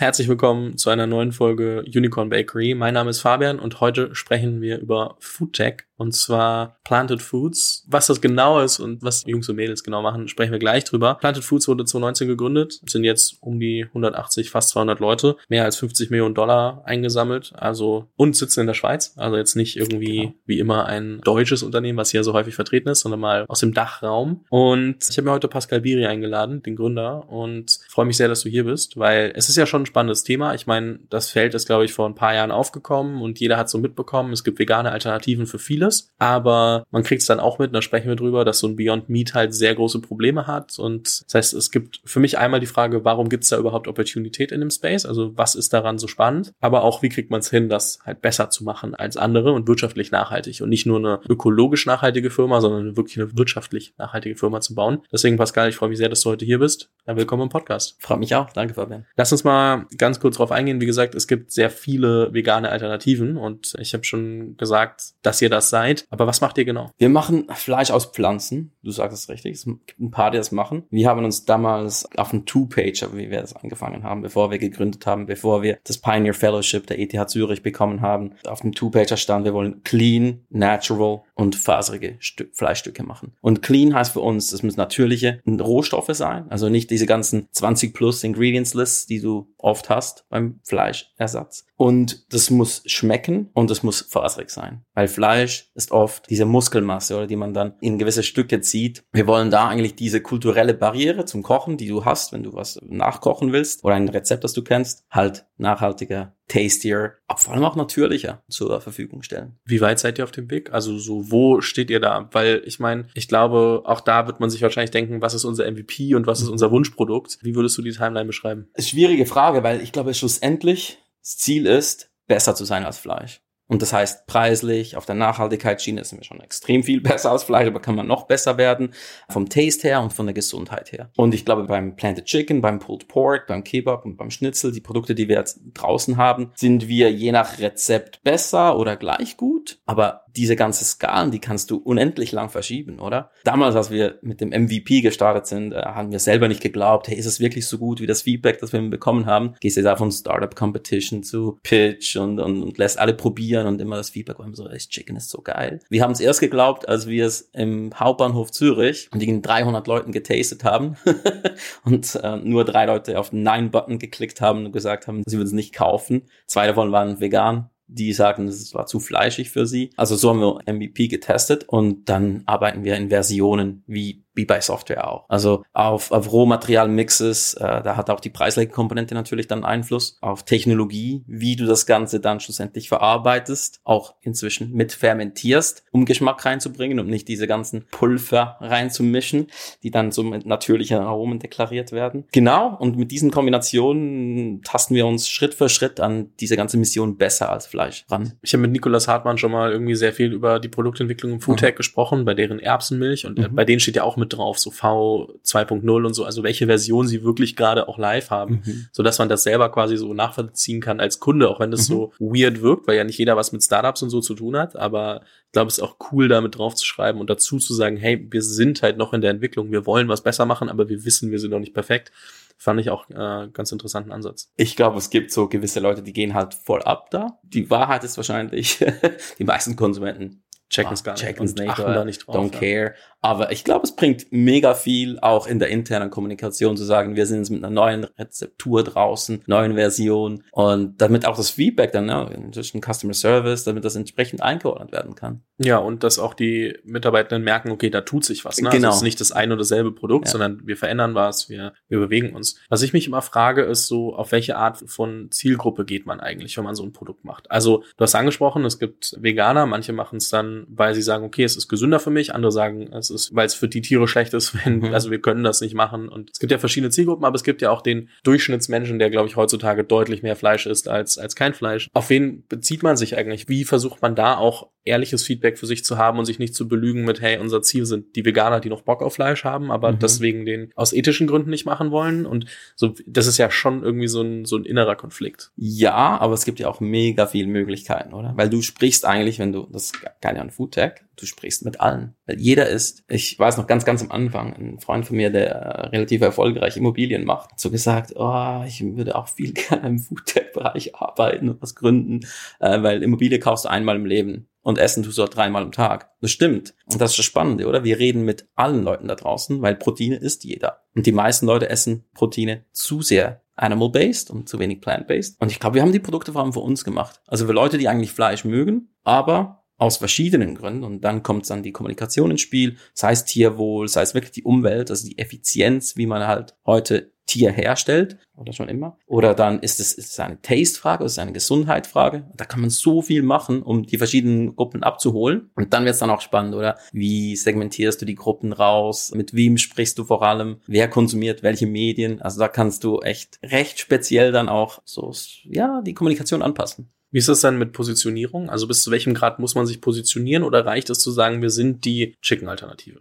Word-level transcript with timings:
Herzlich 0.00 0.28
willkommen 0.28 0.78
zu 0.78 0.88
einer 0.88 1.06
neuen 1.06 1.30
Folge 1.30 1.84
Unicorn 1.94 2.30
Bakery. 2.30 2.74
Mein 2.74 2.94
Name 2.94 3.10
ist 3.10 3.20
Fabian 3.20 3.58
und 3.58 3.82
heute 3.82 4.14
sprechen 4.14 4.62
wir 4.62 4.78
über 4.78 5.16
Foodtech 5.18 5.82
und 6.00 6.12
zwar 6.12 6.78
Planted 6.84 7.20
Foods. 7.20 7.84
Was 7.86 8.06
das 8.06 8.22
genau 8.22 8.60
ist 8.60 8.80
und 8.80 9.02
was 9.02 9.22
Jungs 9.26 9.50
und 9.50 9.56
Mädels 9.56 9.84
genau 9.84 10.00
machen, 10.00 10.28
sprechen 10.28 10.50
wir 10.50 10.58
gleich 10.58 10.84
drüber. 10.84 11.16
Planted 11.16 11.44
Foods 11.44 11.68
wurde 11.68 11.84
2019 11.84 12.26
gegründet, 12.26 12.80
sind 12.86 13.04
jetzt 13.04 13.36
um 13.42 13.60
die 13.60 13.84
180, 13.84 14.48
fast 14.48 14.70
200 14.70 14.98
Leute, 14.98 15.36
mehr 15.50 15.64
als 15.64 15.76
50 15.76 16.08
Millionen 16.08 16.34
Dollar 16.34 16.82
eingesammelt, 16.86 17.52
also 17.54 18.06
und 18.16 18.34
sitzen 18.34 18.60
in 18.60 18.66
der 18.66 18.72
Schweiz, 18.72 19.12
also 19.16 19.36
jetzt 19.36 19.56
nicht 19.56 19.76
irgendwie 19.76 20.20
genau. 20.20 20.34
wie 20.46 20.58
immer 20.58 20.86
ein 20.86 21.20
deutsches 21.20 21.62
Unternehmen, 21.62 21.98
was 21.98 22.12
hier 22.12 22.24
so 22.24 22.32
häufig 22.32 22.54
vertreten 22.54 22.88
ist, 22.88 23.00
sondern 23.00 23.20
mal 23.20 23.44
aus 23.46 23.60
dem 23.60 23.74
Dachraum. 23.74 24.46
Und 24.48 25.06
ich 25.06 25.18
habe 25.18 25.26
mir 25.26 25.32
heute 25.32 25.48
Pascal 25.48 25.82
Biri 25.82 26.06
eingeladen, 26.06 26.62
den 26.62 26.76
Gründer, 26.76 27.28
und 27.28 27.78
freue 27.90 28.06
mich 28.06 28.16
sehr, 28.16 28.28
dass 28.28 28.40
du 28.40 28.48
hier 28.48 28.64
bist, 28.64 28.96
weil 28.96 29.34
es 29.36 29.50
ist 29.50 29.56
ja 29.56 29.66
schon 29.66 29.82
ein 29.82 29.86
spannendes 29.86 30.24
Thema. 30.24 30.54
Ich 30.54 30.66
meine, 30.66 31.00
das 31.10 31.28
Feld 31.28 31.54
ist, 31.54 31.66
glaube 31.66 31.84
ich, 31.84 31.92
vor 31.92 32.08
ein 32.08 32.14
paar 32.14 32.34
Jahren 32.34 32.52
aufgekommen 32.52 33.20
und 33.20 33.38
jeder 33.38 33.58
hat 33.58 33.68
so 33.68 33.76
mitbekommen, 33.76 34.32
es 34.32 34.44
gibt 34.44 34.58
vegane 34.58 34.92
Alternativen 34.92 35.44
für 35.44 35.58
viele 35.58 35.89
alles. 35.90 36.10
Aber 36.18 36.84
man 36.90 37.02
kriegt 37.02 37.22
es 37.22 37.26
dann 37.26 37.40
auch 37.40 37.58
mit, 37.58 37.74
da 37.74 37.82
sprechen 37.82 38.08
wir 38.08 38.16
drüber, 38.16 38.44
dass 38.44 38.58
so 38.58 38.68
ein 38.68 38.76
Beyond 38.76 39.08
Meat 39.08 39.34
halt 39.34 39.54
sehr 39.54 39.74
große 39.74 40.00
Probleme 40.00 40.46
hat. 40.46 40.78
Und 40.78 41.24
das 41.26 41.34
heißt, 41.34 41.54
es 41.54 41.70
gibt 41.70 42.00
für 42.04 42.20
mich 42.20 42.38
einmal 42.38 42.60
die 42.60 42.66
Frage, 42.66 43.04
warum 43.04 43.28
gibt 43.28 43.44
es 43.44 43.50
da 43.50 43.58
überhaupt 43.58 43.88
Opportunität 43.88 44.52
in 44.52 44.60
dem 44.60 44.70
Space? 44.70 45.06
Also 45.06 45.36
was 45.36 45.54
ist 45.54 45.72
daran 45.72 45.98
so 45.98 46.06
spannend? 46.06 46.52
Aber 46.60 46.82
auch, 46.82 47.02
wie 47.02 47.08
kriegt 47.08 47.30
man 47.30 47.40
es 47.40 47.50
hin, 47.50 47.68
das 47.68 48.00
halt 48.04 48.20
besser 48.20 48.50
zu 48.50 48.64
machen 48.64 48.94
als 48.94 49.16
andere 49.16 49.52
und 49.52 49.66
wirtschaftlich 49.66 50.10
nachhaltig 50.10 50.60
und 50.60 50.68
nicht 50.68 50.86
nur 50.86 50.98
eine 50.98 51.20
ökologisch 51.28 51.86
nachhaltige 51.86 52.30
Firma, 52.30 52.60
sondern 52.60 52.96
wirklich 52.96 53.18
eine 53.18 53.36
wirtschaftlich 53.36 53.94
nachhaltige 53.98 54.36
Firma 54.36 54.60
zu 54.60 54.74
bauen. 54.74 55.02
Deswegen, 55.10 55.36
Pascal, 55.36 55.68
ich 55.68 55.76
freue 55.76 55.88
mich 55.88 55.98
sehr, 55.98 56.08
dass 56.08 56.20
du 56.20 56.30
heute 56.30 56.44
hier 56.44 56.58
bist. 56.58 56.90
Ja, 57.06 57.16
willkommen 57.16 57.44
im 57.44 57.48
Podcast. 57.48 57.96
Freut 57.98 58.20
mich 58.20 58.34
auch. 58.34 58.52
Danke, 58.52 58.74
Fabian. 58.74 59.06
Lass 59.16 59.32
uns 59.32 59.44
mal 59.44 59.86
ganz 59.96 60.20
kurz 60.20 60.36
drauf 60.36 60.52
eingehen. 60.52 60.80
Wie 60.80 60.86
gesagt, 60.86 61.14
es 61.14 61.26
gibt 61.26 61.50
sehr 61.50 61.70
viele 61.70 62.32
vegane 62.32 62.68
Alternativen 62.68 63.36
und 63.36 63.74
ich 63.78 63.94
habe 63.94 64.04
schon 64.04 64.56
gesagt, 64.58 65.14
dass 65.22 65.40
ihr 65.40 65.48
das 65.48 65.70
seid. 65.70 65.79
Aber 66.10 66.26
was 66.26 66.40
macht 66.40 66.58
ihr 66.58 66.64
genau? 66.64 66.90
Wir 66.98 67.08
machen 67.08 67.46
Fleisch 67.50 67.90
aus 67.90 68.06
Pflanzen. 68.06 68.72
Du 68.82 68.90
sagst 68.90 69.16
es 69.16 69.28
richtig. 69.28 69.52
Es 69.54 69.64
gibt 69.64 70.00
ein 70.00 70.10
paar, 70.10 70.30
die 70.30 70.38
das 70.38 70.52
machen. 70.52 70.84
Wir 70.90 71.08
haben 71.08 71.24
uns 71.24 71.44
damals 71.44 72.08
auf 72.16 72.32
einen 72.32 72.46
Two-Pager, 72.46 73.14
wie 73.14 73.30
wir 73.30 73.40
das 73.40 73.54
angefangen 73.54 74.02
haben, 74.02 74.22
bevor 74.22 74.50
wir 74.50 74.58
gegründet 74.58 75.06
haben, 75.06 75.26
bevor 75.26 75.62
wir 75.62 75.78
das 75.84 75.98
Pioneer 75.98 76.34
Fellowship 76.34 76.86
der 76.86 76.98
ETH 76.98 77.30
Zürich 77.30 77.62
bekommen 77.62 78.00
haben, 78.00 78.32
auf 78.46 78.60
dem 78.60 78.72
Two-Pager 78.72 79.16
stand, 79.16 79.44
wir 79.44 79.54
wollen 79.54 79.82
clean, 79.84 80.44
natural 80.50 81.22
und 81.40 81.56
faserige 81.56 82.16
Stück, 82.18 82.54
Fleischstücke 82.54 83.02
machen. 83.02 83.32
Und 83.40 83.62
clean 83.62 83.94
heißt 83.94 84.12
für 84.12 84.20
uns, 84.20 84.48
das 84.50 84.62
müssen 84.62 84.78
natürliche 84.78 85.40
Rohstoffe 85.46 86.10
sein, 86.12 86.50
also 86.50 86.68
nicht 86.68 86.90
diese 86.90 87.06
ganzen 87.06 87.48
20 87.52 87.94
plus 87.94 88.22
Ingredients 88.24 88.74
Lists, 88.74 89.06
die 89.06 89.20
du 89.20 89.50
oft 89.56 89.88
hast 89.88 90.26
beim 90.28 90.60
Fleischersatz. 90.64 91.64
Und 91.76 92.30
das 92.34 92.50
muss 92.50 92.82
schmecken 92.84 93.48
und 93.54 93.70
es 93.70 93.82
muss 93.82 94.02
faserig 94.02 94.50
sein, 94.50 94.84
weil 94.92 95.08
Fleisch 95.08 95.70
ist 95.74 95.92
oft 95.92 96.28
diese 96.28 96.44
Muskelmasse 96.44 97.16
oder 97.16 97.26
die 97.26 97.36
man 97.36 97.54
dann 97.54 97.72
in 97.80 97.98
gewisse 97.98 98.22
Stücke 98.22 98.60
zieht. 98.60 99.02
Wir 99.12 99.26
wollen 99.26 99.50
da 99.50 99.66
eigentlich 99.68 99.94
diese 99.94 100.20
kulturelle 100.20 100.74
Barriere 100.74 101.24
zum 101.24 101.42
Kochen, 101.42 101.78
die 101.78 101.88
du 101.88 102.04
hast, 102.04 102.34
wenn 102.34 102.42
du 102.42 102.52
was 102.52 102.78
nachkochen 102.82 103.52
willst 103.52 103.82
oder 103.82 103.94
ein 103.94 104.10
Rezept, 104.10 104.44
das 104.44 104.52
du 104.52 104.62
kennst, 104.62 105.06
halt 105.10 105.46
nachhaltiger 105.56 106.34
tastier, 106.50 107.14
aber 107.28 107.38
vor 107.38 107.54
allem 107.54 107.64
auch 107.64 107.76
natürlicher 107.76 108.42
zur 108.48 108.80
Verfügung 108.80 109.22
stellen. 109.22 109.58
Wie 109.64 109.80
weit 109.80 109.98
seid 109.98 110.18
ihr 110.18 110.24
auf 110.24 110.32
dem 110.32 110.50
Weg? 110.50 110.72
Also 110.72 110.98
so, 110.98 111.29
wo 111.30 111.60
steht 111.60 111.90
ihr 111.90 112.00
da? 112.00 112.28
Weil 112.32 112.62
ich 112.64 112.78
meine, 112.80 113.06
ich 113.14 113.28
glaube, 113.28 113.82
auch 113.84 114.00
da 114.00 114.26
wird 114.26 114.40
man 114.40 114.50
sich 114.50 114.62
wahrscheinlich 114.62 114.90
denken, 114.90 115.22
was 115.22 115.34
ist 115.34 115.44
unser 115.44 115.70
MVP 115.70 116.14
und 116.14 116.26
was 116.26 116.40
ist 116.40 116.48
unser 116.48 116.70
Wunschprodukt? 116.70 117.38
Wie 117.42 117.54
würdest 117.54 117.76
du 117.78 117.82
die 117.82 117.92
Timeline 117.92 118.26
beschreiben? 118.26 118.68
Schwierige 118.78 119.26
Frage, 119.26 119.62
weil 119.62 119.80
ich 119.80 119.92
glaube, 119.92 120.14
schlussendlich 120.14 120.98
das 121.22 121.36
Ziel 121.36 121.66
ist, 121.66 122.10
besser 122.26 122.54
zu 122.54 122.64
sein 122.64 122.84
als 122.84 122.98
Fleisch. 122.98 123.42
Und 123.70 123.82
das 123.82 123.92
heißt, 123.92 124.26
preislich, 124.26 124.96
auf 124.96 125.06
der 125.06 125.14
Nachhaltigkeitsschiene 125.14 126.04
sind 126.04 126.18
wir 126.18 126.24
schon 126.24 126.40
extrem 126.40 126.82
viel 126.82 127.00
besser 127.02 127.30
als 127.30 127.44
Fleisch, 127.44 127.68
aber 127.68 127.80
kann 127.80 127.94
man 127.94 128.08
noch 128.08 128.26
besser 128.26 128.58
werden. 128.58 128.92
Vom 129.28 129.48
Taste 129.48 129.86
her 129.86 130.02
und 130.02 130.12
von 130.12 130.26
der 130.26 130.34
Gesundheit 130.34 130.90
her. 130.90 131.12
Und 131.16 131.34
ich 131.34 131.44
glaube, 131.44 131.64
beim 131.64 131.94
Planted 131.94 132.24
Chicken, 132.24 132.62
beim 132.62 132.80
Pulled 132.80 133.06
Pork, 133.06 133.46
beim 133.46 133.62
Kebab 133.62 134.04
und 134.04 134.16
beim 134.16 134.32
Schnitzel, 134.32 134.72
die 134.72 134.80
Produkte, 134.80 135.14
die 135.14 135.28
wir 135.28 135.36
jetzt 135.36 135.60
draußen 135.72 136.16
haben, 136.16 136.50
sind 136.56 136.88
wir 136.88 137.12
je 137.12 137.30
nach 137.30 137.60
Rezept 137.60 138.24
besser 138.24 138.76
oder 138.76 138.96
gleich 138.96 139.36
gut. 139.36 139.78
Aber 139.86 140.24
diese 140.36 140.56
ganze 140.56 140.84
Skalen, 140.84 141.30
die 141.30 141.38
kannst 141.38 141.70
du 141.70 141.76
unendlich 141.76 142.32
lang 142.32 142.50
verschieben, 142.50 143.00
oder? 143.00 143.30
Damals, 143.44 143.76
als 143.76 143.90
wir 143.90 144.18
mit 144.22 144.40
dem 144.40 144.50
MVP 144.50 145.00
gestartet 145.00 145.46
sind, 145.46 145.72
äh, 145.72 145.82
haben 145.82 146.12
wir 146.12 146.18
selber 146.18 146.48
nicht 146.48 146.62
geglaubt, 146.62 147.08
hey, 147.08 147.16
ist 147.16 147.26
es 147.26 147.40
wirklich 147.40 147.66
so 147.66 147.78
gut 147.78 148.00
wie 148.00 148.06
das 148.06 148.22
Feedback, 148.22 148.58
das 148.60 148.72
wir 148.72 148.80
bekommen 148.88 149.26
haben? 149.26 149.54
Gehst 149.60 149.76
du 149.76 149.82
da 149.82 149.96
von 149.96 150.10
Startup 150.12 150.54
Competition 150.54 151.22
zu 151.22 151.58
Pitch 151.62 152.16
und, 152.16 152.40
und, 152.40 152.62
und 152.62 152.78
lässt 152.78 152.98
alle 152.98 153.14
probieren 153.14 153.66
und 153.66 153.80
immer 153.80 153.96
das 153.96 154.10
Feedback 154.10 154.38
war 154.38 154.48
so, 154.52 154.68
das 154.68 154.88
Chicken 154.88 155.16
ist 155.16 155.30
so 155.30 155.40
geil. 155.42 155.80
Wir 155.88 156.02
haben 156.02 156.12
es 156.12 156.20
erst 156.20 156.40
geglaubt, 156.40 156.88
als 156.88 157.06
wir 157.06 157.26
es 157.26 157.50
im 157.52 157.92
Hauptbahnhof 157.94 158.50
Zürich 158.50 159.08
und 159.12 159.20
die 159.20 159.40
300 159.40 159.86
Leuten 159.86 160.12
getastet 160.12 160.64
haben 160.64 160.96
und 161.84 162.14
äh, 162.22 162.36
nur 162.36 162.64
drei 162.64 162.86
Leute 162.86 163.18
auf 163.18 163.30
den 163.30 163.42
Nein-Button 163.42 163.98
geklickt 163.98 164.40
haben 164.40 164.66
und 164.66 164.72
gesagt 164.72 165.06
haben, 165.06 165.22
sie 165.26 165.36
würden 165.36 165.48
es 165.48 165.52
nicht 165.52 165.74
kaufen. 165.74 166.22
Zwei 166.46 166.66
davon 166.66 166.92
waren 166.92 167.20
vegan 167.20 167.70
die 167.92 168.12
sagten, 168.12 168.48
es 168.48 168.72
war 168.74 168.86
zu 168.86 169.00
fleischig 169.00 169.50
für 169.50 169.66
sie. 169.66 169.90
Also 169.96 170.16
so 170.16 170.30
haben 170.30 170.40
wir 170.40 170.72
MVP 170.72 171.08
getestet 171.08 171.68
und 171.68 172.08
dann 172.08 172.42
arbeiten 172.46 172.84
wir 172.84 172.96
in 172.96 173.08
Versionen 173.08 173.82
wie 173.86 174.24
wie 174.40 174.46
bei 174.46 174.60
Software 174.62 175.06
auch. 175.06 175.26
Also 175.28 175.64
auf, 175.74 176.10
auf 176.12 176.32
Rohmaterialmixes, 176.32 177.54
äh, 177.54 177.82
da 177.82 177.96
hat 177.96 178.08
auch 178.08 178.20
die 178.20 178.30
preisliche 178.30 178.70
Komponente 178.70 179.14
natürlich 179.14 179.46
dann 179.46 179.64
Einfluss. 179.64 180.16
Auf 180.22 180.44
Technologie, 180.44 181.22
wie 181.26 181.56
du 181.56 181.66
das 181.66 181.84
Ganze 181.84 182.20
dann 182.20 182.40
schlussendlich 182.40 182.88
verarbeitest, 182.88 183.80
auch 183.84 184.14
inzwischen 184.22 184.72
mit 184.72 184.92
fermentierst, 184.92 185.84
um 185.92 186.06
Geschmack 186.06 186.44
reinzubringen 186.46 186.98
und 187.00 187.08
nicht 187.08 187.28
diese 187.28 187.46
ganzen 187.46 187.84
Pulver 187.90 188.56
reinzumischen, 188.60 189.48
die 189.82 189.90
dann 189.90 190.10
so 190.10 190.22
mit 190.22 190.46
natürlichen 190.46 190.98
Aromen 190.98 191.38
deklariert 191.38 191.92
werden. 191.92 192.24
Genau, 192.32 192.74
und 192.78 192.96
mit 192.96 193.10
diesen 193.10 193.30
Kombinationen 193.30 194.62
tasten 194.62 194.94
wir 194.94 195.06
uns 195.06 195.28
Schritt 195.28 195.52
für 195.52 195.68
Schritt 195.68 196.00
an 196.00 196.30
diese 196.40 196.56
ganze 196.56 196.78
Mission 196.78 197.18
besser 197.18 197.52
als 197.52 197.66
Fleisch 197.66 198.06
ran. 198.08 198.32
Ich 198.40 198.54
habe 198.54 198.62
mit 198.62 198.72
Nikolas 198.72 199.06
Hartmann 199.06 199.36
schon 199.36 199.52
mal 199.52 199.70
irgendwie 199.70 199.96
sehr 199.96 200.14
viel 200.14 200.32
über 200.32 200.60
die 200.60 200.68
Produktentwicklung 200.68 201.32
im 201.32 201.40
Foodtech 201.42 201.74
mhm. 201.74 201.76
gesprochen, 201.76 202.24
bei 202.24 202.32
deren 202.32 202.58
Erbsenmilch 202.58 203.26
und 203.26 203.38
mhm. 203.38 203.54
bei 203.54 203.66
denen 203.66 203.80
steht 203.80 203.96
ja 203.96 204.04
auch 204.04 204.16
mit 204.16 204.29
drauf, 204.36 204.58
so 204.58 204.70
V 204.70 205.32
2.0 205.44 206.06
und 206.06 206.14
so, 206.14 206.24
also 206.24 206.42
welche 206.42 206.66
Version 206.66 207.06
sie 207.06 207.22
wirklich 207.22 207.56
gerade 207.56 207.88
auch 207.88 207.98
live 207.98 208.30
haben, 208.30 208.62
mhm. 208.64 208.86
so 208.92 209.02
dass 209.02 209.18
man 209.18 209.28
das 209.28 209.42
selber 209.42 209.70
quasi 209.70 209.96
so 209.96 210.14
nachvollziehen 210.14 210.80
kann 210.80 211.00
als 211.00 211.20
Kunde, 211.20 211.48
auch 211.48 211.60
wenn 211.60 211.70
das 211.70 211.88
mhm. 211.88 211.92
so 211.92 212.12
weird 212.18 212.62
wirkt, 212.62 212.86
weil 212.86 212.96
ja 212.96 213.04
nicht 213.04 213.18
jeder 213.18 213.36
was 213.36 213.52
mit 213.52 213.62
Startups 213.62 214.02
und 214.02 214.10
so 214.10 214.20
zu 214.20 214.34
tun 214.34 214.56
hat, 214.56 214.76
aber 214.76 215.22
ich 215.46 215.52
glaube, 215.52 215.68
es 215.68 215.78
ist 215.78 215.84
auch 215.84 215.96
cool, 216.12 216.28
damit 216.28 216.56
drauf 216.56 216.76
zu 216.76 216.86
schreiben 216.86 217.20
und 217.20 217.28
dazu 217.28 217.58
zu 217.58 217.74
sagen, 217.74 217.96
hey, 217.96 218.24
wir 218.30 218.42
sind 218.42 218.82
halt 218.82 218.96
noch 218.96 219.12
in 219.12 219.20
der 219.20 219.30
Entwicklung, 219.30 219.72
wir 219.72 219.84
wollen 219.84 220.08
was 220.08 220.22
besser 220.22 220.46
machen, 220.46 220.68
aber 220.68 220.88
wir 220.88 221.04
wissen, 221.04 221.32
wir 221.32 221.40
sind 221.40 221.50
noch 221.50 221.58
nicht 221.58 221.74
perfekt. 221.74 222.12
Fand 222.56 222.78
ich 222.78 222.90
auch 222.90 223.08
äh, 223.10 223.48
ganz 223.52 223.72
interessanten 223.72 224.12
Ansatz. 224.12 224.52
Ich 224.56 224.76
glaube, 224.76 224.98
es 224.98 225.10
gibt 225.10 225.32
so 225.32 225.48
gewisse 225.48 225.80
Leute, 225.80 226.02
die 226.02 226.12
gehen 226.12 226.34
halt 226.34 226.54
voll 226.54 226.82
ab 226.82 227.10
da. 227.10 227.38
Die 227.42 227.70
Wahrheit 227.70 228.04
ist 228.04 228.16
wahrscheinlich, 228.16 228.84
die 229.38 229.44
meisten 229.44 229.76
Konsumenten 229.76 230.42
checken 230.68 230.92
es 230.92 231.02
gar 231.02 231.14
nicht 231.14 231.22
checken 231.24 231.48
und 231.48 231.68
achten 231.68 231.94
da 231.94 232.04
nicht 232.04 232.26
drauf. 232.26 232.36
Don't 232.36 232.50
care. 232.50 232.94
Aber 233.22 233.52
ich 233.52 233.64
glaube, 233.64 233.84
es 233.84 233.94
bringt 233.94 234.26
mega 234.30 234.74
viel, 234.74 235.18
auch 235.20 235.46
in 235.46 235.58
der 235.58 235.68
internen 235.68 236.10
Kommunikation 236.10 236.76
zu 236.76 236.84
sagen, 236.84 237.16
wir 237.16 237.26
sind 237.26 237.38
jetzt 237.38 237.50
mit 237.50 237.62
einer 237.62 237.72
neuen 237.72 238.04
Rezeptur 238.04 238.82
draußen, 238.82 239.42
neuen 239.46 239.74
Version 239.74 240.42
und 240.52 241.00
damit 241.00 241.26
auch 241.26 241.36
das 241.36 241.50
Feedback 241.50 241.92
dann 241.92 242.08
ja, 242.08 242.30
zwischen 242.52 242.80
Customer 242.80 243.12
Service, 243.12 243.64
damit 243.64 243.84
das 243.84 243.94
entsprechend 243.94 244.42
eingeordnet 244.42 244.92
werden 244.92 245.14
kann. 245.14 245.42
Ja, 245.58 245.76
und 245.76 246.02
dass 246.02 246.18
auch 246.18 246.32
die 246.32 246.78
Mitarbeitenden 246.84 247.44
merken, 247.44 247.70
okay, 247.70 247.90
da 247.90 248.00
tut 248.00 248.24
sich 248.24 248.46
was. 248.46 248.58
Ne? 248.58 248.68
Also 248.68 248.78
genau. 248.78 248.88
Also 248.88 248.96
es 248.96 249.02
ist 249.02 249.04
nicht 249.04 249.20
das 249.20 249.32
ein 249.32 249.50
oder 249.50 249.58
dasselbe 249.58 249.92
Produkt, 249.92 250.26
ja. 250.26 250.32
sondern 250.32 250.66
wir 250.66 250.78
verändern 250.78 251.14
was, 251.14 251.50
wir, 251.50 251.74
wir 251.88 251.98
bewegen 251.98 252.34
uns. 252.34 252.58
Was 252.70 252.80
ich 252.80 252.94
mich 252.94 253.06
immer 253.06 253.20
frage, 253.20 253.62
ist 253.62 253.86
so, 253.86 254.14
auf 254.14 254.32
welche 254.32 254.56
Art 254.56 254.82
von 254.86 255.30
Zielgruppe 255.30 255.84
geht 255.84 256.06
man 256.06 256.20
eigentlich, 256.20 256.56
wenn 256.56 256.64
man 256.64 256.74
so 256.74 256.82
ein 256.82 256.92
Produkt 256.92 257.26
macht? 257.26 257.50
Also, 257.50 257.84
du 257.98 258.02
hast 258.02 258.14
angesprochen, 258.14 258.64
es 258.64 258.78
gibt 258.78 259.16
Veganer, 259.20 259.66
manche 259.66 259.92
machen 259.92 260.16
es 260.16 260.30
dann, 260.30 260.66
weil 260.70 260.94
sie 260.94 261.02
sagen, 261.02 261.24
okay, 261.24 261.44
es 261.44 261.56
ist 261.56 261.68
gesünder 261.68 262.00
für 262.00 262.10
mich, 262.10 262.34
andere 262.34 262.52
sagen, 262.52 262.90
es 262.94 263.09
ist, 263.10 263.34
weil 263.34 263.46
es 263.46 263.54
für 263.54 263.68
die 263.68 263.80
Tiere 263.80 264.08
schlecht 264.08 264.34
ist, 264.34 264.54
wenn, 264.64 264.78
mhm. 264.78 264.94
also 264.94 265.10
wir 265.10 265.20
können 265.20 265.44
das 265.44 265.60
nicht 265.60 265.74
machen. 265.74 266.08
Und 266.08 266.30
es 266.32 266.38
gibt 266.38 266.52
ja 266.52 266.58
verschiedene 266.58 266.90
Zielgruppen, 266.90 267.24
aber 267.24 267.36
es 267.36 267.44
gibt 267.44 267.62
ja 267.62 267.70
auch 267.70 267.82
den 267.82 268.08
Durchschnittsmenschen, 268.24 268.98
der, 268.98 269.10
glaube 269.10 269.28
ich, 269.28 269.36
heutzutage 269.36 269.84
deutlich 269.84 270.22
mehr 270.22 270.36
Fleisch 270.36 270.66
isst 270.66 270.88
als, 270.88 271.18
als 271.18 271.36
kein 271.36 271.54
Fleisch. 271.54 271.88
Auf 271.92 272.10
wen 272.10 272.44
bezieht 272.48 272.82
man 272.82 272.96
sich 272.96 273.16
eigentlich? 273.16 273.48
Wie 273.48 273.64
versucht 273.64 274.02
man 274.02 274.14
da 274.14 274.36
auch 274.36 274.68
ehrliches 274.84 275.22
Feedback 275.22 275.58
für 275.58 275.66
sich 275.66 275.84
zu 275.84 275.98
haben 275.98 276.18
und 276.18 276.24
sich 276.24 276.38
nicht 276.38 276.54
zu 276.54 276.66
belügen 276.66 277.04
mit, 277.04 277.20
hey, 277.20 277.38
unser 277.38 277.62
Ziel 277.62 277.84
sind 277.84 278.16
die 278.16 278.24
Veganer, 278.24 278.60
die 278.60 278.70
noch 278.70 278.82
Bock 278.82 279.02
auf 279.02 279.14
Fleisch 279.14 279.44
haben, 279.44 279.70
aber 279.70 279.92
mhm. 279.92 279.98
deswegen 279.98 280.44
den 280.46 280.72
aus 280.74 280.92
ethischen 280.92 281.26
Gründen 281.26 281.50
nicht 281.50 281.66
machen 281.66 281.90
wollen. 281.90 282.26
Und 282.26 282.46
so, 282.76 282.94
das 283.06 283.26
ist 283.26 283.38
ja 283.38 283.50
schon 283.50 283.82
irgendwie 283.82 284.08
so 284.08 284.22
ein, 284.22 284.44
so 284.44 284.56
ein 284.56 284.64
innerer 284.64 284.96
Konflikt. 284.96 285.52
Ja, 285.56 286.18
aber 286.18 286.34
es 286.34 286.44
gibt 286.44 286.60
ja 286.60 286.68
auch 286.68 286.80
mega 286.80 287.26
viele 287.26 287.48
Möglichkeiten, 287.48 288.14
oder? 288.14 288.32
Weil 288.36 288.48
du 288.48 288.62
sprichst 288.62 289.04
eigentlich, 289.04 289.38
wenn 289.38 289.52
du, 289.52 289.66
das 289.70 289.86
ist 289.86 290.00
geil 290.20 290.38
an 290.38 290.50
Foodtech, 290.50 290.94
du 291.20 291.26
sprichst 291.26 291.64
mit 291.64 291.80
allen. 291.80 292.14
Weil 292.26 292.40
jeder 292.40 292.68
ist, 292.68 293.04
ich 293.08 293.38
weiß 293.38 293.56
noch 293.56 293.66
ganz, 293.66 293.84
ganz 293.84 294.02
am 294.02 294.10
Anfang, 294.10 294.54
ein 294.54 294.80
Freund 294.80 295.06
von 295.06 295.16
mir, 295.16 295.30
der 295.30 295.90
relativ 295.92 296.22
erfolgreich 296.22 296.76
Immobilien 296.76 297.24
macht, 297.24 297.52
hat 297.52 297.60
so 297.60 297.70
gesagt, 297.70 298.12
oh, 298.16 298.62
ich 298.66 298.82
würde 298.82 299.16
auch 299.16 299.28
viel 299.28 299.52
gerne 299.54 299.88
im 299.88 299.98
Foodtech-Bereich 299.98 300.96
arbeiten 300.96 301.48
und 301.48 301.62
was 301.62 301.74
gründen, 301.74 302.20
äh, 302.58 302.82
weil 302.82 303.02
Immobilie 303.02 303.38
kaufst 303.38 303.64
du 303.64 303.70
einmal 303.70 303.96
im 303.96 304.06
Leben 304.06 304.48
und 304.62 304.78
essen 304.78 305.02
tust 305.02 305.18
du 305.18 305.24
auch 305.24 305.28
dreimal 305.28 305.62
am 305.62 305.72
Tag. 305.72 306.10
Das 306.20 306.30
stimmt. 306.30 306.74
Und 306.90 307.00
das 307.00 307.12
ist 307.12 307.18
das 307.18 307.24
Spannende, 307.24 307.66
oder? 307.66 307.84
Wir 307.84 307.98
reden 307.98 308.24
mit 308.24 308.48
allen 308.56 308.82
Leuten 308.82 309.08
da 309.08 309.14
draußen, 309.14 309.62
weil 309.62 309.74
Proteine 309.74 310.16
isst 310.16 310.44
jeder. 310.44 310.82
Und 310.94 311.06
die 311.06 311.12
meisten 311.12 311.46
Leute 311.46 311.68
essen 311.68 312.04
Proteine 312.14 312.64
zu 312.72 313.00
sehr 313.00 313.42
animal-based 313.60 314.30
und 314.30 314.48
zu 314.48 314.58
wenig 314.58 314.80
plant-based. 314.80 315.40
Und 315.40 315.50
ich 315.50 315.60
glaube, 315.60 315.74
wir 315.74 315.82
haben 315.82 315.92
die 315.92 316.00
Produkte 316.00 316.32
vor 316.32 316.42
allem 316.42 316.52
für 316.52 316.60
uns 316.60 316.84
gemacht. 316.84 317.20
Also 317.26 317.46
für 317.46 317.52
Leute, 317.52 317.78
die 317.78 317.88
eigentlich 317.88 318.12
Fleisch 318.12 318.44
mögen, 318.44 318.94
aber 319.04 319.59
aus 319.80 319.96
verschiedenen 319.96 320.54
Gründen. 320.54 320.84
Und 320.84 321.00
dann 321.00 321.22
kommt 321.22 321.48
dann 321.48 321.62
die 321.62 321.72
Kommunikation 321.72 322.30
ins 322.30 322.42
Spiel, 322.42 322.76
sei 322.92 323.12
es 323.12 323.24
Tierwohl, 323.24 323.88
sei 323.88 324.02
es 324.02 324.14
wirklich 324.14 324.32
die 324.32 324.44
Umwelt, 324.44 324.90
also 324.90 325.08
die 325.08 325.18
Effizienz, 325.18 325.96
wie 325.96 326.06
man 326.06 326.26
halt 326.26 326.54
heute 326.66 327.12
Tier 327.30 327.52
herstellt 327.52 328.18
oder 328.36 328.52
schon 328.52 328.68
immer. 328.68 328.98
Oder 329.06 329.34
dann 329.34 329.60
ist 329.60 329.78
es, 329.78 329.92
ist 329.92 330.10
es 330.10 330.20
eine 330.20 330.42
Taste-Frage, 330.42 331.04
ist 331.04 331.12
es 331.12 331.18
eine 331.18 331.32
Gesundheitsfrage. 331.32 332.28
Da 332.34 332.44
kann 332.44 332.60
man 332.60 332.70
so 332.70 333.02
viel 333.02 333.22
machen, 333.22 333.62
um 333.62 333.86
die 333.86 333.98
verschiedenen 333.98 334.56
Gruppen 334.56 334.82
abzuholen. 334.82 335.50
Und 335.54 335.72
dann 335.72 335.84
wird 335.84 335.94
es 335.94 336.00
dann 336.00 336.10
auch 336.10 336.22
spannend, 336.22 336.56
oder? 336.56 336.76
Wie 336.92 337.36
segmentierst 337.36 338.02
du 338.02 338.04
die 338.04 338.16
Gruppen 338.16 338.52
raus? 338.52 339.12
Mit 339.14 339.32
wem 339.32 339.58
sprichst 339.58 339.96
du 339.98 340.04
vor 340.04 340.22
allem? 340.22 340.60
Wer 340.66 340.88
konsumiert 340.88 341.44
welche 341.44 341.68
Medien? 341.68 342.20
Also 342.20 342.40
da 342.40 342.48
kannst 342.48 342.82
du 342.82 342.98
echt 342.98 343.38
recht 343.44 343.78
speziell 343.78 344.32
dann 344.32 344.48
auch 344.48 344.80
so, 344.84 345.12
ja, 345.44 345.82
die 345.82 345.94
Kommunikation 345.94 346.42
anpassen. 346.42 346.90
Wie 347.10 347.18
ist 347.18 347.28
das 347.28 347.40
dann 347.40 347.58
mit 347.58 347.72
Positionierung? 347.72 348.50
Also 348.50 348.68
bis 348.68 348.82
zu 348.82 348.90
welchem 348.90 349.14
Grad 349.14 349.38
muss 349.38 349.54
man 349.54 349.66
sich 349.66 349.80
positionieren 349.80 350.44
oder 350.44 350.64
reicht 350.64 350.90
es 350.90 351.00
zu 351.00 351.10
sagen, 351.10 351.42
wir 351.42 351.50
sind 351.50 351.84
die 351.84 352.16
Chicken-Alternative? 352.22 353.00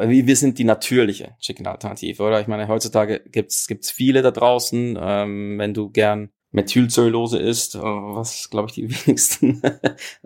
Wir 0.00 0.36
sind 0.36 0.58
die 0.58 0.64
natürliche 0.64 1.36
Chicken-Alternative, 1.40 2.22
oder? 2.22 2.40
Ich 2.40 2.46
meine, 2.46 2.66
heutzutage 2.66 3.20
gibt's 3.30 3.66
gibt's 3.66 3.90
viele 3.90 4.22
da 4.22 4.30
draußen. 4.30 4.98
Ähm, 4.98 5.58
wenn 5.58 5.74
du 5.74 5.90
gern 5.90 6.30
Methylcellulose 6.52 7.38
isst, 7.38 7.74
äh, 7.74 7.80
was 7.80 8.48
glaube 8.48 8.68
ich 8.68 8.74
die 8.74 8.90
wenigsten 9.06 9.60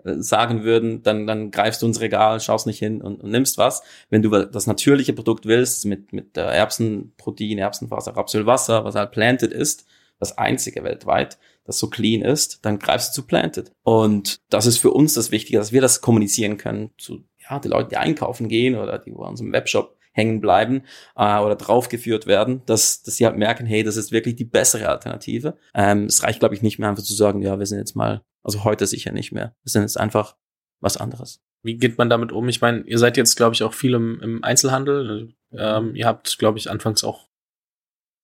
sagen 0.03 0.63
würden, 0.63 1.03
dann, 1.03 1.27
dann 1.27 1.51
greifst 1.51 1.81
du 1.81 1.87
ins 1.87 1.99
Regal, 1.99 2.39
schaust 2.39 2.65
nicht 2.65 2.79
hin 2.79 3.01
und, 3.01 3.21
und 3.21 3.29
nimmst 3.29 3.57
was. 3.57 3.83
Wenn 4.09 4.21
du 4.21 4.29
das 4.45 4.67
natürliche 4.67 5.13
Produkt 5.13 5.45
willst, 5.45 5.85
mit, 5.85 6.13
mit 6.13 6.37
Erbsenprotein, 6.37 7.57
Erbsenfaser, 7.57 8.15
Rapsölwasser, 8.15 8.85
was 8.85 8.95
halt 8.95 9.11
planted 9.11 9.51
ist, 9.51 9.85
das 10.21 10.37
einzige 10.37 10.83
weltweit, 10.83 11.37
das 11.65 11.79
so 11.79 11.89
clean 11.89 12.21
ist, 12.21 12.63
dann 12.63 12.79
greifst 12.79 13.09
du 13.09 13.21
zu 13.21 13.27
Planted. 13.27 13.73
Und 13.83 14.39
das 14.49 14.67
ist 14.67 14.77
für 14.77 14.91
uns 14.91 15.13
das 15.13 15.31
Wichtige, 15.31 15.57
dass 15.57 15.71
wir 15.71 15.81
das 15.81 15.99
kommunizieren 15.99 16.57
können 16.57 16.91
zu 16.97 17.23
ja, 17.49 17.59
die 17.59 17.67
Leute, 17.67 17.89
die 17.89 17.97
einkaufen 17.97 18.47
gehen 18.47 18.75
oder 18.75 18.99
die 18.99 19.11
bei 19.11 19.27
uns 19.27 19.41
im 19.41 19.51
Webshop 19.51 19.97
hängen 20.13 20.41
bleiben 20.41 20.83
äh, 21.15 21.39
oder 21.39 21.55
draufgeführt 21.55 22.27
werden, 22.27 22.61
dass, 22.65 23.01
dass 23.01 23.15
sie 23.15 23.25
halt 23.25 23.37
merken, 23.37 23.65
hey, 23.65 23.83
das 23.83 23.97
ist 23.97 24.11
wirklich 24.11 24.35
die 24.35 24.45
bessere 24.45 24.89
Alternative. 24.89 25.57
Ähm, 25.73 26.05
es 26.05 26.21
reicht, 26.23 26.39
glaube 26.39 26.53
ich, 26.53 26.61
nicht 26.61 26.79
mehr 26.79 26.89
einfach 26.89 27.03
zu 27.03 27.13
sagen, 27.13 27.41
ja, 27.41 27.57
wir 27.57 27.65
sind 27.65 27.79
jetzt 27.79 27.95
mal, 27.95 28.21
also 28.43 28.63
heute 28.63 28.85
sicher 28.85 29.11
nicht 29.11 29.31
mehr. 29.31 29.55
Wir 29.63 29.71
sind 29.71 29.81
jetzt 29.83 29.99
einfach 29.99 30.35
was 30.81 30.97
anderes. 30.97 31.41
Wie 31.63 31.77
geht 31.77 31.97
man 31.97 32.09
damit 32.09 32.31
um? 32.31 32.47
Ich 32.49 32.61
meine, 32.61 32.81
ihr 32.81 32.99
seid 32.99 33.17
jetzt, 33.17 33.35
glaube 33.37 33.55
ich, 33.55 33.63
auch 33.63 33.73
viel 33.73 33.93
im, 33.93 34.19
im 34.21 34.43
Einzelhandel. 34.43 35.33
Ähm, 35.53 35.95
ihr 35.95 36.05
habt, 36.05 36.37
glaube 36.37 36.57
ich, 36.57 36.69
anfangs 36.69 37.03
auch 37.03 37.27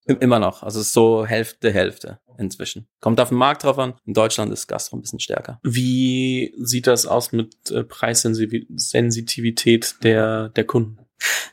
Immer 0.07 0.39
noch. 0.39 0.63
Also 0.63 0.81
so 0.81 1.25
Hälfte, 1.25 1.71
Hälfte 1.71 2.19
inzwischen. 2.37 2.87
Kommt 3.01 3.19
auf 3.19 3.27
den 3.29 3.37
Markt 3.37 3.63
drauf 3.63 3.79
an. 3.79 3.95
In 4.05 4.13
Deutschland 4.13 4.53
ist 4.53 4.67
Gastro 4.67 4.97
ein 4.97 5.01
bisschen 5.01 5.19
stärker. 5.19 5.59
Wie 5.63 6.53
sieht 6.59 6.87
das 6.87 7.05
aus 7.05 7.31
mit 7.31 7.71
äh, 7.71 7.83
Preissensitivität 7.83 9.95
der, 10.03 10.49
der 10.49 10.63
Kunden? 10.65 10.99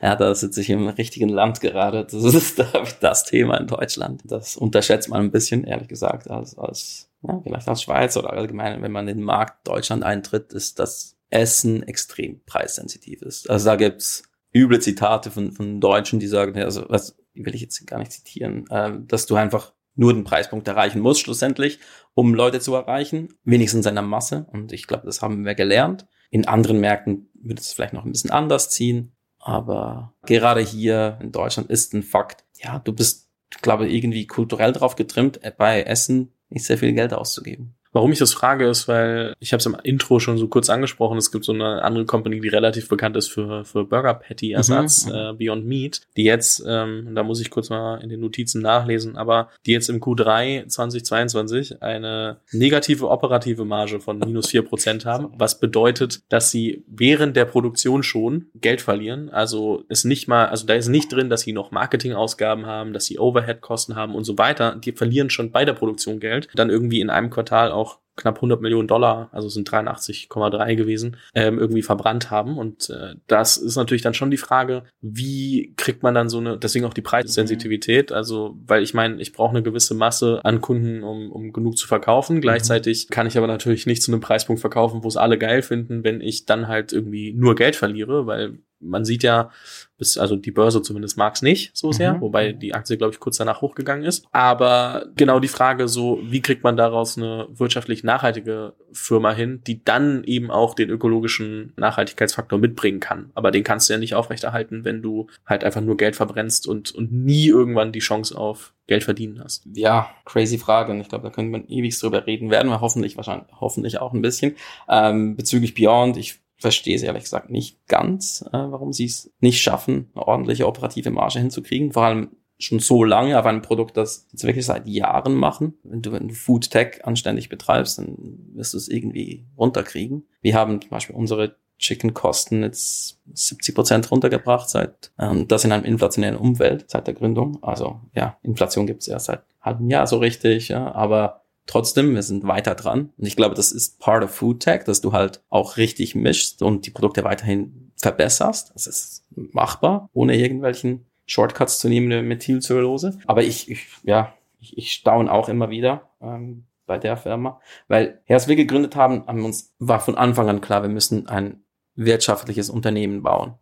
Ja, 0.01 0.15
da 0.15 0.33
sitze 0.35 0.61
ich 0.61 0.69
im 0.69 0.87
richtigen 0.87 1.29
Land 1.29 1.59
gerade. 1.59 2.05
Das 2.05 2.23
ist 2.23 2.63
das 3.01 3.25
Thema 3.25 3.57
in 3.57 3.67
Deutschland. 3.67 4.21
Das 4.25 4.57
unterschätzt 4.57 5.09
man 5.09 5.21
ein 5.21 5.31
bisschen, 5.31 5.63
ehrlich 5.63 5.87
gesagt, 5.87 6.29
als, 6.29 6.55
als 6.57 7.09
ja, 7.23 7.41
vielleicht 7.41 7.67
als 7.67 7.81
Schweiz 7.81 8.15
oder 8.15 8.33
allgemein, 8.33 8.83
wenn 8.83 8.91
man 8.91 9.07
in 9.07 9.17
den 9.17 9.25
Markt 9.25 9.67
Deutschland 9.67 10.03
eintritt, 10.03 10.53
ist 10.53 10.77
das 10.79 11.17
Essen 11.31 11.81
extrem 11.83 12.41
preissensitiv 12.45 13.23
ist. 13.23 13.49
Also 13.49 13.65
da 13.65 13.75
gibt's 13.75 14.23
üble 14.53 14.79
Zitate 14.79 15.31
von, 15.31 15.51
von 15.51 15.81
Deutschen, 15.81 16.19
die 16.19 16.27
sagen, 16.27 16.61
also 16.61 16.85
was, 16.87 17.17
die 17.35 17.45
will 17.45 17.55
ich 17.55 17.61
jetzt 17.61 17.85
gar 17.87 17.99
nicht 17.99 18.11
zitieren, 18.11 18.65
äh, 18.69 18.91
dass 19.07 19.25
du 19.25 19.35
einfach 19.35 19.73
nur 19.95 20.13
den 20.13 20.23
Preispunkt 20.23 20.67
erreichen 20.67 20.99
musst, 20.99 21.21
schlussendlich, 21.21 21.79
um 22.13 22.33
Leute 22.33 22.59
zu 22.59 22.73
erreichen, 22.75 23.29
wenigstens 23.43 23.85
in 23.85 23.95
der 23.95 24.03
Masse. 24.03 24.45
Und 24.51 24.73
ich 24.73 24.87
glaube, 24.87 25.05
das 25.05 25.21
haben 25.21 25.45
wir 25.45 25.55
gelernt. 25.55 26.07
In 26.29 26.47
anderen 26.47 26.79
Märkten 26.79 27.29
würde 27.33 27.61
es 27.61 27.71
vielleicht 27.71 27.93
noch 27.93 28.05
ein 28.05 28.11
bisschen 28.11 28.31
anders 28.31 28.69
ziehen. 28.69 29.13
Aber 29.39 30.15
gerade 30.25 30.61
hier 30.61 31.19
in 31.21 31.31
Deutschland 31.31 31.69
ist 31.69 31.93
ein 31.93 32.03
Fakt, 32.03 32.45
ja, 32.57 32.79
du 32.79 32.93
bist, 32.93 33.29
glaube 33.61 33.87
ich, 33.87 33.93
irgendwie 33.93 34.25
kulturell 34.25 34.73
drauf 34.73 34.95
getrimmt, 34.95 35.39
bei 35.57 35.83
Essen 35.83 36.33
nicht 36.49 36.65
sehr 36.65 36.77
viel 36.77 36.93
Geld 36.93 37.13
auszugeben. 37.13 37.74
Warum 37.95 38.11
ich 38.11 38.19
das 38.19 38.33
frage, 38.33 38.67
ist, 38.67 38.89
weil 38.89 39.35
ich 39.39 39.53
habe 39.53 39.59
es 39.59 39.65
im 39.65 39.77
Intro 39.81 40.19
schon 40.19 40.37
so 40.37 40.49
kurz 40.49 40.69
angesprochen. 40.69 41.17
Es 41.17 41.31
gibt 41.31 41.45
so 41.45 41.53
eine 41.53 41.81
andere 41.81 42.03
Company, 42.03 42.41
die 42.41 42.49
relativ 42.49 42.89
bekannt 42.89 43.15
ist 43.15 43.29
für, 43.29 43.63
für 43.63 43.85
Burger 43.85 44.15
Patty 44.15 44.51
Ersatz, 44.51 45.05
mhm. 45.05 45.13
äh, 45.13 45.33
Beyond 45.33 45.65
Meat, 45.65 46.01
die 46.17 46.25
jetzt, 46.25 46.61
ähm, 46.67 47.15
da 47.15 47.23
muss 47.23 47.39
ich 47.39 47.49
kurz 47.49 47.69
mal 47.69 48.03
in 48.03 48.09
den 48.09 48.19
Notizen 48.19 48.61
nachlesen, 48.61 49.15
aber 49.15 49.47
die 49.65 49.71
jetzt 49.71 49.89
im 49.89 50.01
Q3 50.01 50.67
2022 50.67 51.81
eine 51.81 52.41
negative 52.51 53.09
operative 53.09 53.63
Marge 53.63 54.01
von 54.01 54.19
minus 54.19 54.47
vier 54.47 54.63
Prozent 54.63 55.05
haben, 55.05 55.29
was 55.37 55.61
bedeutet, 55.61 56.19
dass 56.27 56.51
sie 56.51 56.83
während 56.87 57.37
der 57.37 57.45
Produktion 57.45 58.03
schon 58.03 58.47
Geld 58.55 58.81
verlieren. 58.81 59.29
Also 59.29 59.85
ist 59.87 60.03
nicht 60.03 60.27
mal, 60.27 60.47
also 60.47 60.65
da 60.65 60.73
ist 60.73 60.89
nicht 60.89 61.13
drin, 61.13 61.29
dass 61.29 61.41
sie 61.41 61.53
noch 61.53 61.71
Marketingausgaben 61.71 62.65
haben, 62.65 62.91
dass 62.91 63.05
sie 63.05 63.19
Overhead-Kosten 63.19 63.95
haben 63.95 64.15
und 64.15 64.25
so 64.25 64.37
weiter. 64.37 64.75
Die 64.75 64.91
verlieren 64.91 65.29
schon 65.29 65.51
bei 65.51 65.63
der 65.63 65.71
Produktion 65.71 66.19
Geld. 66.19 66.49
Dann 66.55 66.69
irgendwie 66.69 66.99
in 66.99 67.09
einem 67.09 67.29
Quartal 67.29 67.71
auch 67.71 67.84
knapp 68.15 68.37
100 68.37 68.61
Millionen 68.61 68.87
Dollar, 68.87 69.29
also 69.31 69.49
sind 69.49 69.69
83,3 69.69 70.75
gewesen, 70.75 71.17
ähm, 71.33 71.59
irgendwie 71.59 71.81
verbrannt 71.81 72.31
haben. 72.31 72.57
Und 72.57 72.89
äh, 72.89 73.15
das 73.27 73.57
ist 73.57 73.75
natürlich 73.75 74.01
dann 74.01 74.13
schon 74.13 74.31
die 74.31 74.37
Frage, 74.37 74.83
wie 75.01 75.73
kriegt 75.77 76.03
man 76.03 76.15
dann 76.15 76.29
so 76.29 76.37
eine, 76.37 76.57
deswegen 76.57 76.85
auch 76.85 76.93
die 76.93 77.01
Preissensitivität, 77.01 78.11
also 78.11 78.57
weil 78.65 78.83
ich 78.83 78.93
meine, 78.93 79.21
ich 79.21 79.33
brauche 79.33 79.51
eine 79.51 79.63
gewisse 79.63 79.95
Masse 79.95 80.39
an 80.43 80.61
Kunden, 80.61 81.03
um, 81.03 81.31
um 81.31 81.51
genug 81.51 81.77
zu 81.77 81.87
verkaufen. 81.87 82.41
Gleichzeitig 82.41 83.09
kann 83.09 83.27
ich 83.27 83.37
aber 83.37 83.47
natürlich 83.47 83.85
nicht 83.85 84.01
zu 84.01 84.11
einem 84.11 84.21
Preispunkt 84.21 84.61
verkaufen, 84.61 85.03
wo 85.03 85.07
es 85.07 85.17
alle 85.17 85.37
geil 85.37 85.61
finden, 85.61 86.03
wenn 86.03 86.21
ich 86.21 86.45
dann 86.45 86.67
halt 86.67 86.93
irgendwie 86.93 87.33
nur 87.33 87.55
Geld 87.55 87.75
verliere, 87.75 88.27
weil 88.27 88.59
man 88.79 89.05
sieht 89.05 89.23
ja, 89.23 89.51
bis, 89.97 90.17
also 90.17 90.35
die 90.35 90.51
Börse 90.51 90.81
zumindest 90.81 91.17
mag 91.17 91.35
es 91.35 91.41
nicht 91.41 91.75
so 91.75 91.91
sehr, 91.91 92.15
mhm. 92.15 92.21
wobei 92.21 92.51
die 92.51 92.73
Aktie, 92.73 92.97
glaube 92.97 93.13
ich, 93.13 93.19
kurz 93.19 93.37
danach 93.37 93.61
hochgegangen 93.61 94.03
ist. 94.03 94.25
Aber 94.31 95.07
genau 95.15 95.39
die 95.39 95.47
Frage 95.47 95.87
so, 95.87 96.19
wie 96.23 96.41
kriegt 96.41 96.63
man 96.63 96.77
daraus 96.77 97.17
eine 97.17 97.47
wirtschaftlich 97.49 98.03
nachhaltige 98.03 98.73
Firma 98.91 99.31
hin, 99.31 99.61
die 99.65 99.83
dann 99.83 100.23
eben 100.23 100.51
auch 100.51 100.73
den 100.73 100.89
ökologischen 100.89 101.73
Nachhaltigkeitsfaktor 101.77 102.59
mitbringen 102.59 102.99
kann. 102.99 103.31
Aber 103.35 103.51
den 103.51 103.63
kannst 103.63 103.89
du 103.89 103.93
ja 103.93 103.99
nicht 103.99 104.15
aufrechterhalten, 104.15 104.85
wenn 104.85 105.01
du 105.01 105.27
halt 105.45 105.63
einfach 105.63 105.81
nur 105.81 105.97
Geld 105.97 106.15
verbrennst 106.15 106.67
und, 106.67 106.91
und 106.93 107.11
nie 107.11 107.47
irgendwann 107.47 107.91
die 107.91 107.99
Chance 107.99 108.37
auf 108.37 108.73
Geld 108.87 109.03
verdienen 109.03 109.41
hast. 109.43 109.67
Ja, 109.73 110.11
crazy 110.25 110.57
Frage. 110.57 110.91
Und 110.91 111.01
ich 111.01 111.09
glaube, 111.09 111.23
da 111.23 111.29
könnte 111.29 111.51
man 111.51 111.67
ewig 111.67 111.99
drüber 111.99 112.27
reden. 112.27 112.51
Werden 112.51 112.69
wir 112.69 112.81
hoffentlich, 112.81 113.17
wahrscheinlich, 113.17 113.47
hoffentlich 113.59 113.99
auch 113.99 114.13
ein 114.13 114.21
bisschen. 114.21 114.55
Ähm, 114.87 115.35
bezüglich 115.35 115.73
Beyond, 115.73 116.17
ich 116.17 116.39
verstehe 116.57 116.95
es 116.95 117.03
ehrlich 117.03 117.23
gesagt 117.23 117.49
nicht 117.49 117.85
ganz, 117.87 118.43
äh, 118.47 118.57
warum 118.57 118.93
sie 118.93 119.05
es 119.05 119.31
nicht 119.39 119.61
schaffen, 119.61 120.09
eine 120.15 120.27
ordentliche 120.27 120.67
operative 120.67 121.11
Marge 121.11 121.39
hinzukriegen. 121.39 121.91
Vor 121.91 122.03
allem 122.03 122.29
schon 122.57 122.79
so 122.79 123.03
lange 123.03 123.37
auf 123.37 123.45
einem 123.45 123.61
Produkt, 123.61 123.97
das 123.97 124.27
jetzt 124.31 124.45
wirklich 124.45 124.65
seit 124.65 124.87
Jahren 124.87 125.35
machen. 125.35 125.73
Wenn 125.83 126.01
du, 126.01 126.11
wenn 126.11 126.29
du 126.29 126.33
Food 126.33 126.71
Tech 126.71 127.03
anständig 127.03 127.49
betreibst, 127.49 127.97
dann 127.97 128.15
wirst 128.53 128.73
du 128.73 128.77
es 128.77 128.87
irgendwie 128.87 129.45
runterkriegen. 129.57 130.25
Wir 130.41 130.55
haben 130.55 130.81
zum 130.81 130.89
Beispiel 130.89 131.15
unsere 131.15 131.57
Chicken-Kosten 131.77 132.63
jetzt 132.63 133.19
70 133.33 133.75
Prozent 133.75 134.11
runtergebracht 134.11 134.69
seit, 134.69 135.11
ähm, 135.19 135.47
das 135.47 135.65
in 135.65 135.73
einem 135.73 135.83
inflationären 135.83 136.37
Umfeld 136.37 136.89
seit 136.89 137.07
der 137.07 137.13
Gründung. 137.13 137.61
Also 137.61 137.99
ja, 138.13 138.37
Inflation 138.43 138.87
gibt 138.87 139.01
es 139.01 139.07
ja 139.07 139.19
seit 139.19 139.43
halbem 139.59 139.89
Jahr 139.89 140.07
so 140.07 140.17
richtig, 140.17 140.69
ja, 140.69 140.93
aber 140.93 141.41
Trotzdem, 141.65 142.13
wir 142.13 142.23
sind 142.23 142.47
weiter 142.47 142.75
dran. 142.75 143.11
Und 143.17 143.25
ich 143.25 143.35
glaube, 143.35 143.55
das 143.55 143.71
ist 143.71 143.99
part 143.99 144.23
of 144.23 144.31
Food 144.31 144.59
Tech, 144.61 144.83
dass 144.83 145.01
du 145.01 145.13
halt 145.13 145.43
auch 145.49 145.77
richtig 145.77 146.15
mischst 146.15 146.61
und 146.61 146.85
die 146.85 146.91
Produkte 146.91 147.23
weiterhin 147.23 147.91
verbesserst. 147.97 148.71
Das 148.75 148.87
ist 148.87 149.25
machbar, 149.31 150.09
ohne 150.13 150.37
irgendwelchen 150.37 151.05
Shortcuts 151.25 151.79
zu 151.79 151.89
nehmen 151.89 152.07
mit 152.07 152.25
Methylcellulose. 152.25 153.17
Aber 153.25 153.43
ich, 153.43 153.69
ich 153.69 153.87
ja, 154.03 154.33
ich, 154.59 154.77
ich 154.77 154.93
staune 154.93 155.31
auch 155.31 155.49
immer 155.49 155.69
wieder, 155.69 156.09
ähm, 156.21 156.65
bei 156.85 156.97
der 156.97 157.17
Firma. 157.17 157.59
Weil, 157.87 158.21
als 158.27 158.47
wir 158.47 158.55
gegründet 158.55 158.95
haben, 158.95 159.25
haben 159.27 159.45
uns, 159.45 159.73
war 159.79 159.99
von 159.99 160.15
Anfang 160.15 160.49
an 160.49 160.61
klar, 160.61 160.83
wir 160.83 160.89
müssen 160.89 161.27
ein 161.27 161.63
wirtschaftliches 161.95 162.69
Unternehmen 162.69 163.23
bauen. 163.23 163.55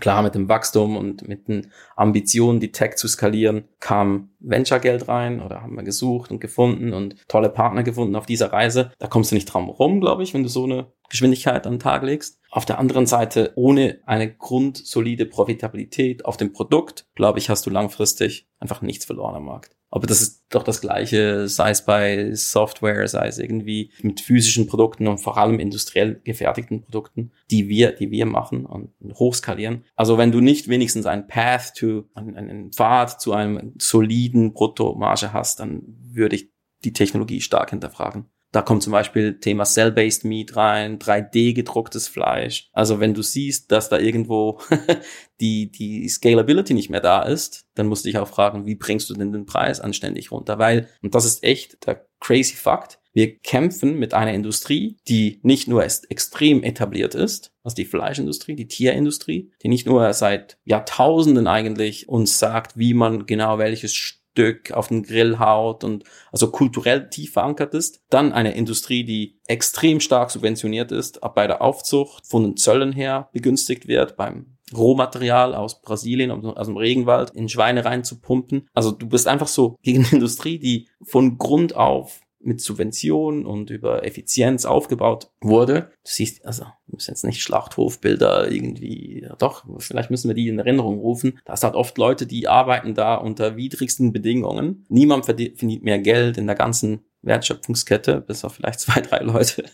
Klar, 0.00 0.22
mit 0.22 0.34
dem 0.34 0.48
Wachstum 0.48 0.96
und 0.96 1.26
mit 1.26 1.48
den 1.48 1.72
Ambitionen, 1.96 2.60
die 2.60 2.72
Tech 2.72 2.96
zu 2.96 3.08
skalieren, 3.08 3.64
kam 3.80 4.30
Venture-Geld 4.38 5.08
rein 5.08 5.40
oder 5.40 5.62
haben 5.62 5.74
wir 5.74 5.82
gesucht 5.82 6.30
und 6.30 6.40
gefunden 6.40 6.92
und 6.92 7.16
tolle 7.26 7.48
Partner 7.48 7.82
gefunden 7.82 8.14
auf 8.14 8.26
dieser 8.26 8.52
Reise. 8.52 8.92
Da 8.98 9.06
kommst 9.06 9.30
du 9.30 9.34
nicht 9.34 9.46
dran 9.46 9.64
rum, 9.64 10.00
glaube 10.00 10.22
ich, 10.22 10.34
wenn 10.34 10.42
du 10.42 10.48
so 10.48 10.64
eine 10.64 10.92
Geschwindigkeit 11.08 11.66
an 11.66 11.74
den 11.74 11.80
Tag 11.80 12.02
legst. 12.02 12.38
Auf 12.50 12.64
der 12.64 12.78
anderen 12.78 13.06
Seite, 13.06 13.52
ohne 13.56 13.98
eine 14.06 14.32
grundsolide 14.32 15.26
Profitabilität 15.26 16.24
auf 16.24 16.36
dem 16.36 16.52
Produkt, 16.52 17.06
glaube 17.14 17.38
ich, 17.38 17.50
hast 17.50 17.66
du 17.66 17.70
langfristig 17.70 18.48
einfach 18.58 18.82
nichts 18.82 19.04
verloren 19.04 19.36
am 19.36 19.44
Markt. 19.44 19.78
Aber 19.90 20.06
das 20.06 20.20
ist 20.20 20.44
doch 20.50 20.62
das 20.62 20.82
Gleiche, 20.82 21.48
sei 21.48 21.70
es 21.70 21.84
bei 21.84 22.34
Software, 22.34 23.08
sei 23.08 23.26
es 23.26 23.38
irgendwie 23.38 23.90
mit 24.02 24.20
physischen 24.20 24.66
Produkten 24.66 25.06
und 25.06 25.18
vor 25.18 25.38
allem 25.38 25.58
industriell 25.60 26.20
gefertigten 26.24 26.82
Produkten, 26.82 27.32
die 27.50 27.68
wir, 27.68 27.92
die 27.92 28.10
wir 28.10 28.26
machen 28.26 28.66
und 28.66 28.92
hochskalieren. 29.14 29.84
Also 29.96 30.18
wenn 30.18 30.32
du 30.32 30.40
nicht 30.40 30.68
wenigstens 30.68 31.06
ein 31.06 31.26
Path 31.26 31.74
to, 31.76 32.04
einen 32.14 32.70
Pfad 32.72 33.20
zu 33.20 33.32
einem 33.32 33.74
soliden 33.78 34.52
Bruttomarge 34.52 35.32
hast, 35.32 35.60
dann 35.60 35.82
würde 35.86 36.36
ich 36.36 36.50
die 36.84 36.92
Technologie 36.92 37.40
stark 37.40 37.70
hinterfragen. 37.70 38.26
Da 38.50 38.62
kommt 38.62 38.82
zum 38.82 38.92
Beispiel 38.92 39.40
Thema 39.40 39.64
Cell-Based 39.64 40.24
Meat 40.24 40.56
rein, 40.56 40.98
3D 40.98 41.54
gedrucktes 41.54 42.08
Fleisch. 42.08 42.70
Also 42.72 42.98
wenn 42.98 43.14
du 43.14 43.22
siehst, 43.22 43.70
dass 43.70 43.88
da 43.88 43.98
irgendwo 43.98 44.60
die, 45.40 45.70
die 45.70 46.08
Scalability 46.08 46.72
nicht 46.72 46.88
mehr 46.88 47.00
da 47.00 47.22
ist, 47.22 47.66
dann 47.74 47.86
musst 47.86 48.04
du 48.04 48.08
dich 48.08 48.18
auch 48.18 48.28
fragen, 48.28 48.66
wie 48.66 48.74
bringst 48.74 49.10
du 49.10 49.14
denn 49.14 49.32
den 49.32 49.46
Preis 49.46 49.80
anständig 49.80 50.32
runter? 50.32 50.58
Weil, 50.58 50.88
und 51.02 51.14
das 51.14 51.26
ist 51.26 51.44
echt 51.44 51.86
der 51.86 52.06
crazy 52.20 52.56
Fakt, 52.56 52.98
wir 53.18 53.36
kämpfen 53.38 53.98
mit 53.98 54.14
einer 54.14 54.32
Industrie, 54.32 54.96
die 55.08 55.40
nicht 55.42 55.66
nur 55.66 55.82
extrem 55.82 56.62
etabliert 56.62 57.16
ist, 57.16 57.52
was 57.64 57.74
die 57.74 57.84
Fleischindustrie, 57.84 58.54
die 58.54 58.68
Tierindustrie, 58.68 59.50
die 59.62 59.68
nicht 59.68 59.86
nur 59.86 60.12
seit 60.12 60.58
Jahrtausenden 60.64 61.48
eigentlich 61.48 62.08
uns 62.08 62.38
sagt, 62.38 62.78
wie 62.78 62.94
man 62.94 63.26
genau 63.26 63.58
welches 63.58 63.92
Stück 64.38 64.70
auf 64.70 64.86
den 64.86 65.02
Grill 65.02 65.40
haut 65.40 65.82
und 65.82 66.04
also 66.30 66.52
kulturell 66.52 67.10
tief 67.10 67.32
verankert 67.32 67.74
ist. 67.74 68.04
Dann 68.08 68.32
eine 68.32 68.54
Industrie, 68.54 69.02
die 69.02 69.40
extrem 69.48 69.98
stark 69.98 70.30
subventioniert 70.30 70.92
ist, 70.92 71.20
bei 71.34 71.48
der 71.48 71.60
Aufzucht 71.60 72.24
von 72.24 72.44
den 72.44 72.56
Zöllen 72.56 72.92
her 72.92 73.28
begünstigt 73.32 73.88
wird, 73.88 74.16
beim 74.16 74.56
Rohmaterial 74.72 75.56
aus 75.56 75.82
Brasilien, 75.82 76.30
aus 76.30 76.66
dem 76.68 76.76
Regenwald 76.76 77.30
in 77.30 77.48
Schweine 77.48 77.84
reinzupumpen. 77.84 78.68
Also 78.74 78.92
du 78.92 79.08
bist 79.08 79.26
einfach 79.26 79.48
so 79.48 79.76
gegen 79.82 80.04
eine 80.04 80.12
Industrie, 80.12 80.60
die 80.60 80.88
von 81.02 81.36
Grund 81.36 81.74
auf 81.74 82.20
mit 82.40 82.60
Subventionen 82.60 83.46
und 83.46 83.70
über 83.70 84.04
Effizienz 84.04 84.64
aufgebaut 84.64 85.30
wurde. 85.40 85.90
Du 86.04 86.10
siehst, 86.10 86.44
also, 86.46 86.64
du 86.86 86.92
musst 86.92 87.08
jetzt 87.08 87.24
nicht 87.24 87.42
Schlachthofbilder 87.42 88.50
irgendwie, 88.50 89.22
ja 89.22 89.36
doch, 89.36 89.64
vielleicht 89.78 90.10
müssen 90.10 90.28
wir 90.28 90.34
die 90.34 90.48
in 90.48 90.58
Erinnerung 90.58 90.98
rufen. 90.98 91.38
Da 91.44 91.54
ist 91.54 91.64
halt 91.64 91.74
oft 91.74 91.98
Leute, 91.98 92.26
die 92.26 92.48
arbeiten 92.48 92.94
da 92.94 93.16
unter 93.16 93.56
widrigsten 93.56 94.12
Bedingungen. 94.12 94.84
Niemand 94.88 95.24
verdient 95.24 95.82
mehr 95.82 95.98
Geld 95.98 96.38
in 96.38 96.46
der 96.46 96.56
ganzen 96.56 97.04
Wertschöpfungskette, 97.22 98.20
bis 98.20 98.44
auf 98.44 98.54
vielleicht 98.54 98.80
zwei, 98.80 99.00
drei 99.00 99.18
Leute, 99.18 99.64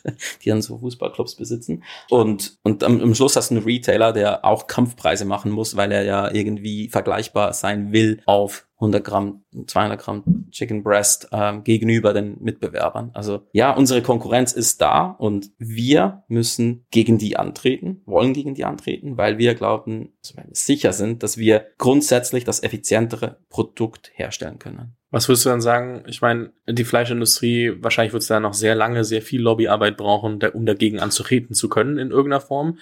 die 0.42 0.48
dann 0.48 0.62
so 0.62 0.78
Fußballclubs 0.78 1.36
besitzen. 1.36 1.84
Und, 2.10 2.58
und 2.62 2.82
am, 2.84 3.00
am 3.00 3.14
Schluss 3.14 3.36
hast 3.36 3.50
du 3.50 3.56
einen 3.56 3.64
Retailer, 3.64 4.12
der 4.12 4.44
auch 4.44 4.66
Kampfpreise 4.66 5.24
machen 5.24 5.50
muss, 5.50 5.76
weil 5.76 5.92
er 5.92 6.04
ja 6.04 6.32
irgendwie 6.32 6.88
vergleichbar 6.88 7.52
sein 7.52 7.92
will 7.92 8.20
auf 8.26 8.66
100 8.76 9.04
Gramm, 9.04 9.44
200 9.66 10.00
Gramm 10.00 10.48
Chicken 10.50 10.82
Breast 10.82 11.28
ähm, 11.32 11.64
gegenüber 11.64 12.12
den 12.12 12.36
Mitbewerbern. 12.40 13.10
Also 13.14 13.42
ja, 13.52 13.74
unsere 13.74 14.02
Konkurrenz 14.02 14.52
ist 14.52 14.80
da 14.80 15.06
und 15.06 15.50
wir 15.58 16.24
müssen 16.28 16.86
gegen 16.90 17.18
die 17.18 17.36
antreten, 17.36 18.02
wollen 18.04 18.32
gegen 18.32 18.54
die 18.54 18.64
antreten, 18.64 19.16
weil 19.16 19.38
wir 19.38 19.54
glauben, 19.54 20.12
also 20.22 20.36
wir 20.36 20.44
sicher 20.52 20.92
sind, 20.92 21.22
dass 21.22 21.38
wir 21.38 21.66
grundsätzlich 21.78 22.44
das 22.44 22.62
effizientere 22.62 23.38
Produkt 23.48 24.10
herstellen 24.14 24.58
können. 24.58 24.96
Was 25.14 25.28
würdest 25.28 25.46
du 25.46 25.50
dann 25.50 25.60
sagen? 25.60 26.02
Ich 26.08 26.20
meine, 26.22 26.50
die 26.66 26.82
Fleischindustrie, 26.82 27.76
wahrscheinlich 27.80 28.12
wird 28.12 28.22
es 28.22 28.28
da 28.28 28.40
noch 28.40 28.52
sehr 28.52 28.74
lange, 28.74 29.04
sehr 29.04 29.22
viel 29.22 29.40
Lobbyarbeit 29.40 29.96
brauchen, 29.96 30.42
um 30.42 30.66
dagegen 30.66 30.98
anzutreten 30.98 31.54
zu 31.54 31.68
können 31.68 31.98
in 31.98 32.10
irgendeiner 32.10 32.40
Form. 32.40 32.78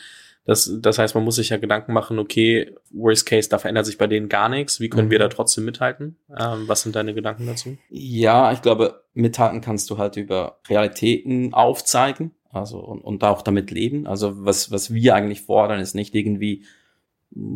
Das, 0.47 0.79
das 0.81 0.99
heißt, 0.99 1.15
man 1.15 1.25
muss 1.25 1.37
sich 1.37 1.51
ja 1.51 1.59
Gedanken 1.59 1.93
machen, 1.93 2.19
okay, 2.19 2.75
worst 2.91 3.27
case, 3.27 3.51
da 3.51 3.59
verändert 3.59 3.85
sich 3.85 3.99
bei 3.99 4.07
denen 4.07 4.31
gar 4.31 4.49
nichts. 4.49 4.81
Wie 4.81 4.89
können 4.89 5.09
mhm. 5.09 5.13
wir 5.13 5.19
da 5.19 5.29
trotzdem 5.29 5.67
mithalten? 5.67 6.17
Ähm, 6.31 6.65
was 6.67 6.83
sind 6.83 6.97
deine 6.97 7.13
Gedanken 7.13 7.47
dazu? 7.47 7.77
Ja, 7.91 8.51
ich 8.51 8.63
glaube, 8.63 9.05
mithalten 9.13 9.61
kannst 9.61 9.91
du 9.91 9.99
halt 9.99 10.17
über 10.17 10.59
Realitäten 10.71 11.53
aufzeigen, 11.53 12.33
also 12.49 12.79
und, 12.79 13.03
und 13.03 13.23
auch 13.25 13.43
damit 13.43 13.71
leben. 13.71 14.07
Also 14.07 14.45
was, 14.45 14.73
was 14.73 14.93
wir 14.93 15.15
eigentlich 15.15 15.43
fordern, 15.43 15.81
ist 15.81 15.95
nicht 15.95 16.15
irgendwie 16.15 16.65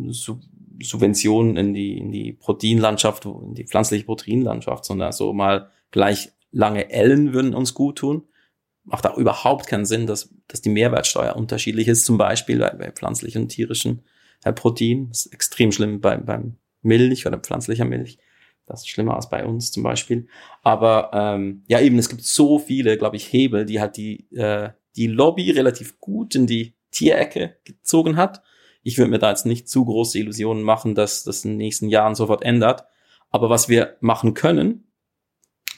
so 0.09 0.39
Subventionen 0.83 1.57
in 1.57 1.73
die, 1.73 1.97
in 1.97 2.11
die 2.11 2.33
Proteinlandschaft, 2.33 3.25
in 3.25 3.53
die 3.53 3.65
pflanzliche 3.65 4.05
Proteinlandschaft, 4.05 4.85
sondern 4.85 5.11
so 5.11 5.33
mal 5.33 5.69
gleich 5.91 6.31
lange 6.51 6.89
Ellen 6.89 7.33
würden 7.33 7.53
uns 7.53 7.73
gut 7.73 7.99
tun. 7.99 8.23
Macht 8.83 9.05
auch 9.05 9.17
überhaupt 9.17 9.67
keinen 9.67 9.85
Sinn, 9.85 10.07
dass, 10.07 10.33
dass 10.47 10.61
die 10.61 10.69
Mehrwertsteuer 10.69 11.35
unterschiedlich 11.35 11.87
ist, 11.87 12.05
zum 12.05 12.17
Beispiel 12.17 12.59
bei, 12.59 12.69
bei 12.69 12.91
pflanzlichen 12.91 13.43
und 13.43 13.49
tierischen 13.49 14.03
äh, 14.43 14.53
Protein. 14.53 15.09
Das 15.09 15.25
ist 15.25 15.33
extrem 15.33 15.71
schlimm 15.71 15.99
bei, 15.99 16.17
beim 16.17 16.57
Milch 16.81 17.27
oder 17.27 17.37
pflanzlicher 17.37 17.85
Milch. 17.85 18.17
Das 18.65 18.81
ist 18.81 18.89
schlimmer 18.89 19.15
als 19.15 19.29
bei 19.29 19.45
uns 19.45 19.71
zum 19.71 19.83
Beispiel. 19.83 20.27
Aber 20.61 21.11
ähm, 21.13 21.63
ja, 21.67 21.79
eben, 21.79 21.97
es 21.97 22.09
gibt 22.09 22.23
so 22.23 22.59
viele, 22.59 22.97
glaube 22.97 23.15
ich, 23.15 23.31
Hebel, 23.31 23.65
die 23.65 23.79
halt 23.79 23.97
die, 23.97 24.27
äh, 24.35 24.69
die 24.95 25.07
Lobby 25.07 25.51
relativ 25.51 25.99
gut 25.99 26.35
in 26.35 26.47
die 26.47 26.75
Tierecke 26.91 27.57
gezogen 27.63 28.17
hat 28.17 28.41
ich 28.87 28.97
würde 28.97 29.11
mir 29.11 29.19
da 29.19 29.29
jetzt 29.29 29.45
nicht 29.45 29.67
zu 29.67 29.83
große 29.83 30.17
Illusionen 30.17 30.63
machen, 30.63 30.95
dass 30.95 31.25
das 31.25 31.43
in 31.43 31.51
den 31.51 31.57
nächsten 31.57 31.89
Jahren 31.89 32.15
sofort 32.15 32.41
ändert. 32.41 32.85
Aber 33.29 33.49
was 33.49 33.67
wir 33.67 33.97
machen 33.99 34.33
können, 34.33 34.89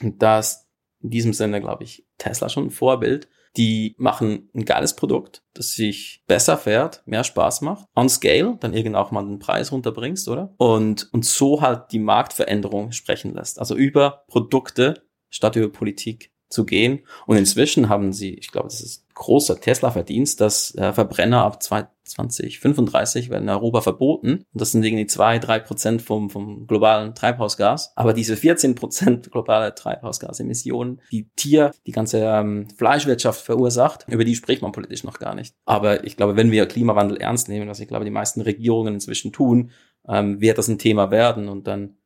und 0.00 0.22
da 0.22 0.38
ist 0.38 0.68
in 1.02 1.10
diesem 1.10 1.32
Sinne, 1.32 1.60
glaube 1.60 1.82
ich, 1.82 2.06
Tesla 2.18 2.48
schon 2.48 2.66
ein 2.66 2.70
Vorbild, 2.70 3.28
die 3.56 3.96
machen 3.98 4.48
ein 4.54 4.64
geiles 4.64 4.94
Produkt, 4.94 5.42
das 5.54 5.72
sich 5.72 6.22
besser 6.28 6.56
fährt, 6.56 7.02
mehr 7.04 7.24
Spaß 7.24 7.62
macht, 7.62 7.88
on 7.96 8.08
scale, 8.08 8.56
dann 8.60 8.74
irgendwann 8.74 9.02
auch 9.02 9.10
mal 9.10 9.24
den 9.24 9.40
Preis 9.40 9.72
runterbringst, 9.72 10.28
oder? 10.28 10.54
Und, 10.56 11.08
und 11.12 11.24
so 11.24 11.60
halt 11.62 11.90
die 11.90 11.98
Marktveränderung 11.98 12.92
sprechen 12.92 13.34
lässt. 13.34 13.58
Also 13.58 13.74
über 13.74 14.22
Produkte 14.28 15.02
statt 15.30 15.56
über 15.56 15.68
Politik 15.68 16.29
zu 16.50 16.66
gehen. 16.66 17.00
Und 17.26 17.36
inzwischen 17.36 17.88
haben 17.88 18.12
sie, 18.12 18.34
ich 18.34 18.50
glaube, 18.50 18.68
das 18.68 18.80
ist 18.80 19.06
großer 19.14 19.60
Tesla-Verdienst, 19.60 20.40
dass 20.40 20.74
äh, 20.74 20.92
Verbrenner 20.92 21.44
ab 21.44 21.62
2035 21.62 23.30
werden 23.30 23.44
in 23.44 23.48
Europa 23.50 23.82
verboten. 23.82 24.44
Und 24.52 24.60
das 24.60 24.72
sind 24.72 24.82
irgendwie 24.82 25.06
zwei, 25.06 25.38
drei 25.38 25.60
Prozent 25.60 26.02
vom, 26.02 26.28
vom 26.30 26.66
globalen 26.66 27.14
Treibhausgas. 27.14 27.92
Aber 27.96 28.12
diese 28.12 28.36
14 28.36 28.74
Prozent 28.74 29.30
globale 29.30 29.74
Treibhausgasemissionen, 29.74 31.00
die 31.12 31.28
Tier, 31.36 31.72
die 31.86 31.92
ganze 31.92 32.18
ähm, 32.18 32.68
Fleischwirtschaft 32.76 33.42
verursacht, 33.44 34.06
über 34.08 34.24
die 34.24 34.34
spricht 34.34 34.62
man 34.62 34.72
politisch 34.72 35.04
noch 35.04 35.18
gar 35.18 35.34
nicht. 35.34 35.54
Aber 35.66 36.04
ich 36.04 36.16
glaube, 36.16 36.36
wenn 36.36 36.50
wir 36.50 36.66
Klimawandel 36.66 37.18
ernst 37.18 37.48
nehmen, 37.48 37.68
was 37.68 37.80
ich 37.80 37.88
glaube, 37.88 38.04
die 38.04 38.10
meisten 38.10 38.40
Regierungen 38.40 38.94
inzwischen 38.94 39.32
tun, 39.32 39.70
ähm, 40.08 40.40
wird 40.40 40.58
das 40.58 40.68
ein 40.68 40.78
Thema 40.78 41.10
werden 41.10 41.48
und 41.48 41.66
dann 41.66 41.96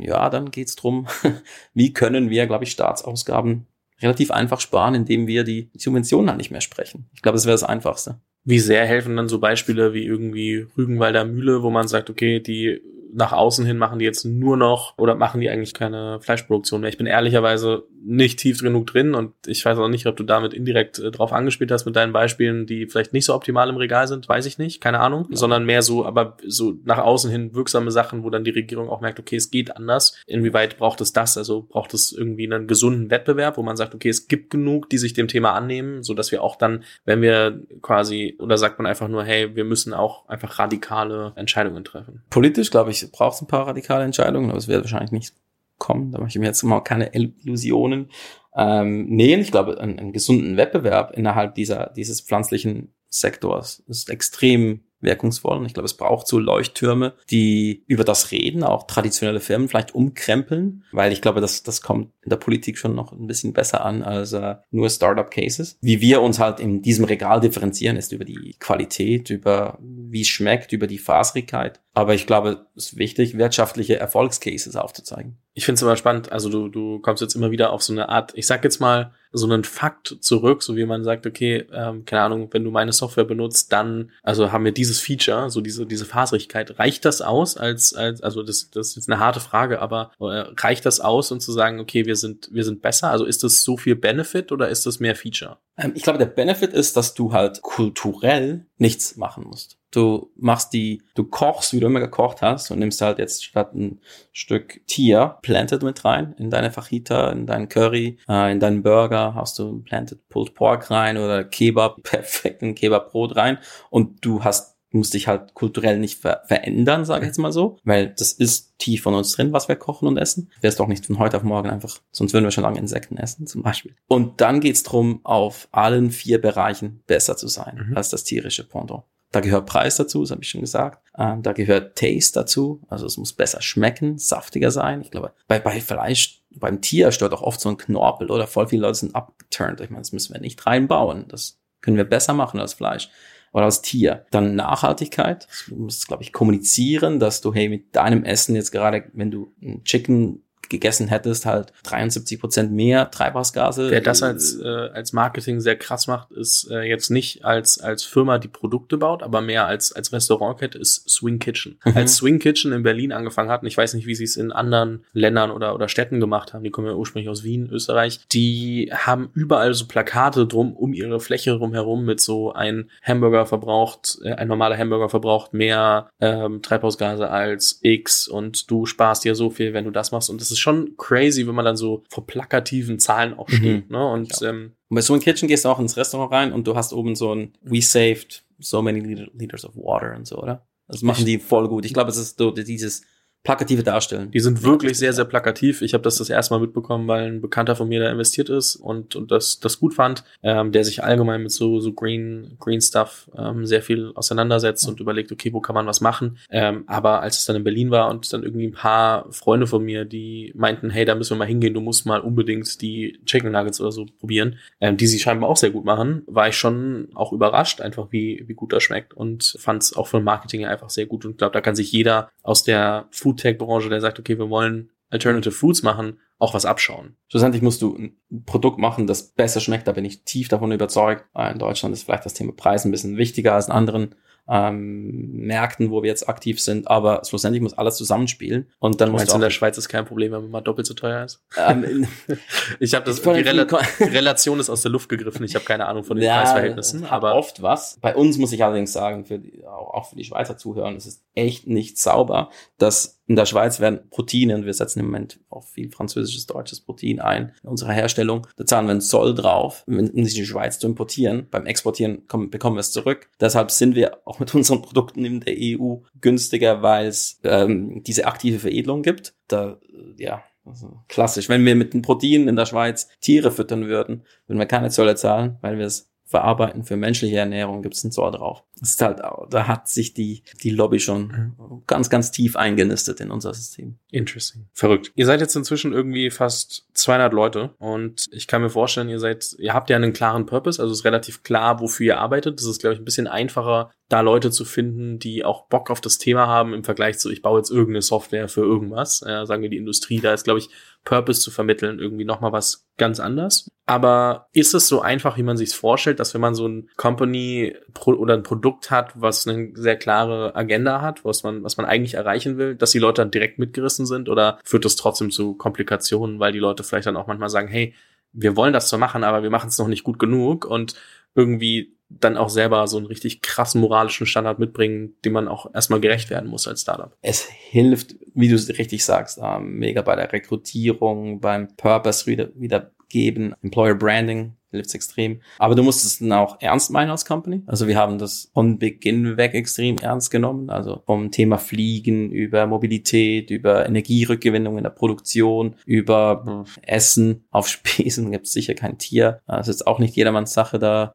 ja, 0.00 0.30
dann 0.30 0.50
geht's 0.50 0.76
drum, 0.76 1.06
wie 1.74 1.92
können 1.92 2.30
wir, 2.30 2.46
glaube 2.46 2.64
ich, 2.64 2.70
Staatsausgaben 2.70 3.66
relativ 4.00 4.30
einfach 4.30 4.60
sparen, 4.60 4.94
indem 4.94 5.26
wir 5.26 5.44
die 5.44 5.70
Subventionen 5.76 6.28
halt 6.28 6.38
nicht 6.38 6.50
mehr 6.50 6.60
sprechen. 6.60 7.06
Ich 7.14 7.22
glaube, 7.22 7.36
das 7.36 7.46
wäre 7.46 7.54
das 7.54 7.64
Einfachste. 7.64 8.20
Wie 8.44 8.58
sehr 8.58 8.84
helfen 8.84 9.16
dann 9.16 9.28
so 9.28 9.38
Beispiele 9.38 9.94
wie 9.94 10.04
irgendwie 10.04 10.66
Rügenwalder 10.76 11.24
Mühle, 11.24 11.62
wo 11.62 11.70
man 11.70 11.88
sagt, 11.88 12.10
okay, 12.10 12.40
die 12.40 12.82
nach 13.14 13.32
außen 13.32 13.64
hin 13.64 13.78
machen 13.78 13.98
die 13.98 14.04
jetzt 14.04 14.24
nur 14.24 14.56
noch 14.56 14.98
oder 14.98 15.14
machen 15.14 15.40
die 15.40 15.48
eigentlich 15.48 15.72
keine 15.72 16.20
Fleischproduktion 16.20 16.80
mehr. 16.80 16.90
Ich 16.90 16.98
bin 16.98 17.06
ehrlicherweise 17.06 17.84
nicht 18.04 18.38
tief 18.38 18.60
genug 18.60 18.86
drin 18.88 19.14
und 19.14 19.32
ich 19.46 19.64
weiß 19.64 19.78
auch 19.78 19.88
nicht, 19.88 20.06
ob 20.06 20.16
du 20.16 20.24
damit 20.24 20.52
indirekt 20.52 20.98
äh, 20.98 21.10
drauf 21.10 21.32
angespielt 21.32 21.70
hast 21.70 21.86
mit 21.86 21.96
deinen 21.96 22.12
Beispielen, 22.12 22.66
die 22.66 22.86
vielleicht 22.86 23.12
nicht 23.12 23.24
so 23.24 23.34
optimal 23.34 23.68
im 23.70 23.76
Regal 23.76 24.08
sind, 24.08 24.28
weiß 24.28 24.44
ich 24.46 24.58
nicht, 24.58 24.80
keine 24.80 25.00
Ahnung, 25.00 25.26
ja. 25.30 25.36
sondern 25.36 25.64
mehr 25.64 25.82
so, 25.82 26.04
aber 26.04 26.36
so 26.46 26.74
nach 26.84 26.98
außen 26.98 27.30
hin 27.30 27.54
wirksame 27.54 27.90
Sachen, 27.90 28.24
wo 28.24 28.30
dann 28.30 28.44
die 28.44 28.50
Regierung 28.50 28.90
auch 28.90 29.00
merkt, 29.00 29.20
okay, 29.20 29.36
es 29.36 29.50
geht 29.50 29.74
anders. 29.74 30.16
Inwieweit 30.26 30.76
braucht 30.76 31.00
es 31.00 31.12
das? 31.12 31.38
Also 31.38 31.62
braucht 31.62 31.94
es 31.94 32.12
irgendwie 32.12 32.52
einen 32.52 32.66
gesunden 32.66 33.10
Wettbewerb, 33.10 33.56
wo 33.56 33.62
man 33.62 33.76
sagt, 33.76 33.94
okay, 33.94 34.08
es 34.08 34.28
gibt 34.28 34.50
genug, 34.50 34.90
die 34.90 34.98
sich 34.98 35.14
dem 35.14 35.28
Thema 35.28 35.52
annehmen, 35.52 36.02
so 36.02 36.14
dass 36.14 36.32
wir 36.32 36.42
auch 36.42 36.56
dann, 36.56 36.84
wenn 37.04 37.22
wir 37.22 37.62
quasi, 37.80 38.36
oder 38.38 38.58
sagt 38.58 38.78
man 38.78 38.86
einfach 38.86 39.08
nur, 39.08 39.24
hey, 39.24 39.54
wir 39.54 39.64
müssen 39.64 39.94
auch 39.94 40.28
einfach 40.28 40.58
radikale 40.58 41.32
Entscheidungen 41.36 41.84
treffen. 41.84 42.22
Politisch, 42.28 42.70
glaube 42.70 42.90
ich, 42.90 43.03
braucht 43.12 43.36
es 43.36 43.42
ein 43.42 43.46
paar 43.46 43.66
radikale 43.66 44.04
Entscheidungen, 44.04 44.50
aber 44.50 44.58
es 44.58 44.68
wird 44.68 44.82
wahrscheinlich 44.82 45.12
nicht 45.12 45.34
kommen. 45.78 46.12
Da 46.12 46.18
mache 46.18 46.28
ich 46.28 46.38
mir 46.38 46.46
jetzt 46.46 46.62
mal 46.62 46.80
keine 46.80 47.14
Illusionen. 47.14 48.10
Ähm, 48.56 49.06
nee, 49.08 49.34
ich 49.34 49.50
glaube, 49.50 49.80
einen, 49.80 50.12
gesunden 50.12 50.56
Wettbewerb 50.56 51.12
innerhalb 51.16 51.54
dieser, 51.54 51.92
dieses 51.96 52.20
pflanzlichen 52.20 52.94
Sektors 53.08 53.82
ist 53.88 54.10
extrem 54.10 54.84
wirkungsvoll. 55.04 55.58
Und 55.58 55.66
ich 55.66 55.74
glaube, 55.74 55.86
es 55.86 55.94
braucht 55.94 56.26
so 56.26 56.38
Leuchttürme, 56.38 57.14
die 57.30 57.84
über 57.86 58.04
das 58.04 58.30
reden, 58.30 58.62
auch 58.62 58.86
traditionelle 58.86 59.40
Firmen 59.40 59.68
vielleicht 59.68 59.94
umkrempeln, 59.94 60.84
weil 60.92 61.12
ich 61.12 61.22
glaube, 61.22 61.40
das, 61.40 61.62
das 61.62 61.82
kommt 61.82 62.10
in 62.22 62.30
der 62.30 62.36
Politik 62.36 62.78
schon 62.78 62.94
noch 62.94 63.12
ein 63.12 63.26
bisschen 63.26 63.52
besser 63.52 63.84
an 63.84 64.02
als 64.02 64.32
äh, 64.32 64.56
nur 64.70 64.88
Startup-Cases. 64.88 65.78
Wie 65.80 66.00
wir 66.00 66.22
uns 66.22 66.38
halt 66.38 66.60
in 66.60 66.82
diesem 66.82 67.04
Regal 67.04 67.40
differenzieren, 67.40 67.96
ist 67.96 68.12
über 68.12 68.24
die 68.24 68.56
Qualität, 68.58 69.30
über 69.30 69.78
wie 69.80 70.22
es 70.22 70.28
schmeckt, 70.28 70.72
über 70.72 70.86
die 70.86 70.98
Faserigkeit. 70.98 71.80
Aber 71.92 72.14
ich 72.14 72.26
glaube, 72.26 72.66
es 72.76 72.86
ist 72.86 72.98
wichtig, 72.98 73.38
wirtschaftliche 73.38 73.96
Erfolgscases 73.96 74.74
aufzuzeigen. 74.74 75.36
Ich 75.54 75.64
finde 75.64 75.76
es 75.76 75.82
aber 75.82 75.96
spannend. 75.96 76.32
Also 76.32 76.48
du, 76.48 76.68
du 76.68 76.98
kommst 76.98 77.22
jetzt 77.22 77.34
immer 77.34 77.50
wieder 77.50 77.72
auf 77.72 77.82
so 77.82 77.92
eine 77.92 78.08
Art, 78.08 78.32
ich 78.34 78.46
sag 78.46 78.64
jetzt 78.64 78.80
mal, 78.80 79.12
so 79.36 79.46
einen 79.46 79.64
Fakt 79.64 80.16
zurück, 80.20 80.62
so 80.62 80.76
wie 80.76 80.86
man 80.86 81.02
sagt, 81.02 81.26
okay, 81.26 81.66
ähm, 81.72 82.04
keine 82.04 82.22
Ahnung, 82.22 82.48
wenn 82.52 82.62
du 82.62 82.70
meine 82.70 82.92
Software 82.92 83.24
benutzt, 83.24 83.72
dann, 83.72 84.12
also 84.22 84.52
haben 84.52 84.64
wir 84.64 84.70
dieses 84.70 85.00
Feature, 85.00 85.50
so 85.50 85.60
diese, 85.60 85.86
diese 85.86 86.04
Faserigkeit. 86.04 86.78
Reicht 86.78 87.04
das 87.04 87.20
aus 87.20 87.56
als, 87.56 87.94
als, 87.94 88.22
also 88.22 88.44
das, 88.44 88.70
das 88.70 88.90
ist 88.90 88.96
jetzt 88.96 89.10
eine 89.10 89.18
harte 89.18 89.40
Frage, 89.40 89.82
aber 89.82 90.12
äh, 90.20 90.24
reicht 90.56 90.86
das 90.86 91.00
aus, 91.00 91.32
um 91.32 91.40
zu 91.40 91.50
sagen, 91.50 91.80
okay, 91.80 92.06
wir 92.06 92.14
sind, 92.14 92.48
wir 92.52 92.62
sind 92.62 92.80
besser? 92.80 93.10
Also 93.10 93.24
ist 93.24 93.42
das 93.42 93.64
so 93.64 93.76
viel 93.76 93.96
Benefit 93.96 94.52
oder 94.52 94.68
ist 94.68 94.86
das 94.86 95.00
mehr 95.00 95.16
Feature? 95.16 95.58
Ähm, 95.76 95.92
ich 95.96 96.04
glaube, 96.04 96.20
der 96.20 96.26
Benefit 96.26 96.72
ist, 96.72 96.96
dass 96.96 97.14
du 97.14 97.32
halt 97.32 97.60
kulturell 97.60 98.66
nichts 98.76 99.16
machen 99.16 99.44
musst. 99.44 99.78
Du 99.90 100.32
machst 100.36 100.72
die, 100.72 101.02
du 101.14 101.24
kochst, 101.24 101.72
wie 101.72 101.80
du 101.80 101.86
immer 101.86 102.00
gekocht 102.00 102.42
hast 102.42 102.70
und 102.72 102.80
nimmst 102.80 103.00
halt 103.00 103.18
jetzt 103.18 103.44
statt 103.44 103.74
ein 103.74 104.00
Stück 104.32 104.80
Tier 104.86 105.38
Planted 105.42 105.84
mit 105.84 106.04
rein 106.04 106.34
in 106.38 106.50
deine 106.50 106.72
Fajita, 106.72 107.30
in 107.30 107.46
deinen 107.46 107.68
Curry, 107.68 108.18
äh, 108.28 108.50
in 108.50 108.58
deinen 108.58 108.82
Burger 108.82 109.34
hast 109.34 109.58
du 109.60 109.82
Planted 109.82 110.28
Pulled 110.28 110.54
Pork 110.54 110.90
rein 110.90 111.16
oder 111.16 111.44
Kebab, 111.44 112.02
perfekt 112.02 112.62
ein 112.62 112.74
Kebabbrot 112.74 113.36
rein 113.36 113.58
und 113.90 114.24
du 114.24 114.42
hast 114.42 114.73
musst 114.94 115.14
dich 115.14 115.28
halt 115.28 115.54
kulturell 115.54 115.98
nicht 115.98 116.20
ver 116.20 116.42
verändern, 116.46 117.04
sage 117.04 117.24
ich 117.24 117.28
jetzt 117.28 117.38
mal 117.38 117.52
so, 117.52 117.78
weil 117.84 118.14
das 118.16 118.32
ist 118.32 118.78
tief 118.78 119.02
von 119.02 119.14
uns 119.14 119.32
drin, 119.32 119.52
was 119.52 119.68
wir 119.68 119.76
kochen 119.76 120.08
und 120.08 120.16
essen. 120.16 120.50
Wär's 120.60 120.76
doch 120.76 120.86
nicht 120.86 121.06
von 121.06 121.18
heute 121.18 121.36
auf 121.36 121.42
morgen 121.42 121.68
einfach, 121.68 121.98
sonst 122.12 122.32
würden 122.32 122.44
wir 122.44 122.50
schon 122.50 122.64
lange 122.64 122.78
Insekten 122.78 123.16
essen 123.16 123.46
zum 123.46 123.62
Beispiel. 123.62 123.94
Und 124.06 124.40
dann 124.40 124.60
geht's 124.60 124.82
drum, 124.82 125.20
auf 125.24 125.68
allen 125.72 126.10
vier 126.10 126.40
Bereichen 126.40 127.02
besser 127.06 127.36
zu 127.36 127.48
sein 127.48 127.88
mhm. 127.88 127.96
als 127.96 128.10
das 128.10 128.24
tierische 128.24 128.64
Pendant. 128.64 129.02
Da 129.32 129.40
gehört 129.40 129.66
Preis 129.66 129.96
dazu, 129.96 130.20
das 130.20 130.30
habe 130.30 130.42
ich 130.42 130.48
schon 130.48 130.60
gesagt. 130.60 131.02
Ähm, 131.18 131.42
da 131.42 131.52
gehört 131.52 131.98
Taste 131.98 132.38
dazu, 132.38 132.80
also 132.88 133.04
es 133.04 133.16
muss 133.16 133.32
besser 133.32 133.60
schmecken, 133.60 134.16
saftiger 134.16 134.70
sein. 134.70 135.00
Ich 135.00 135.10
glaube, 135.10 135.32
bei, 135.48 135.58
bei 135.58 135.80
Fleisch, 135.80 136.44
beim 136.54 136.80
Tier 136.80 137.10
stört 137.10 137.32
auch 137.32 137.42
oft 137.42 137.60
so 137.60 137.68
ein 137.68 137.76
Knorpel 137.76 138.30
oder 138.30 138.46
voll 138.46 138.68
viele 138.68 138.82
Leute 138.82 138.94
sind 138.94 139.16
abgeturnt. 139.16 139.80
Ich 139.80 139.90
meine, 139.90 140.02
das 140.02 140.12
müssen 140.12 140.34
wir 140.34 140.40
nicht 140.40 140.64
reinbauen. 140.64 141.24
Das 141.26 141.58
können 141.80 141.96
wir 141.96 142.04
besser 142.04 142.32
machen 142.32 142.60
als 142.60 142.74
Fleisch 142.74 143.10
oder 143.54 143.64
als 143.64 143.80
Tier. 143.80 144.26
Dann 144.30 144.56
Nachhaltigkeit. 144.56 145.48
Du 145.68 145.76
musst, 145.76 146.08
glaube 146.08 146.22
ich, 146.22 146.32
kommunizieren, 146.32 147.20
dass 147.20 147.40
du, 147.40 147.54
hey, 147.54 147.68
mit 147.68 147.96
deinem 147.96 148.24
Essen 148.24 148.56
jetzt 148.56 148.72
gerade, 148.72 149.04
wenn 149.14 149.30
du 149.30 149.54
ein 149.62 149.84
Chicken 149.84 150.42
gegessen 150.74 151.08
hättest, 151.08 151.46
halt 151.46 151.72
73 151.84 152.40
Prozent 152.40 152.72
mehr 152.72 153.10
Treibhausgase. 153.10 153.90
Wer 153.90 154.00
das 154.00 154.22
als, 154.22 154.58
äh, 154.60 154.66
als 154.66 155.12
Marketing 155.12 155.60
sehr 155.60 155.76
krass 155.76 156.06
macht, 156.06 156.32
ist 156.32 156.68
äh, 156.70 156.82
jetzt 156.82 157.10
nicht 157.10 157.44
als, 157.44 157.78
als 157.78 158.02
Firma, 158.02 158.38
die 158.38 158.48
Produkte 158.48 158.98
baut, 158.98 159.22
aber 159.22 159.40
mehr 159.40 159.66
als, 159.66 159.92
als 159.92 160.12
Restaurantkette 160.12 160.78
ist 160.78 161.08
Swing 161.08 161.38
Kitchen. 161.38 161.78
Mhm. 161.84 161.96
Als 161.96 162.16
Swing 162.16 162.38
Kitchen 162.38 162.72
in 162.72 162.82
Berlin 162.82 163.12
angefangen 163.12 163.50
hatten, 163.50 163.66
ich 163.66 163.76
weiß 163.76 163.94
nicht, 163.94 164.06
wie 164.06 164.14
sie 164.14 164.24
es 164.24 164.36
in 164.36 164.52
anderen 164.52 165.04
Ländern 165.12 165.50
oder, 165.50 165.74
oder 165.74 165.88
Städten 165.88 166.20
gemacht 166.20 166.52
haben, 166.52 166.64
die 166.64 166.70
kommen 166.70 166.88
ja 166.88 166.94
ursprünglich 166.94 167.28
aus 167.30 167.44
Wien, 167.44 167.68
Österreich, 167.70 168.20
die 168.32 168.90
haben 168.92 169.30
überall 169.34 169.72
so 169.74 169.86
Plakate 169.86 170.46
drum, 170.46 170.74
um 170.74 170.92
ihre 170.92 171.20
Fläche 171.20 171.52
rumherum 171.52 172.04
mit 172.04 172.20
so 172.20 172.52
ein 172.52 172.90
Hamburger 173.02 173.46
verbraucht, 173.46 174.18
äh, 174.24 174.32
ein 174.32 174.48
normaler 174.48 174.76
Hamburger 174.76 175.08
verbraucht 175.08 175.54
mehr 175.54 176.10
ähm, 176.20 176.62
Treibhausgase 176.62 177.30
als 177.30 177.78
X 177.82 178.26
und 178.26 178.70
du 178.70 178.86
sparst 178.86 179.24
dir 179.24 179.34
so 179.34 179.50
viel, 179.50 179.72
wenn 179.72 179.84
du 179.84 179.90
das 179.90 180.12
machst 180.12 180.30
und 180.30 180.40
das 180.40 180.50
ist 180.50 180.58
schon 180.64 180.96
crazy, 180.96 181.46
wenn 181.46 181.54
man 181.54 181.64
dann 181.64 181.76
so 181.76 182.02
vor 182.10 182.26
plakativen 182.26 182.98
Zahlen 182.98 183.34
auch 183.34 183.48
steht. 183.48 183.88
Mhm. 183.88 183.96
Ne? 183.96 184.12
Und, 184.12 184.40
ja. 184.40 184.50
ähm, 184.50 184.72
und 184.88 184.94
bei 184.96 185.00
so 185.00 185.12
einem 185.12 185.22
Kitchen 185.22 185.46
gehst 185.46 185.64
du 185.64 185.68
auch 185.68 185.78
ins 185.78 185.96
Restaurant 185.96 186.32
rein 186.32 186.52
und 186.52 186.66
du 186.66 186.74
hast 186.74 186.92
oben 186.92 187.14
so 187.14 187.32
ein 187.34 187.52
We 187.62 187.80
saved 187.80 188.44
so 188.58 188.82
many 188.82 189.00
liters 189.34 189.64
of 189.64 189.76
water 189.76 190.16
und 190.16 190.26
so, 190.26 190.38
oder? 190.38 190.66
Das 190.88 191.02
machen 191.02 191.24
die 191.24 191.38
voll 191.38 191.68
gut. 191.68 191.84
Ich 191.86 191.94
glaube, 191.94 192.10
es 192.10 192.16
ist 192.16 192.38
so 192.38 192.50
dieses 192.50 193.02
plakative 193.44 193.82
darstellen. 193.82 194.30
Die 194.30 194.40
sind 194.40 194.62
wirklich 194.62 194.98
sehr, 194.98 195.12
sehr 195.12 195.26
plakativ. 195.26 195.82
Ich 195.82 195.92
habe 195.92 196.02
das 196.02 196.16
das 196.16 196.30
erste 196.30 196.54
Mal 196.54 196.60
mitbekommen, 196.60 197.06
weil 197.06 197.26
ein 197.26 197.40
Bekannter 197.42 197.76
von 197.76 197.88
mir 197.88 198.00
da 198.00 198.10
investiert 198.10 198.48
ist 198.48 198.76
und, 198.76 199.14
und 199.16 199.30
das, 199.30 199.60
das 199.60 199.78
gut 199.78 199.92
fand, 199.94 200.24
ähm, 200.42 200.72
der 200.72 200.82
sich 200.82 201.04
allgemein 201.04 201.42
mit 201.42 201.52
so, 201.52 201.78
so 201.78 201.92
Green, 201.92 202.56
Green 202.58 202.80
Stuff 202.80 203.30
ähm, 203.36 203.66
sehr 203.66 203.82
viel 203.82 204.12
auseinandersetzt 204.14 204.88
und 204.88 204.98
überlegt, 204.98 205.30
okay, 205.30 205.52
wo 205.52 205.60
kann 205.60 205.74
man 205.74 205.86
was 205.86 206.00
machen. 206.00 206.38
Ähm, 206.50 206.84
aber 206.86 207.20
als 207.20 207.38
es 207.38 207.44
dann 207.44 207.56
in 207.56 207.64
Berlin 207.64 207.90
war 207.90 208.10
und 208.10 208.32
dann 208.32 208.42
irgendwie 208.42 208.66
ein 208.66 208.72
paar 208.72 209.30
Freunde 209.30 209.66
von 209.66 209.84
mir, 209.84 210.06
die 210.06 210.52
meinten, 210.56 210.88
hey, 210.88 211.04
da 211.04 211.14
müssen 211.14 211.34
wir 211.34 211.40
mal 211.40 211.44
hingehen, 211.48 211.74
du 211.74 211.82
musst 211.82 212.06
mal 212.06 212.20
unbedingt 212.20 212.80
die 212.80 213.20
Chicken 213.26 213.52
Nuggets 213.52 213.78
oder 213.78 213.92
so 213.92 214.06
probieren, 214.20 214.58
ähm, 214.80 214.96
die 214.96 215.06
sie 215.06 215.18
scheinbar 215.18 215.50
auch 215.50 215.58
sehr 215.58 215.70
gut 215.70 215.84
machen, 215.84 216.22
war 216.26 216.48
ich 216.48 216.56
schon 216.56 217.08
auch 217.14 217.34
überrascht, 217.34 217.82
einfach 217.82 218.06
wie, 218.10 218.42
wie 218.46 218.54
gut 218.54 218.72
das 218.72 218.82
schmeckt 218.82 219.12
und 219.12 219.54
fand 219.58 219.82
es 219.82 219.94
auch 219.94 220.06
von 220.06 220.24
Marketing 220.24 220.64
einfach 220.64 220.88
sehr 220.88 221.04
gut 221.04 221.26
und 221.26 221.36
glaube, 221.36 221.52
da 221.52 221.60
kann 221.60 221.76
sich 221.76 221.92
jeder 221.92 222.30
aus 222.42 222.64
der 222.64 223.06
Food 223.10 223.33
Foodtech-Branche, 223.34 223.88
der 223.88 224.00
sagt, 224.00 224.18
okay, 224.18 224.38
wir 224.38 224.50
wollen 224.50 224.90
Alternative 225.10 225.52
Foods 225.52 225.82
machen, 225.82 226.18
auch 226.38 226.54
was 226.54 226.66
abschauen. 226.66 227.16
Schlussendlich 227.28 227.62
musst 227.62 227.82
du 227.82 227.96
ein 227.96 228.44
Produkt 228.46 228.78
machen, 228.78 229.06
das 229.06 229.32
besser 229.32 229.60
schmeckt, 229.60 229.86
da 229.86 229.92
bin 229.92 230.04
ich 230.04 230.24
tief 230.24 230.48
davon 230.48 230.72
überzeugt. 230.72 231.24
In 231.52 231.58
Deutschland 231.58 231.94
ist 231.94 232.04
vielleicht 232.04 232.24
das 232.24 232.34
Thema 232.34 232.52
Preis 232.52 232.84
ein 232.84 232.90
bisschen 232.90 233.16
wichtiger 233.16 233.54
als 233.54 233.66
in 233.66 233.72
anderen 233.72 234.14
ähm, 234.48 235.32
Märkten, 235.32 235.90
wo 235.90 236.02
wir 236.02 236.10
jetzt 236.10 236.28
aktiv 236.28 236.60
sind, 236.60 236.88
aber 236.88 237.22
schlussendlich 237.26 237.62
muss 237.62 237.72
alles 237.74 237.96
zusammenspielen 237.96 238.68
und 238.78 239.00
dann 239.00 239.10
muss 239.10 239.32
in 239.32 239.40
der 239.40 239.50
Schweiz 239.50 239.78
ist 239.78 239.88
kein 239.88 240.04
Problem, 240.04 240.32
wenn 240.32 240.42
man 240.42 240.50
mal 240.50 240.60
doppelt 240.60 240.86
so 240.86 240.94
teuer 240.94 241.24
ist. 241.24 241.42
Ähm, 241.56 242.06
ich 242.80 242.94
habe 242.94 243.06
das 243.06 243.22
die 243.22 243.28
Rel 243.28 243.60
Relation 244.00 244.60
ist 244.60 244.68
aus 244.68 244.82
der 244.82 244.90
Luft 244.90 245.08
gegriffen. 245.08 245.44
Ich 245.44 245.54
habe 245.54 245.64
keine 245.64 245.86
Ahnung 245.86 246.04
von 246.04 246.16
den 246.16 246.26
ja, 246.26 246.40
Preisverhältnissen, 246.40 247.06
aber 247.06 247.36
oft 247.36 247.62
was. 247.62 247.98
Bei 248.02 248.14
uns 248.14 248.36
muss 248.36 248.52
ich 248.52 248.62
allerdings 248.62 248.92
sagen, 248.92 249.24
für 249.24 249.38
die, 249.38 249.64
auch 249.66 250.10
für 250.10 250.16
die 250.16 250.24
Schweizer 250.24 250.58
Zuhörer, 250.58 250.94
es 250.94 251.06
ist 251.06 251.24
echt 251.34 251.66
nicht 251.66 251.98
sauber, 251.98 252.50
dass 252.76 253.13
in 253.26 253.36
der 253.36 253.46
Schweiz 253.46 253.80
werden 253.80 254.00
Proteine, 254.10 254.54
und 254.54 254.66
wir 254.66 254.74
setzen 254.74 255.00
im 255.00 255.06
Moment 255.06 255.40
auch 255.48 255.64
viel 255.64 255.90
französisches, 255.90 256.46
deutsches 256.46 256.80
Protein 256.80 257.20
ein 257.20 257.52
in 257.62 257.68
unserer 257.68 257.92
Herstellung. 257.92 258.46
Da 258.56 258.66
zahlen 258.66 258.86
wir 258.86 258.92
einen 258.92 259.00
Zoll 259.00 259.34
drauf, 259.34 259.84
um 259.86 259.98
in 259.98 260.24
die 260.24 260.46
Schweiz 260.46 260.78
zu 260.78 260.86
importieren. 260.86 261.48
Beim 261.50 261.66
Exportieren 261.66 262.26
kommen, 262.26 262.50
bekommen 262.50 262.76
wir 262.76 262.80
es 262.80 262.92
zurück. 262.92 263.30
Deshalb 263.40 263.70
sind 263.70 263.94
wir 263.94 264.18
auch 264.26 264.40
mit 264.40 264.54
unseren 264.54 264.82
Produkten 264.82 265.24
in 265.24 265.40
der 265.40 265.54
EU 265.58 265.96
günstiger, 266.20 266.82
weil 266.82 267.06
es 267.06 267.40
ähm, 267.44 268.02
diese 268.04 268.26
aktive 268.26 268.58
Veredelung 268.58 269.02
gibt. 269.02 269.34
Da, 269.48 269.78
ja, 270.18 270.42
also 270.66 271.00
klassisch. 271.08 271.48
Wenn 271.48 271.64
wir 271.64 271.74
mit 271.76 271.94
den 271.94 272.02
Proteinen 272.02 272.48
in 272.48 272.56
der 272.56 272.66
Schweiz 272.66 273.08
Tiere 273.20 273.50
füttern 273.50 273.86
würden, 273.86 274.24
würden 274.46 274.58
wir 274.58 274.66
keine 274.66 274.90
Zölle 274.90 275.14
zahlen, 275.14 275.56
weil 275.60 275.78
wir 275.78 275.86
es 275.86 276.10
verarbeiten 276.26 276.84
für 276.84 276.96
menschliche 276.96 277.36
Ernährung, 277.36 277.82
gibt 277.82 277.94
es 277.94 278.04
einen 278.04 278.12
Zoll 278.12 278.32
drauf. 278.32 278.64
Ist 278.80 279.00
halt, 279.00 279.20
da 279.20 279.68
hat 279.68 279.88
sich 279.88 280.14
die, 280.14 280.42
die 280.62 280.70
Lobby 280.70 280.98
schon 280.98 281.54
mhm. 281.58 281.82
ganz, 281.86 282.10
ganz 282.10 282.30
tief 282.30 282.56
eingenistet 282.56 283.20
in 283.20 283.30
unser 283.30 283.54
System. 283.54 283.98
Interesting. 284.10 284.66
Verrückt. 284.72 285.12
Ihr 285.14 285.26
seid 285.26 285.40
jetzt 285.40 285.54
inzwischen 285.54 285.92
irgendwie 285.92 286.30
fast 286.30 286.86
200 286.94 287.32
Leute 287.32 287.74
und 287.78 288.26
ich 288.32 288.46
kann 288.46 288.62
mir 288.62 288.70
vorstellen, 288.70 289.08
ihr 289.08 289.20
seid, 289.20 289.54
ihr 289.58 289.74
habt 289.74 289.90
ja 289.90 289.96
einen 289.96 290.12
klaren 290.12 290.46
Purpose, 290.46 290.80
also 290.80 290.92
es 290.92 291.00
ist 291.00 291.04
relativ 291.04 291.42
klar, 291.42 291.80
wofür 291.80 292.06
ihr 292.06 292.18
arbeitet. 292.18 292.58
Das 292.58 292.66
ist, 292.66 292.80
glaube 292.80 292.94
ich, 292.94 293.00
ein 293.00 293.04
bisschen 293.04 293.26
einfacher, 293.26 293.90
da 294.08 294.20
Leute 294.20 294.50
zu 294.50 294.64
finden, 294.64 295.18
die 295.18 295.44
auch 295.44 295.66
Bock 295.68 295.90
auf 295.90 296.00
das 296.00 296.18
Thema 296.18 296.46
haben 296.46 296.74
im 296.74 296.84
Vergleich 296.84 297.18
zu, 297.18 297.30
ich 297.30 297.42
baue 297.42 297.58
jetzt 297.58 297.70
irgendeine 297.70 298.02
Software 298.02 298.48
für 298.48 298.60
irgendwas. 298.60 299.24
Ja, 299.26 299.46
sagen 299.46 299.62
wir 299.62 299.70
die 299.70 299.78
Industrie, 299.78 300.20
da 300.20 300.34
ist, 300.34 300.44
glaube 300.44 300.58
ich, 300.58 300.68
Purpose 301.04 301.40
zu 301.40 301.50
vermitteln, 301.50 301.98
irgendwie 301.98 302.24
nochmal 302.24 302.52
was 302.52 302.86
ganz 302.96 303.20
anders. 303.20 303.68
Aber 303.86 304.48
ist 304.52 304.74
es 304.74 304.88
so 304.88 305.00
einfach, 305.00 305.36
wie 305.36 305.42
man 305.42 305.56
sich 305.56 305.74
vorstellt, 305.74 306.18
dass 306.18 306.32
wenn 306.32 306.40
man 306.40 306.54
so 306.54 306.66
ein 306.66 306.88
Company 306.96 307.74
oder 308.04 308.34
ein 308.34 308.42
Produkt 308.42 308.73
hat, 308.90 309.12
was 309.14 309.46
eine 309.46 309.72
sehr 309.74 309.96
klare 309.96 310.54
Agenda 310.54 311.00
hat, 311.00 311.24
was 311.24 311.42
man, 311.42 311.62
was 311.62 311.76
man 311.76 311.86
eigentlich 311.86 312.14
erreichen 312.14 312.58
will, 312.58 312.74
dass 312.74 312.90
die 312.90 312.98
Leute 312.98 313.22
dann 313.22 313.30
direkt 313.30 313.58
mitgerissen 313.58 314.06
sind 314.06 314.28
oder 314.28 314.58
führt 314.64 314.84
das 314.84 314.96
trotzdem 314.96 315.30
zu 315.30 315.54
Komplikationen, 315.54 316.40
weil 316.40 316.52
die 316.52 316.58
Leute 316.58 316.84
vielleicht 316.84 317.06
dann 317.06 317.16
auch 317.16 317.26
manchmal 317.26 317.50
sagen, 317.50 317.68
hey, 317.68 317.94
wir 318.32 318.56
wollen 318.56 318.72
das 318.72 318.88
zwar 318.88 318.98
machen, 318.98 319.24
aber 319.24 319.42
wir 319.42 319.50
machen 319.50 319.68
es 319.68 319.78
noch 319.78 319.88
nicht 319.88 320.04
gut 320.04 320.18
genug 320.18 320.64
und 320.64 320.94
irgendwie 321.34 321.94
dann 322.08 322.36
auch 322.36 322.50
selber 322.50 322.86
so 322.86 322.96
einen 322.96 323.06
richtig 323.06 323.42
krassen 323.42 323.80
moralischen 323.80 324.26
Standard 324.26 324.58
mitbringen, 324.58 325.14
dem 325.24 325.32
man 325.32 325.48
auch 325.48 325.72
erstmal 325.74 326.00
gerecht 326.00 326.30
werden 326.30 326.50
muss 326.50 326.68
als 326.68 326.82
Startup. 326.82 327.16
Es 327.22 327.48
hilft, 327.48 328.16
wie 328.34 328.48
du 328.48 328.54
es 328.54 328.68
richtig 328.68 329.04
sagst, 329.04 329.40
mega 329.60 330.02
bei 330.02 330.14
der 330.14 330.32
Rekrutierung, 330.32 331.40
beim 331.40 331.74
Purpose 331.76 332.26
wieder, 332.26 332.90
wiedergeben, 333.14 333.54
Employer 333.62 333.94
Branding 333.94 334.56
hilft 334.70 334.94
extrem. 334.94 335.40
Aber 335.58 335.76
du 335.76 335.84
musst 335.84 336.04
es 336.04 336.18
dann 336.18 336.32
auch 336.32 336.60
ernst 336.60 336.90
meinen 336.90 337.10
als 337.10 337.24
Company. 337.24 337.62
Also 337.66 337.86
wir 337.86 337.96
haben 337.96 338.18
das 338.18 338.50
von 338.52 338.78
Beginn 338.78 339.36
weg 339.36 339.54
extrem 339.54 339.98
ernst 339.98 340.32
genommen. 340.32 340.68
Also 340.68 341.02
vom 341.06 341.30
Thema 341.30 341.58
Fliegen 341.58 342.30
über 342.32 342.66
Mobilität, 342.66 343.50
über 343.50 343.86
Energierückgewinnung 343.86 344.76
in 344.76 344.82
der 344.82 344.90
Produktion, 344.90 345.76
über 345.86 346.64
Essen 346.82 347.44
auf 347.50 347.68
Spesen 347.68 348.30
gibt 348.32 348.46
es 348.46 348.52
sicher 348.52 348.74
kein 348.74 348.98
Tier. 348.98 349.40
Das 349.46 349.68
ist 349.68 349.76
jetzt 349.76 349.86
auch 349.86 350.00
nicht 350.00 350.16
jedermanns 350.16 350.52
Sache 350.52 350.80
da, 350.80 351.14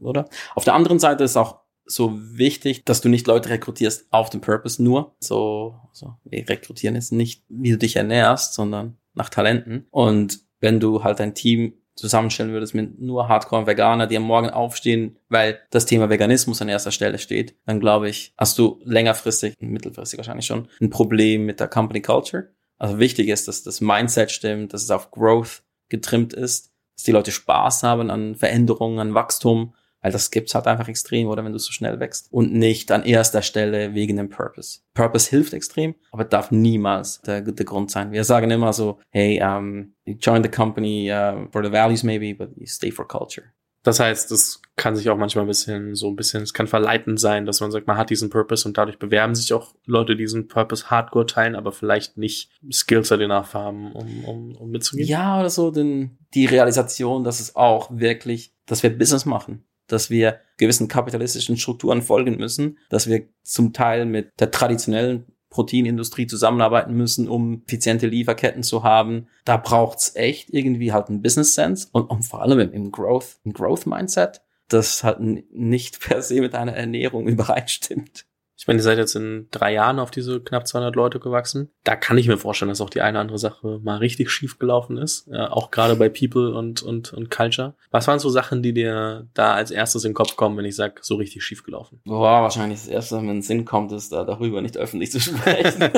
oder? 0.00 0.28
Auf 0.54 0.64
der 0.64 0.74
anderen 0.74 0.98
Seite 0.98 1.24
ist 1.24 1.36
auch 1.36 1.60
so 1.86 2.14
wichtig, 2.14 2.86
dass 2.86 3.02
du 3.02 3.10
nicht 3.10 3.26
Leute 3.26 3.50
rekrutierst 3.50 4.06
auf 4.10 4.30
den 4.30 4.40
Purpose 4.40 4.82
nur. 4.82 5.14
So, 5.20 5.74
so 5.92 6.14
wir 6.24 6.48
rekrutieren 6.48 6.94
jetzt 6.94 7.12
nicht, 7.12 7.44
wie 7.50 7.72
du 7.72 7.76
dich 7.76 7.96
ernährst, 7.96 8.54
sondern 8.54 8.96
nach 9.14 9.28
Talenten. 9.28 9.86
Und 9.90 10.43
wenn 10.64 10.80
du 10.80 11.04
halt 11.04 11.20
ein 11.20 11.34
Team 11.34 11.74
zusammenstellen 11.94 12.52
würdest 12.52 12.74
mit 12.74 13.00
nur 13.00 13.28
Hardcore-Veganer, 13.28 14.06
die 14.06 14.16
am 14.16 14.24
Morgen 14.24 14.50
aufstehen, 14.50 15.16
weil 15.28 15.60
das 15.70 15.86
Thema 15.86 16.10
Veganismus 16.10 16.60
an 16.60 16.68
erster 16.68 16.90
Stelle 16.90 17.18
steht, 17.18 17.54
dann 17.66 17.78
glaube 17.78 18.08
ich, 18.08 18.32
hast 18.36 18.58
du 18.58 18.80
längerfristig, 18.84 19.54
mittelfristig 19.60 20.18
wahrscheinlich 20.18 20.46
schon, 20.46 20.68
ein 20.80 20.90
Problem 20.90 21.44
mit 21.44 21.60
der 21.60 21.68
Company 21.68 22.02
Culture. 22.02 22.48
Also 22.78 22.98
wichtig 22.98 23.28
ist, 23.28 23.46
dass 23.46 23.62
das 23.62 23.80
Mindset 23.80 24.32
stimmt, 24.32 24.72
dass 24.72 24.82
es 24.82 24.90
auf 24.90 25.12
Growth 25.12 25.62
getrimmt 25.88 26.32
ist, 26.32 26.72
dass 26.96 27.04
die 27.04 27.12
Leute 27.12 27.30
Spaß 27.30 27.82
haben 27.84 28.10
an 28.10 28.34
Veränderungen, 28.34 28.98
an 28.98 29.14
Wachstum 29.14 29.74
weil 30.04 30.12
das 30.12 30.30
gibt's 30.30 30.54
halt 30.54 30.66
einfach 30.66 30.88
extrem, 30.88 31.28
oder 31.28 31.42
wenn 31.46 31.54
du 31.54 31.58
so 31.58 31.72
schnell 31.72 31.98
wächst. 31.98 32.30
Und 32.30 32.52
nicht 32.52 32.92
an 32.92 33.04
erster 33.04 33.40
Stelle 33.40 33.94
wegen 33.94 34.18
dem 34.18 34.28
Purpose. 34.28 34.80
Purpose 34.92 35.30
hilft 35.30 35.54
extrem, 35.54 35.94
aber 36.12 36.24
darf 36.24 36.50
niemals 36.50 37.22
der, 37.22 37.40
der 37.40 37.64
Grund 37.64 37.90
sein. 37.90 38.12
Wir 38.12 38.22
sagen 38.24 38.50
immer 38.50 38.74
so, 38.74 39.00
hey, 39.08 39.42
um, 39.42 39.94
you 40.04 40.14
join 40.20 40.42
the 40.42 40.50
company 40.50 41.10
uh, 41.10 41.48
for 41.50 41.64
the 41.64 41.72
values 41.72 42.02
maybe, 42.02 42.34
but 42.34 42.54
you 42.54 42.66
stay 42.66 42.90
for 42.90 43.08
culture. 43.08 43.46
Das 43.82 43.98
heißt, 43.98 44.30
das 44.30 44.60
kann 44.76 44.94
sich 44.94 45.08
auch 45.08 45.16
manchmal 45.16 45.46
ein 45.46 45.48
bisschen, 45.48 45.94
so 45.94 46.08
ein 46.08 46.16
bisschen, 46.16 46.42
es 46.42 46.52
kann 46.52 46.66
verleitend 46.66 47.18
sein, 47.18 47.46
dass 47.46 47.62
man 47.62 47.70
sagt, 47.70 47.86
man 47.86 47.96
hat 47.96 48.10
diesen 48.10 48.28
Purpose 48.28 48.68
und 48.68 48.76
dadurch 48.76 48.98
bewerben 48.98 49.34
sich 49.34 49.54
auch 49.54 49.74
Leute, 49.86 50.16
die 50.16 50.24
diesen 50.24 50.48
Purpose 50.48 50.90
hardcore 50.90 51.24
teilen, 51.24 51.54
aber 51.54 51.72
vielleicht 51.72 52.18
nicht 52.18 52.50
Skills 52.70 53.10
enough 53.10 53.54
haben, 53.54 53.92
um, 53.92 54.24
um, 54.26 54.56
um 54.56 54.70
mitzugehen. 54.70 55.08
Ja, 55.08 55.40
oder 55.40 55.48
so, 55.48 55.70
denn 55.70 56.18
die 56.34 56.44
Realisation, 56.44 57.24
dass 57.24 57.40
es 57.40 57.56
auch 57.56 57.88
wirklich, 57.90 58.52
dass 58.66 58.82
wir 58.82 58.90
Business 58.90 59.24
machen 59.24 59.64
dass 59.86 60.10
wir 60.10 60.40
gewissen 60.56 60.88
kapitalistischen 60.88 61.56
Strukturen 61.56 62.02
folgen 62.02 62.36
müssen, 62.36 62.78
dass 62.88 63.08
wir 63.08 63.28
zum 63.42 63.72
Teil 63.72 64.06
mit 64.06 64.32
der 64.40 64.50
traditionellen 64.50 65.26
Proteinindustrie 65.50 66.26
zusammenarbeiten 66.26 66.94
müssen, 66.94 67.28
um 67.28 67.62
effiziente 67.66 68.08
Lieferketten 68.08 68.64
zu 68.64 68.82
haben. 68.82 69.28
Da 69.44 69.56
braucht's 69.56 70.16
echt 70.16 70.50
irgendwie 70.50 70.92
halt 70.92 71.08
ein 71.08 71.22
Business 71.22 71.54
Sense 71.54 71.88
und, 71.92 72.10
und 72.10 72.22
vor 72.22 72.42
allem 72.42 72.58
im 72.58 72.90
Growth, 72.90 73.38
im 73.44 73.52
Growth 73.52 73.86
Mindset, 73.86 74.42
das 74.68 75.04
halt 75.04 75.20
nicht 75.20 76.00
per 76.00 76.22
se 76.22 76.40
mit 76.40 76.56
einer 76.56 76.74
Ernährung 76.74 77.28
übereinstimmt. 77.28 78.26
Ich 78.56 78.66
meine, 78.66 78.78
ihr 78.78 78.84
seid 78.84 78.98
jetzt 78.98 79.16
in 79.16 79.48
drei 79.50 79.72
Jahren 79.72 79.98
auf 79.98 80.10
diese 80.10 80.40
knapp 80.40 80.66
200 80.66 80.94
Leute 80.94 81.18
gewachsen. 81.18 81.70
Da 81.82 81.96
kann 81.96 82.18
ich 82.18 82.28
mir 82.28 82.38
vorstellen, 82.38 82.68
dass 82.68 82.80
auch 82.80 82.90
die 82.90 83.00
eine 83.00 83.16
oder 83.16 83.20
andere 83.22 83.38
Sache 83.38 83.80
mal 83.82 83.98
richtig 83.98 84.30
schief 84.30 84.58
gelaufen 84.58 84.96
ist. 84.96 85.26
Ja, 85.26 85.50
auch 85.50 85.70
gerade 85.70 85.96
bei 85.96 86.08
People 86.08 86.54
und, 86.54 86.82
und, 86.82 87.12
und 87.12 87.30
Culture. 87.30 87.74
Was 87.90 88.06
waren 88.06 88.18
so 88.18 88.30
Sachen, 88.30 88.62
die 88.62 88.72
dir 88.72 89.26
da 89.34 89.54
als 89.54 89.70
erstes 89.70 90.04
in 90.04 90.10
den 90.10 90.14
Kopf 90.14 90.36
kommen, 90.36 90.56
wenn 90.56 90.64
ich 90.64 90.76
sage, 90.76 90.94
so 91.02 91.16
richtig 91.16 91.42
schief 91.42 91.64
gelaufen? 91.64 92.00
Boah, 92.04 92.42
wahrscheinlich 92.42 92.80
das 92.80 92.88
erste, 92.88 93.16
wenn 93.16 93.38
es 93.38 93.46
Sinn 93.46 93.64
kommt, 93.64 93.92
ist 93.92 94.12
da 94.12 94.24
darüber 94.24 94.62
nicht 94.62 94.76
öffentlich 94.76 95.10
zu 95.10 95.20
sprechen. 95.20 95.82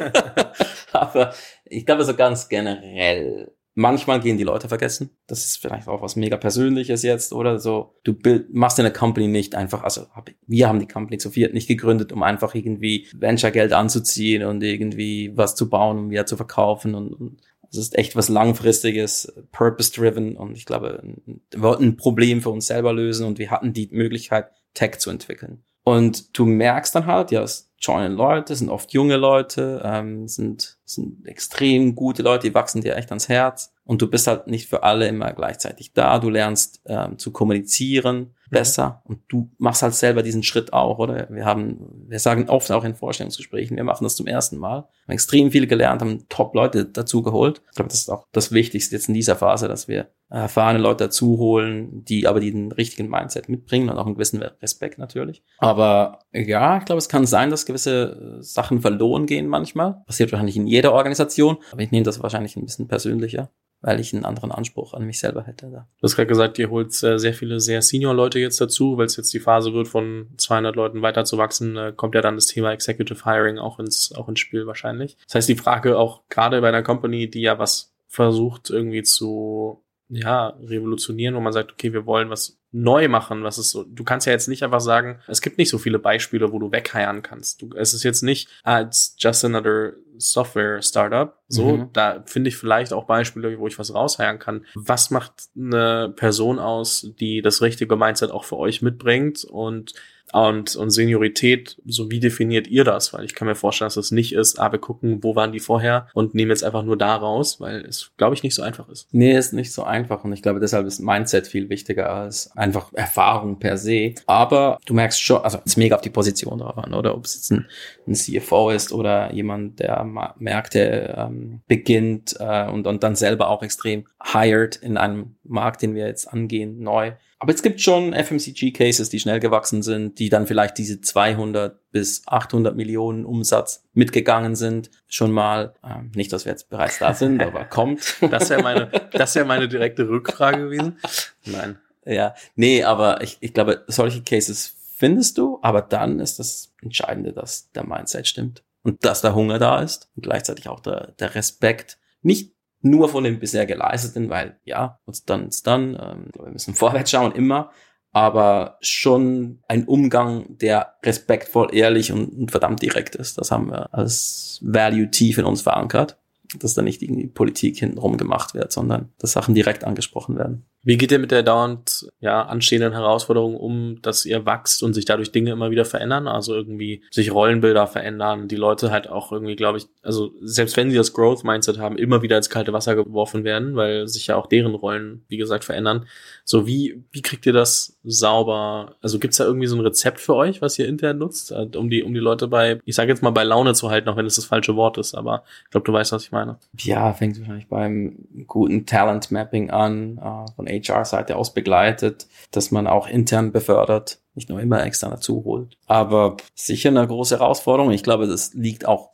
Aber 0.93 1.35
ich 1.65 1.85
glaube 1.85 2.05
so 2.05 2.15
ganz 2.15 2.49
generell 2.49 3.53
Manchmal 3.79 4.21
gehen 4.21 4.39
die 4.39 4.45
Leute 4.45 4.69
vergessen. 4.69 5.11
Das 5.27 5.45
ist 5.45 5.59
vielleicht 5.59 5.87
auch 5.87 6.01
was 6.01 6.17
mega 6.17 6.39
Persönliches 6.39 7.03
jetzt 7.03 7.35
oder 7.35 7.59
so. 7.59 7.95
Du 8.05 8.15
bild, 8.15 8.55
machst 8.55 8.81
eine 8.81 8.91
Company 8.91 9.29
nicht 9.29 9.55
einfach, 9.55 9.85
also 9.85 10.07
hab, 10.15 10.31
wir 10.47 10.67
haben 10.67 10.81
die 10.81 10.89
Company 10.89 11.19
zu 11.19 11.31
viert 11.31 11.53
nicht 11.53 11.69
gegründet, 11.69 12.11
um 12.11 12.23
einfach 12.23 12.55
irgendwie 12.55 13.07
Venture-Geld 13.15 13.75
anzuziehen 13.75 14.45
und 14.45 14.63
irgendwie 14.63 15.31
was 15.37 15.55
zu 15.57 15.69
bauen, 15.69 15.99
um 15.99 16.11
wieder 16.11 16.25
zu 16.25 16.39
verkaufen 16.39 16.95
und, 16.95 17.13
und 17.13 17.43
es 17.71 17.77
ist 17.77 17.99
echt 17.99 18.17
was 18.17 18.31
langfristiges, 18.31 19.33
purpose-driven 19.53 20.39
und 20.39 20.57
ich 20.57 20.65
glaube, 20.65 21.03
wir 21.27 21.61
wollten 21.61 21.85
ein 21.85 21.97
Problem 21.99 22.41
für 22.41 22.51
uns 22.51 22.69
selber 22.69 22.95
lösen 22.95 23.27
und 23.27 23.39
wir 23.39 23.51
hatten 23.51 23.75
die 23.75 23.89
Möglichkeit, 23.93 24.49
Tech 24.73 24.99
zu 24.99 25.11
entwickeln. 25.11 25.65
Und 25.85 26.39
du 26.39 26.47
merkst 26.47 26.95
dann 26.95 27.07
halt, 27.07 27.31
ja, 27.31 27.43
es 27.43 27.71
joinen 27.87 28.13
Leute, 28.13 28.55
sind 28.55 28.69
oft 28.69 28.93
junge 28.93 29.17
Leute, 29.17 29.83
ähm, 29.85 30.29
sind, 30.29 30.79
sind 30.85 31.27
extrem 31.27 31.95
gute 31.95 32.23
Leute, 32.23 32.49
die 32.49 32.55
wachsen 32.55 32.83
dir 32.83 32.97
echt 32.97 33.11
ans 33.11 33.29
Herz. 33.29 33.73
Und 33.85 34.03
du 34.03 34.09
bist 34.09 34.27
halt 34.27 34.47
nicht 34.47 34.69
für 34.69 34.83
alle 34.83 35.09
immer 35.09 35.33
gleichzeitig 35.33 35.93
da. 35.93 36.19
Du 36.19 36.29
lernst 36.29 36.83
ähm, 36.87 37.19
zu 37.19 37.31
kommunizieren 37.31 38.36
besser 38.51 39.03
und 39.05 39.21
du 39.29 39.51
machst 39.59 39.83
halt 39.83 39.95
selber 39.95 40.23
diesen 40.23 40.43
Schritt 40.43 40.73
auch, 40.73 40.99
oder? 40.99 41.29
Wir 41.31 41.45
haben, 41.45 42.07
wir 42.09 42.19
sagen 42.19 42.49
oft 42.49 42.71
auch 42.71 42.85
in 42.85 42.95
Vorstellungsgesprächen, 42.95 43.77
wir 43.77 43.85
machen 43.85 44.05
das 44.05 44.17
zum 44.17 44.27
ersten 44.27 44.59
Mal. 44.59 44.89
Haben 45.05 45.13
extrem 45.13 45.51
viel 45.51 45.67
gelernt, 45.67 46.01
haben 46.01 46.29
Top-Leute 46.29 46.87
dazu 46.87 47.23
geholt. 47.23 47.63
Ich 47.71 47.77
glaube, 47.77 47.89
das 47.89 48.01
ist 48.01 48.11
auch 48.11 48.27
das 48.33 48.53
Wichtigste 48.53 48.97
jetzt 48.97 49.09
in 49.09 49.15
dieser 49.15 49.37
Phase, 49.37 49.69
dass 49.69 49.89
wir 49.89 50.09
erfahrene 50.29 50.81
Leute 50.81 51.05
dazu 51.05 51.39
holen, 51.39 52.05
die 52.05 52.27
aber 52.27 52.41
den 52.41 52.73
richtigen 52.73 53.09
Mindset 53.09 53.49
mitbringen 53.49 53.89
und 53.89 53.97
auch 53.97 54.07
einen 54.07 54.15
gewissen 54.15 54.43
Respekt 54.43 54.99
natürlich. 54.99 55.45
Aber 55.59 56.19
ja, 56.33 56.79
ich 56.79 56.85
glaube, 56.85 56.99
es 56.99 57.09
kann 57.09 57.27
sein, 57.27 57.51
dass 57.51 57.67
gewisse 57.67 58.39
Sachen 58.41 58.81
verloren 58.81 59.27
gehen 59.27 59.47
manchmal. 59.47 60.03
Passiert 60.07 60.33
wahrscheinlich 60.33 60.57
in 60.57 60.67
jeder 60.67 60.93
Organisation, 60.93 61.59
aber 61.71 61.83
ich 61.83 61.93
nehme 61.93 62.05
das 62.05 62.23
wahrscheinlich 62.23 62.57
ein 62.57 62.65
bisschen 62.65 62.89
persönlicher 62.89 63.51
weil 63.87 64.01
ich 64.01 64.13
einen 64.13 64.25
anderen 64.25 64.51
Anspruch 64.51 64.95
an 64.95 65.05
mich 65.07 65.21
selber 65.21 65.45
hätte. 65.45 65.67
Du 65.69 66.03
hast 66.03 66.17
gerade 66.17 66.27
gesagt, 66.27 66.59
ihr 66.59 66.71
holt 66.71 66.89
äh, 67.05 67.21
sehr 67.21 67.35
viele 67.35 67.61
sehr 67.61 67.83
Senior-Leute 67.83 68.41
jetzt 68.41 68.61
dazu, 68.61 68.99
weil 68.99 69.07
es 69.07 69.17
jetzt 69.17 69.33
die 69.33 69.39
Phase 69.39 69.75
wird, 69.75 69.87
von 69.87 70.27
200 70.39 70.75
Leuten 70.75 71.03
weiter 71.03 71.25
zu 71.25 71.39
wachsen, 71.39 71.77
äh, 71.77 71.93
kommt 71.95 72.17
ja 72.17 72.21
dann 72.21 72.35
das 72.35 72.47
Thema 72.47 72.73
Executive 72.73 73.25
Hiring 73.25 73.59
auch 73.59 73.79
ins, 73.79 74.13
auch 74.13 74.29
ins 74.29 74.41
Spiel 74.41 74.67
wahrscheinlich. 74.67 75.17
Das 75.27 75.37
heißt, 75.37 75.49
die 75.49 75.55
Frage 75.55 75.99
auch 75.99 76.23
gerade 76.29 76.61
bei 76.61 76.69
einer 76.69 76.83
Company, 76.83 77.31
die 77.31 77.43
ja 77.43 77.61
was 77.61 77.95
versucht 78.09 78.71
irgendwie 78.71 79.05
zu 79.05 79.85
ja, 80.09 80.49
revolutionieren, 80.63 81.35
wo 81.35 81.41
man 81.41 81.53
sagt, 81.53 81.73
okay, 81.73 81.93
wir 81.93 82.07
wollen 82.07 82.31
was 82.31 82.59
neu 82.73 83.09
machen, 83.09 83.43
was 83.43 83.59
ist 83.59 83.71
so, 83.71 83.85
du 83.85 84.05
kannst 84.05 84.27
ja 84.27 84.33
jetzt 84.33 84.49
nicht 84.49 84.63
einfach 84.63 84.81
sagen, 84.81 85.19
es 85.29 85.41
gibt 85.41 85.59
nicht 85.59 85.71
so 85.71 85.79
viele 85.79 85.99
Beispiele, 85.99 86.53
wo 86.53 86.59
du 86.59 86.71
wegheiern 86.71 87.23
kannst. 87.23 87.63
Du, 87.63 87.71
es 87.75 87.95
ist 87.95 88.03
jetzt 88.03 88.23
nicht 88.23 88.49
als 88.63 89.17
just 89.19 89.45
another 89.45 89.95
Software 90.19 90.83
Startup. 90.83 91.39
So, 91.49 91.77
mhm. 91.77 91.91
da 91.93 92.23
finde 92.27 92.49
ich 92.49 92.57
vielleicht 92.57 92.93
auch 92.93 93.05
Beispiele, 93.05 93.59
wo 93.59 93.67
ich 93.67 93.79
was 93.79 93.95
rausheiern 93.95 94.39
kann. 94.39 94.67
Was 94.75 95.11
macht 95.11 95.33
eine 95.57 96.13
Person 96.15 96.59
aus, 96.59 97.13
die 97.19 97.43
das 97.43 97.63
richtige 97.63 97.97
Mindset 97.97 98.31
auch 98.31 98.45
für 98.45 98.57
euch 98.57 98.83
mitbringt 98.83 99.45
und 99.45 99.95
und, 100.33 100.77
und 100.77 100.91
Seniorität, 100.91 101.81
so 101.87 102.11
wie 102.11 102.21
definiert 102.21 102.67
ihr 102.67 102.85
das? 102.85 103.13
Weil 103.13 103.25
ich 103.25 103.35
kann 103.35 103.47
mir 103.47 103.55
vorstellen, 103.55 103.87
dass 103.87 103.97
es 103.97 104.11
nicht 104.11 104.33
ist, 104.33 104.59
ah, 104.59 104.73
wir 104.73 104.79
gucken, 104.79 105.23
wo 105.23 105.37
waren 105.37 105.53
die 105.53 105.61
vorher 105.61 106.09
und 106.15 106.35
nehmen 106.35 106.51
jetzt 106.51 106.65
einfach 106.65 106.83
nur 106.83 106.97
da 106.97 107.17
raus, 107.17 107.61
weil 107.61 107.85
es, 107.85 108.13
glaube 108.17 108.35
ich, 108.35 108.43
nicht 108.43 108.55
so 108.55 108.63
einfach 108.63 108.89
ist. 108.89 109.09
Nee, 109.13 109.37
ist 109.37 109.53
nicht 109.53 109.73
so 109.73 109.85
einfach 109.85 110.25
und 110.25 110.33
ich 110.33 110.43
glaube, 110.43 110.61
deshalb 110.61 110.87
ist 110.87 111.01
Mindset 111.01 111.47
viel 111.47 111.69
wichtiger 111.69 112.11
als 112.11 112.51
einfach 112.57 112.93
Erfahrung 112.93 113.59
per 113.59 113.79
se. 113.79 114.15
Aber 114.27 114.79
du 114.87 114.95
merkst 114.95 115.23
schon, 115.23 115.43
also 115.43 115.59
es 115.59 115.73
ist 115.73 115.77
mega 115.77 115.95
auf 115.95 116.03
die 116.03 116.11
Position 116.11 116.59
drauf 116.59 116.79
an, 116.79 116.95
oder? 116.95 117.15
Ob 117.15 117.25
es 117.25 117.35
jetzt 117.35 117.53
ein, 117.53 117.67
ein 118.07 118.15
CFO 118.15 118.71
ist 118.71 118.93
oder 118.93 119.33
jemand, 119.33 119.81
der 119.81 120.05
Märkte 120.39 121.15
ähm, 121.17 121.61
beginnt 121.69 122.37
äh, 122.39 122.69
und, 122.69 122.87
und 122.87 123.03
dann 123.03 123.17
selber 123.17 123.49
auch 123.49 123.63
extrem 123.63 124.07
hired 124.23 124.77
in 124.77 124.97
einem 124.97 125.37
Markt, 125.45 125.83
den 125.83 125.95
wir 125.95 126.07
jetzt 126.07 126.27
angehen, 126.27 126.81
neu. 126.81 127.13
Aber 127.39 127.53
es 127.53 127.63
gibt 127.63 127.83
schon 127.83 128.15
FMCG-Cases, 128.15 129.11
die 129.11 129.21
schnell 129.21 129.41
gewachsen 129.41 129.83
sind, 129.83 130.19
die 130.19 130.31
dann 130.31 130.47
vielleicht 130.47 130.79
diese 130.79 131.03
200 131.03 131.79
bis 131.91 132.23
800 132.27 132.75
Millionen 132.75 133.27
Umsatz 133.27 133.85
mitgegangen 133.93 134.57
sind. 134.57 134.91
Schon 135.07 135.33
mal, 135.33 135.75
ähm, 135.85 136.11
nicht, 136.15 136.33
dass 136.33 136.47
wir 136.47 136.53
jetzt 136.53 136.71
bereits 136.71 136.99
da 136.99 137.13
sind, 137.13 137.43
aber 137.43 137.65
kommt. 137.67 138.17
Das 138.31 138.49
wäre 138.49 138.63
meine, 138.63 138.91
das 139.13 139.35
wäre 139.35 139.45
meine 139.45 139.69
direkte 139.69 140.09
Rückfrage 140.09 140.65
gewesen. 140.65 140.99
Nein. 141.45 141.79
Ja, 142.07 142.35
nee, 142.55 142.85
aber 142.85 143.23
ich, 143.23 143.37
ich 143.41 143.53
glaube, 143.53 143.85
solche 143.87 144.23
Cases 144.23 144.75
findest 144.97 145.37
du, 145.37 145.59
aber 145.61 145.83
dann 145.83 146.21
ist 146.21 146.39
das 146.39 146.73
Entscheidende, 146.81 147.33
dass 147.33 147.71
der 147.73 147.85
Mindset 147.85 148.27
stimmt 148.27 148.63
und 148.83 149.05
dass 149.05 149.21
der 149.21 149.35
Hunger 149.35 149.59
da 149.59 149.81
ist 149.83 150.09
und 150.17 150.23
gleichzeitig 150.23 150.69
auch 150.69 150.81
der, 150.81 151.13
der 151.19 151.35
Respekt. 151.35 151.99
Nicht 152.23 152.55
nur 152.83 153.09
von 153.09 153.25
dem 153.25 153.39
bisher 153.39 153.67
geleisteten, 153.67 154.31
weil 154.31 154.59
ja, 154.65 154.99
what's 155.07 155.25
done 155.25 155.47
is 155.47 155.63
done. 155.63 155.99
Ähm, 156.01 156.31
wir 156.35 156.53
müssen 156.53 156.75
vorwärts 156.75 157.11
schauen 157.11 157.33
immer, 157.33 157.71
aber 158.13 158.79
schon 158.81 159.61
ein 159.69 159.85
Umgang, 159.85 160.57
der 160.59 160.95
respektvoll, 161.05 161.69
ehrlich 161.73 162.13
und, 162.13 162.29
und 162.29 162.51
verdammt 162.51 162.83
direkt 162.83 163.15
ist. 163.15 163.39
Das 163.39 163.51
haben 163.51 163.71
wir 163.71 163.93
als 163.93 164.61
Value 164.63 165.11
tief 165.11 165.39
in 165.39 165.45
uns 165.45 165.63
verankert, 165.63 166.19
dass 166.59 166.75
da 166.75 166.83
nicht 166.83 167.03
irgendwie 167.03 167.27
Politik 167.27 167.79
hintenrum 167.79 168.17
gemacht 168.17 168.55
wird, 168.55 168.73
sondern 168.73 169.13
dass 169.19 169.33
Sachen 169.33 169.55
direkt 169.55 169.85
angesprochen 169.85 170.39
werden. 170.39 170.65
Wie 170.87 170.97
geht 170.97 171.11
ihr 171.11 171.19
mit 171.19 171.33
der 171.33 171.43
dauernd 171.43 172.09
ja, 172.21 172.43
anstehenden 172.43 172.93
Herausforderung 172.93 173.57
um, 173.57 173.99
dass 174.03 174.25
ihr 174.25 174.47
wächst 174.47 174.85
und 174.85 174.95
sich 174.95 175.05
dadurch 175.05 175.33
Dinge 175.33 175.51
immer 175.51 175.73
wieder 175.73 175.85
verändern? 175.85 176.29
Also 176.29 176.55
irgendwie 176.55 177.03
sich 177.11 177.33
Rollenbilder 177.33 177.89
verändern, 177.89 178.47
die 178.47 178.55
Leute 178.55 178.93
halt 178.93 179.09
auch 179.09 179.33
irgendwie, 179.33 179.57
glaube 179.57 179.79
ich, 179.79 179.89
also 180.05 180.31
selbst 180.43 180.77
wenn 180.77 180.89
sie 180.89 180.97
das 180.97 181.13
Growth-Mindset 181.13 181.79
haben, 181.79 181.99
immer 181.99 182.23
wieder 182.23 182.37
ins 182.37 182.51
kalte 182.51 182.73
Wasser 182.73 182.95
geworfen 182.95 183.43
werden, 183.43 183.75
weil 183.75 184.07
sich 184.07 184.29
ja 184.29 184.37
auch 184.37 184.47
deren 184.47 184.77
Rollen, 184.77 185.25
wie 185.27 185.39
gesagt, 185.39 185.65
verändern. 185.65 186.07
So, 186.45 186.69
wie, 186.69 187.03
wie 187.11 187.23
kriegt 187.23 187.47
ihr 187.47 187.53
das 187.53 187.99
sauber? 188.05 188.95
Also 189.03 189.19
gibt's 189.19 189.39
da 189.39 189.45
irgendwie 189.45 189.67
so 189.67 189.75
ein 189.75 189.81
Rezept 189.81 190.21
für 190.21 190.37
euch, 190.37 190.63
was 190.63 190.79
ihr 190.79 190.87
intern 190.87 191.19
nutzt, 191.19 191.51
äh, 191.51 191.67
um 191.75 191.91
die, 191.91 192.05
um 192.05 192.15
die 192.15 192.21
Leute 192.21 192.47
bei, 192.47 192.79
ich 192.85 192.95
sage 192.95 193.11
jetzt 193.11 193.25
mal 193.25 193.31
bei 193.31 193.43
Laune 193.43 193.75
zu 193.75 193.91
halten, 193.91 194.09
auch 194.09 194.17
wenn 194.17 194.27
es 194.27 194.37
das 194.37 194.45
falsche 194.45 194.77
Wort 194.77 194.99
ist, 194.99 195.17
aber 195.17 195.43
ich 195.65 195.71
glaube, 195.71 195.85
du 195.85 195.93
weißt, 195.93 196.13
was 196.13 196.23
ich 196.23 196.31
meine. 196.31 196.61
Ja, 196.79 197.13
fängt 197.13 197.41
wahrscheinlich 197.41 197.67
beim 197.67 198.19
guten 198.47 198.87
Talent-Mapping 198.87 199.71
an, 199.71 200.19
äh, 200.19 200.53
von 200.55 200.76
HR-Seite 200.81 201.37
aus 201.37 201.55
begleitet, 201.55 202.27
dass 202.51 202.71
man 202.71 202.87
auch 202.87 203.09
intern 203.09 203.53
befördert, 203.53 204.21
nicht 204.35 204.49
nur 204.49 204.61
immer 204.61 204.85
extra 204.85 205.09
dazu 205.09 205.45
holt. 205.45 205.79
Aber 205.87 206.37
sicher 206.55 206.91
eine 206.91 207.07
große 207.07 207.39
Herausforderung. 207.39 207.91
Ich 207.93 208.03
glaube, 208.03 208.27
das 208.27 208.55
liegt 208.55 208.87
auch 208.87 209.11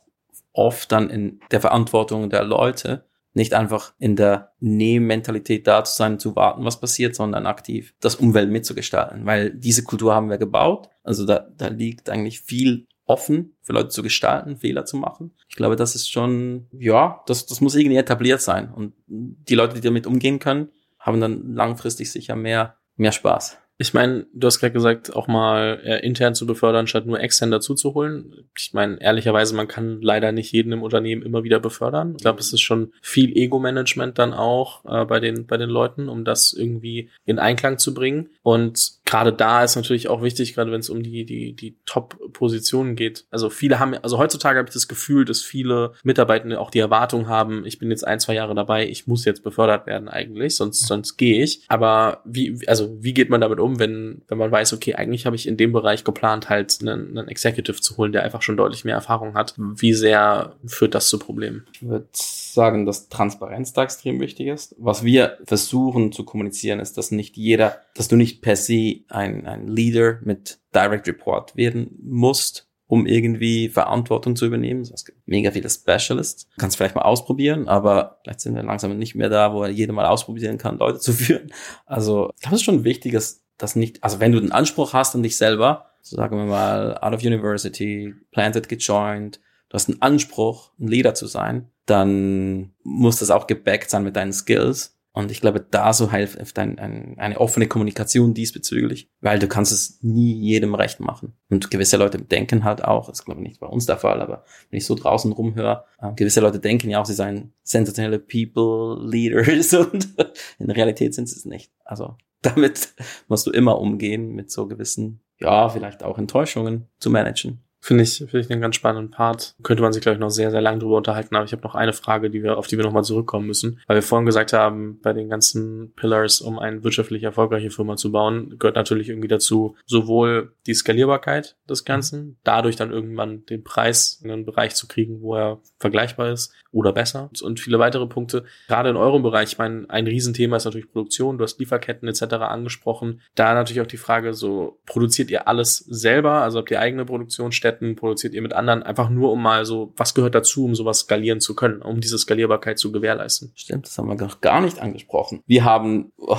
oft 0.53 0.91
dann 0.91 1.09
in 1.09 1.39
der 1.51 1.61
Verantwortung 1.61 2.29
der 2.29 2.43
Leute, 2.43 3.05
nicht 3.33 3.53
einfach 3.53 3.93
in 3.97 4.15
der 4.15 4.51
Nehmentalität 4.59 5.65
da 5.65 5.83
zu 5.83 5.95
sein, 5.95 6.19
zu 6.19 6.35
warten, 6.35 6.65
was 6.65 6.79
passiert, 6.79 7.15
sondern 7.15 7.47
aktiv 7.47 7.95
das 7.99 8.15
Umwelt 8.15 8.51
mitzugestalten. 8.51 9.25
Weil 9.25 9.51
diese 9.51 9.83
Kultur 9.83 10.13
haben 10.13 10.29
wir 10.29 10.37
gebaut. 10.37 10.89
Also 11.03 11.25
da, 11.25 11.47
da 11.57 11.67
liegt 11.67 12.09
eigentlich 12.09 12.41
viel 12.41 12.85
offen 13.05 13.55
für 13.61 13.73
Leute 13.73 13.89
zu 13.89 14.03
gestalten, 14.03 14.57
Fehler 14.57 14.85
zu 14.85 14.97
machen. 14.97 15.31
Ich 15.49 15.55
glaube, 15.55 15.75
das 15.75 15.95
ist 15.95 16.09
schon, 16.09 16.67
ja, 16.71 17.21
das, 17.25 17.45
das 17.45 17.59
muss 17.59 17.75
irgendwie 17.75 17.97
etabliert 17.97 18.41
sein. 18.41 18.71
Und 18.71 18.93
die 19.07 19.55
Leute, 19.55 19.75
die 19.75 19.81
damit 19.81 20.07
umgehen 20.07 20.39
können, 20.39 20.69
haben 21.03 21.21
dann 21.21 21.53
langfristig 21.53 22.11
sicher 22.11 22.35
mehr, 22.35 22.77
mehr 22.95 23.11
Spaß. 23.11 23.59
Ich 23.79 23.93
meine, 23.93 24.27
du 24.33 24.47
hast 24.47 24.59
gerade 24.59 24.71
gesagt, 24.71 25.15
auch 25.15 25.27
mal 25.27 25.81
äh, 25.83 26.05
intern 26.05 26.35
zu 26.35 26.45
befördern, 26.45 26.85
statt 26.85 27.07
nur 27.07 27.19
extern 27.19 27.49
dazu 27.49 27.73
zu 27.73 27.95
holen. 27.95 28.47
Ich 28.57 28.71
meine, 28.73 29.01
ehrlicherweise, 29.01 29.55
man 29.55 29.67
kann 29.67 29.99
leider 29.99 30.31
nicht 30.31 30.51
jeden 30.51 30.71
im 30.71 30.83
Unternehmen 30.83 31.23
immer 31.23 31.43
wieder 31.43 31.59
befördern. 31.59 32.13
Ich 32.15 32.21
glaube, 32.21 32.39
es 32.39 32.53
ist 32.53 32.61
schon 32.61 32.93
viel 33.01 33.35
Ego-Management 33.35 34.19
dann 34.19 34.33
auch 34.33 34.85
äh, 34.85 35.05
bei 35.05 35.19
den 35.19 35.47
bei 35.47 35.57
den 35.57 35.69
Leuten, 35.69 36.07
um 36.07 36.23
das 36.23 36.53
irgendwie 36.53 37.09
in 37.25 37.39
Einklang 37.39 37.79
zu 37.79 37.95
bringen. 37.95 38.29
Und 38.43 39.02
gerade 39.13 39.31
da 39.31 39.63
ist 39.63 39.75
natürlich 39.75 40.07
auch 40.07 40.23
wichtig, 40.23 40.55
gerade 40.55 40.71
wenn 40.71 40.79
es 40.79 40.89
um 40.89 41.03
die 41.03 41.23
die 41.23 41.53
die 41.53 41.77
Top-Positionen 41.85 42.95
geht. 42.95 43.25
Also 43.29 43.51
viele 43.51 43.79
haben, 43.79 43.93
also 43.93 44.17
heutzutage 44.17 44.57
habe 44.57 44.69
ich 44.69 44.73
das 44.73 44.87
Gefühl, 44.87 45.23
dass 45.23 45.41
viele 45.41 45.91
Mitarbeitende 46.03 46.59
auch 46.59 46.71
die 46.71 46.79
Erwartung 46.79 47.27
haben, 47.27 47.63
ich 47.63 47.77
bin 47.77 47.91
jetzt 47.91 48.07
ein 48.07 48.19
zwei 48.19 48.33
Jahre 48.33 48.55
dabei, 48.55 48.87
ich 48.89 49.05
muss 49.05 49.23
jetzt 49.23 49.43
befördert 49.43 49.85
werden 49.85 50.09
eigentlich, 50.09 50.55
sonst 50.55 50.87
sonst 50.87 51.17
gehe 51.17 51.43
ich. 51.43 51.61
Aber 51.67 52.21
wie 52.25 52.59
also 52.67 52.97
wie 53.01 53.13
geht 53.13 53.29
man 53.29 53.39
damit 53.39 53.59
um, 53.59 53.77
wenn, 53.77 54.23
wenn 54.29 54.39
man 54.39 54.51
weiß, 54.51 54.73
okay, 54.73 54.95
eigentlich 54.95 55.27
habe 55.27 55.35
ich 55.35 55.47
in 55.47 55.57
dem 55.57 55.73
Bereich 55.73 56.03
geplant, 56.03 56.49
halt 56.49 56.79
einen, 56.81 57.15
einen 57.15 57.27
Executive 57.27 57.81
zu 57.81 57.97
holen, 57.97 58.13
der 58.13 58.23
einfach 58.23 58.41
schon 58.41 58.57
deutlich 58.57 58.83
mehr 58.83 58.95
Erfahrung 58.95 59.35
hat. 59.35 59.53
Wie 59.57 59.93
sehr 59.93 60.55
führt 60.65 60.95
das 60.95 61.07
zu 61.07 61.19
Problemen? 61.19 61.65
Ich 61.73 61.87
würde 61.87 62.07
sagen, 62.11 62.87
dass 62.87 63.09
Transparenz 63.09 63.73
da 63.73 63.83
extrem 63.83 64.19
wichtig 64.19 64.47
ist. 64.47 64.75
Was 64.79 65.03
wir 65.03 65.37
versuchen 65.45 66.11
zu 66.11 66.23
kommunizieren, 66.23 66.79
ist, 66.79 66.97
dass 66.97 67.11
nicht 67.11 67.37
jeder, 67.37 67.77
dass 67.93 68.07
du 68.07 68.15
nicht 68.15 68.41
per 68.41 68.55
se 68.55 69.02
ein, 69.09 69.45
ein 69.45 69.67
Leader 69.67 70.19
mit 70.23 70.59
Direct 70.73 71.07
Report 71.07 71.55
werden 71.55 71.97
musst, 72.01 72.67
um 72.87 73.05
irgendwie 73.05 73.69
Verantwortung 73.69 74.35
zu 74.35 74.45
übernehmen. 74.45 74.81
Es 74.81 75.05
gibt 75.05 75.27
mega 75.27 75.51
viele 75.51 75.69
Specialists. 75.69 76.47
Kannst 76.57 76.77
vielleicht 76.77 76.95
mal 76.95 77.01
ausprobieren, 77.01 77.67
aber 77.67 78.19
vielleicht 78.23 78.41
sind 78.41 78.55
wir 78.55 78.63
langsam 78.63 78.97
nicht 78.97 79.15
mehr 79.15 79.29
da, 79.29 79.53
wo 79.53 79.65
jeder 79.65 79.93
mal 79.93 80.05
ausprobieren 80.05 80.57
kann, 80.57 80.77
Leute 80.77 80.99
zu 80.99 81.13
führen. 81.13 81.51
Also 81.85 82.31
ich 82.35 82.41
glaube, 82.41 82.55
es 82.55 82.61
ist 82.61 82.65
schon 82.65 82.83
wichtig, 82.83 83.13
dass 83.13 83.43
das 83.57 83.75
nicht, 83.75 84.03
also 84.03 84.19
wenn 84.19 84.31
du 84.31 84.39
den 84.39 84.51
Anspruch 84.51 84.93
hast 84.93 85.15
an 85.15 85.23
dich 85.23 85.37
selber, 85.37 85.91
so 86.01 86.17
sagen 86.17 86.37
wir 86.37 86.45
mal, 86.45 86.97
out 86.99 87.13
of 87.13 87.23
university, 87.23 88.13
planted, 88.31 88.67
gejoined, 88.67 89.39
du 89.69 89.75
hast 89.75 89.89
einen 89.89 90.01
Anspruch, 90.01 90.71
ein 90.79 90.87
Leader 90.87 91.13
zu 91.13 91.27
sein, 91.27 91.69
dann 91.85 92.73
muss 92.83 93.19
das 93.19 93.31
auch 93.31 93.47
gebackt 93.47 93.89
sein 93.89 94.03
mit 94.03 94.15
deinen 94.15 94.33
Skills. 94.33 94.97
Und 95.15 95.29
ich 95.29 95.41
glaube, 95.41 95.59
da 95.59 95.93
so 95.93 96.11
hilft 96.11 96.57
ein, 96.57 96.79
ein, 96.79 97.19
eine 97.19 97.39
offene 97.39 97.67
Kommunikation 97.67 98.33
diesbezüglich, 98.33 99.11
weil 99.21 99.37
du 99.37 99.47
kannst 99.47 99.71
es 99.71 99.99
nie 100.01 100.33
jedem 100.33 100.73
recht 100.73 100.99
machen. 100.99 101.33
Und 101.51 101.69
gewisse 101.69 101.97
Leute 101.97 102.17
denken 102.17 102.63
halt 102.63 102.83
auch, 102.83 103.05
das 103.07 103.19
ist 103.19 103.25
glaube 103.25 103.41
ich 103.41 103.47
nicht 103.47 103.59
bei 103.59 103.67
uns 103.67 103.85
der 103.85 103.97
Fall, 103.97 104.21
aber 104.21 104.43
wenn 104.71 104.77
ich 104.77 104.87
so 104.87 104.95
draußen 104.95 105.31
rumhöre, 105.31 105.85
äh, 106.01 106.13
gewisse 106.15 106.41
Leute 106.41 106.59
denken 106.59 106.89
ja 106.89 106.99
auch, 106.99 107.05
sie 107.05 107.13
seien 107.13 107.53
sensationelle 107.61 108.17
People, 108.17 109.07
Leaders 109.07 109.73
und 109.93 110.09
in 110.57 110.71
Realität 110.71 111.13
sind 111.13 111.29
sie 111.29 111.37
es 111.37 111.45
nicht. 111.45 111.71
Also 111.85 112.17
damit 112.41 112.93
musst 113.27 113.45
du 113.45 113.51
immer 113.51 113.79
umgehen, 113.79 114.33
mit 114.33 114.51
so 114.51 114.67
gewissen, 114.67 115.21
ja, 115.39 115.69
vielleicht 115.69 116.03
auch 116.03 116.17
Enttäuschungen 116.17 116.87
zu 116.97 117.11
managen. 117.11 117.63
Finde 117.83 118.03
ich, 118.03 118.15
finde 118.15 118.39
ich 118.39 118.49
einen 118.49 118.61
ganz 118.61 118.77
spannenden 118.77 119.11
Part. 119.11 119.55
Könnte 119.61 119.83
man 119.83 119.91
sich, 119.91 120.01
glaube 120.01 120.13
ich, 120.13 120.19
noch 120.21 120.29
sehr, 120.29 120.51
sehr 120.51 120.61
lange 120.61 120.79
drüber 120.79 120.95
unterhalten, 120.95 121.35
aber 121.35 121.43
ich 121.43 121.51
habe 121.51 121.63
noch 121.63 121.75
eine 121.75 121.91
Frage, 121.91 122.29
die 122.29 122.41
wir, 122.41 122.57
auf 122.57 122.67
die 122.67 122.77
wir 122.77 122.85
nochmal 122.85 123.03
zurückkommen 123.03 123.45
müssen. 123.45 123.81
Weil 123.87 123.97
wir 123.97 124.01
vorhin 124.01 124.25
gesagt 124.25 124.53
haben, 124.53 125.01
bei 125.01 125.11
den 125.11 125.27
ganzen 125.27 125.91
Pillars, 125.91 126.39
um 126.39 126.59
eine 126.59 126.85
wirtschaftlich 126.85 127.23
erfolgreiche 127.23 127.71
Firma 127.71 127.97
zu 127.97 128.13
bauen, 128.13 128.55
gehört 128.57 128.77
natürlich 128.77 129.09
irgendwie 129.09 129.27
dazu 129.27 129.75
sowohl 129.85 130.53
die 130.65 130.73
Skalierbarkeit 130.73 131.57
des 131.69 131.83
Ganzen, 131.83 132.37
dadurch 132.45 132.77
dann 132.77 132.89
irgendwann 132.89 133.45
den 133.47 133.65
Preis 133.65 134.21
in 134.23 134.31
einen 134.31 134.45
Bereich 134.45 134.75
zu 134.75 134.87
kriegen, 134.87 135.21
wo 135.21 135.35
er 135.35 135.59
vergleichbar 135.77 136.31
ist 136.31 136.53
oder 136.71 136.93
besser 136.93 137.29
und 137.41 137.59
viele 137.59 137.79
weitere 137.79 138.07
Punkte. 138.07 138.45
Gerade 138.69 138.91
in 138.91 138.95
eurem 138.95 139.23
Bereich, 139.23 139.51
ich 139.51 139.57
meine, 139.57 139.89
ein 139.89 140.07
Riesenthema 140.07 140.55
ist 140.55 140.63
natürlich 140.63 140.89
Produktion, 140.89 141.37
du 141.37 141.43
hast 141.43 141.59
Lieferketten 141.59 142.07
etc. 142.07 142.23
angesprochen. 142.35 143.19
Da 143.35 143.53
natürlich 143.53 143.81
auch 143.81 143.87
die 143.87 143.97
Frage, 143.97 144.33
so 144.33 144.79
produziert 144.85 145.29
ihr 145.29 145.49
alles 145.49 145.79
selber, 145.79 146.41
also 146.43 146.59
habt 146.59 146.71
ihr 146.71 146.79
eigene 146.79 147.03
Produktionsstätten 147.03 147.72
Städten 147.73 147.95
produziert 147.95 148.33
ihr 148.33 148.41
mit 148.41 148.53
anderen, 148.53 148.83
einfach 148.83 149.09
nur 149.09 149.31
um 149.31 149.41
mal 149.41 149.65
so, 149.65 149.93
was 149.97 150.13
gehört 150.13 150.35
dazu, 150.35 150.65
um 150.65 150.75
sowas 150.75 150.99
skalieren 150.99 151.41
zu 151.41 151.55
können, 151.55 151.81
um 151.81 152.01
diese 152.01 152.17
Skalierbarkeit 152.17 152.77
zu 152.77 152.91
gewährleisten. 152.91 153.51
Stimmt, 153.55 153.87
das 153.87 153.97
haben 153.97 154.07
wir 154.07 154.15
noch 154.15 154.41
gar 154.41 154.61
nicht 154.61 154.79
angesprochen. 154.79 155.41
Wir 155.47 155.63
haben 155.63 156.11
oh, 156.17 156.37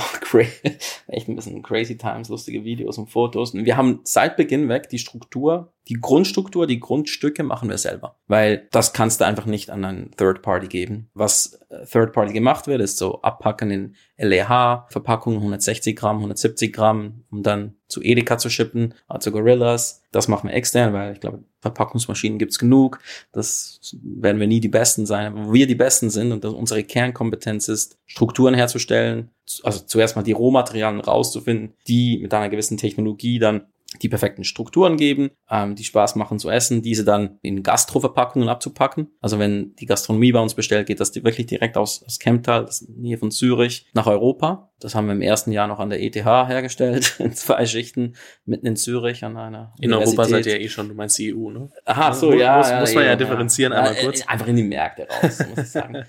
echt 1.08 1.28
ein 1.28 1.36
bisschen 1.36 1.62
crazy 1.62 1.96
times, 1.96 2.28
lustige 2.28 2.64
Videos 2.64 2.98
und 2.98 3.10
Fotos. 3.10 3.54
Wir 3.54 3.76
haben 3.76 4.00
seit 4.04 4.36
Beginn 4.36 4.68
weg 4.68 4.88
die 4.88 4.98
Struktur 4.98 5.72
die 5.88 6.00
Grundstruktur, 6.00 6.66
die 6.66 6.80
Grundstücke 6.80 7.42
machen 7.42 7.68
wir 7.68 7.76
selber, 7.76 8.16
weil 8.26 8.68
das 8.70 8.94
kannst 8.94 9.20
du 9.20 9.26
einfach 9.26 9.44
nicht 9.44 9.68
an 9.68 9.84
einen 9.84 10.10
Third 10.16 10.40
Party 10.40 10.66
geben. 10.66 11.10
Was 11.12 11.60
äh, 11.68 11.84
Third 11.84 12.14
Party 12.14 12.32
gemacht 12.32 12.66
wird, 12.66 12.80
ist 12.80 12.96
so 12.96 13.20
abpacken 13.20 13.70
in 13.70 13.94
LEH, 14.16 14.86
Verpackungen 14.88 15.38
160 15.38 15.94
Gramm, 15.94 16.16
170 16.18 16.72
Gramm, 16.72 17.24
um 17.30 17.42
dann 17.42 17.74
zu 17.86 18.02
Edeka 18.02 18.38
zu 18.38 18.48
shippen, 18.48 18.94
also 19.08 19.30
Gorillas. 19.30 20.02
Das 20.10 20.26
machen 20.26 20.48
wir 20.48 20.54
extern, 20.54 20.94
weil 20.94 21.12
ich 21.12 21.20
glaube, 21.20 21.44
Verpackungsmaschinen 21.60 22.38
gibt's 22.38 22.58
genug. 22.58 23.00
Das 23.32 23.80
werden 24.02 24.40
wir 24.40 24.46
nie 24.46 24.60
die 24.60 24.68
Besten 24.68 25.04
sein. 25.04 25.34
Wo 25.34 25.52
wir 25.52 25.66
die 25.66 25.74
Besten 25.74 26.08
sind 26.08 26.32
und 26.32 26.44
unsere 26.44 26.82
Kernkompetenz 26.82 27.68
ist, 27.68 27.98
Strukturen 28.06 28.54
herzustellen, 28.54 29.30
also 29.62 29.80
zuerst 29.80 30.16
mal 30.16 30.22
die 30.22 30.32
Rohmaterialien 30.32 31.00
rauszufinden, 31.00 31.74
die 31.86 32.18
mit 32.22 32.32
einer 32.32 32.48
gewissen 32.48 32.78
Technologie 32.78 33.38
dann 33.38 33.66
die 34.02 34.08
perfekten 34.08 34.44
Strukturen 34.44 34.96
geben, 34.96 35.30
ähm, 35.50 35.74
die 35.74 35.84
Spaß 35.84 36.16
machen 36.16 36.38
zu 36.38 36.50
essen, 36.50 36.82
diese 36.82 37.04
dann 37.04 37.38
in 37.42 37.62
Gastroverpackungen 37.62 38.48
abzupacken. 38.48 39.08
Also 39.20 39.38
wenn 39.38 39.74
die 39.76 39.86
Gastronomie 39.86 40.32
bei 40.32 40.40
uns 40.40 40.54
bestellt, 40.54 40.86
geht 40.86 41.00
das 41.00 41.14
wirklich 41.14 41.46
direkt 41.46 41.76
aus, 41.76 42.02
aus 42.04 42.18
Kemptal, 42.18 42.64
das 42.64 42.82
Nähe 42.88 43.18
von 43.18 43.30
Zürich, 43.30 43.86
nach 43.94 44.06
Europa. 44.06 44.70
Das 44.80 44.94
haben 44.94 45.06
wir 45.06 45.14
im 45.14 45.22
ersten 45.22 45.52
Jahr 45.52 45.66
noch 45.66 45.78
an 45.78 45.90
der 45.90 46.02
ETH 46.02 46.16
hergestellt, 46.16 47.16
in 47.18 47.32
zwei 47.32 47.64
Schichten, 47.66 48.14
mitten 48.44 48.66
in 48.66 48.76
Zürich 48.76 49.24
an 49.24 49.36
einer 49.36 49.74
In 49.80 49.92
Europa 49.92 50.24
seid 50.24 50.46
ihr 50.46 50.60
eh 50.60 50.68
schon, 50.68 50.88
du 50.88 50.94
meinst 50.94 51.18
die 51.18 51.34
EU, 51.34 51.50
ne? 51.50 51.70
Aha, 51.84 52.12
so, 52.12 52.32
ja. 52.32 52.58
Muss, 52.58 52.70
ja, 52.70 52.80
muss 52.80 52.94
man 52.94 53.04
ja, 53.04 53.10
ja 53.10 53.16
differenzieren 53.16 53.72
ja. 53.72 53.78
einmal 53.78 53.94
kurz. 53.94 54.26
Einfach 54.26 54.48
in 54.48 54.56
die 54.56 54.62
Märkte 54.62 55.06
raus, 55.08 55.42
muss 55.48 55.58
ich 55.58 55.70
sagen. 55.70 56.04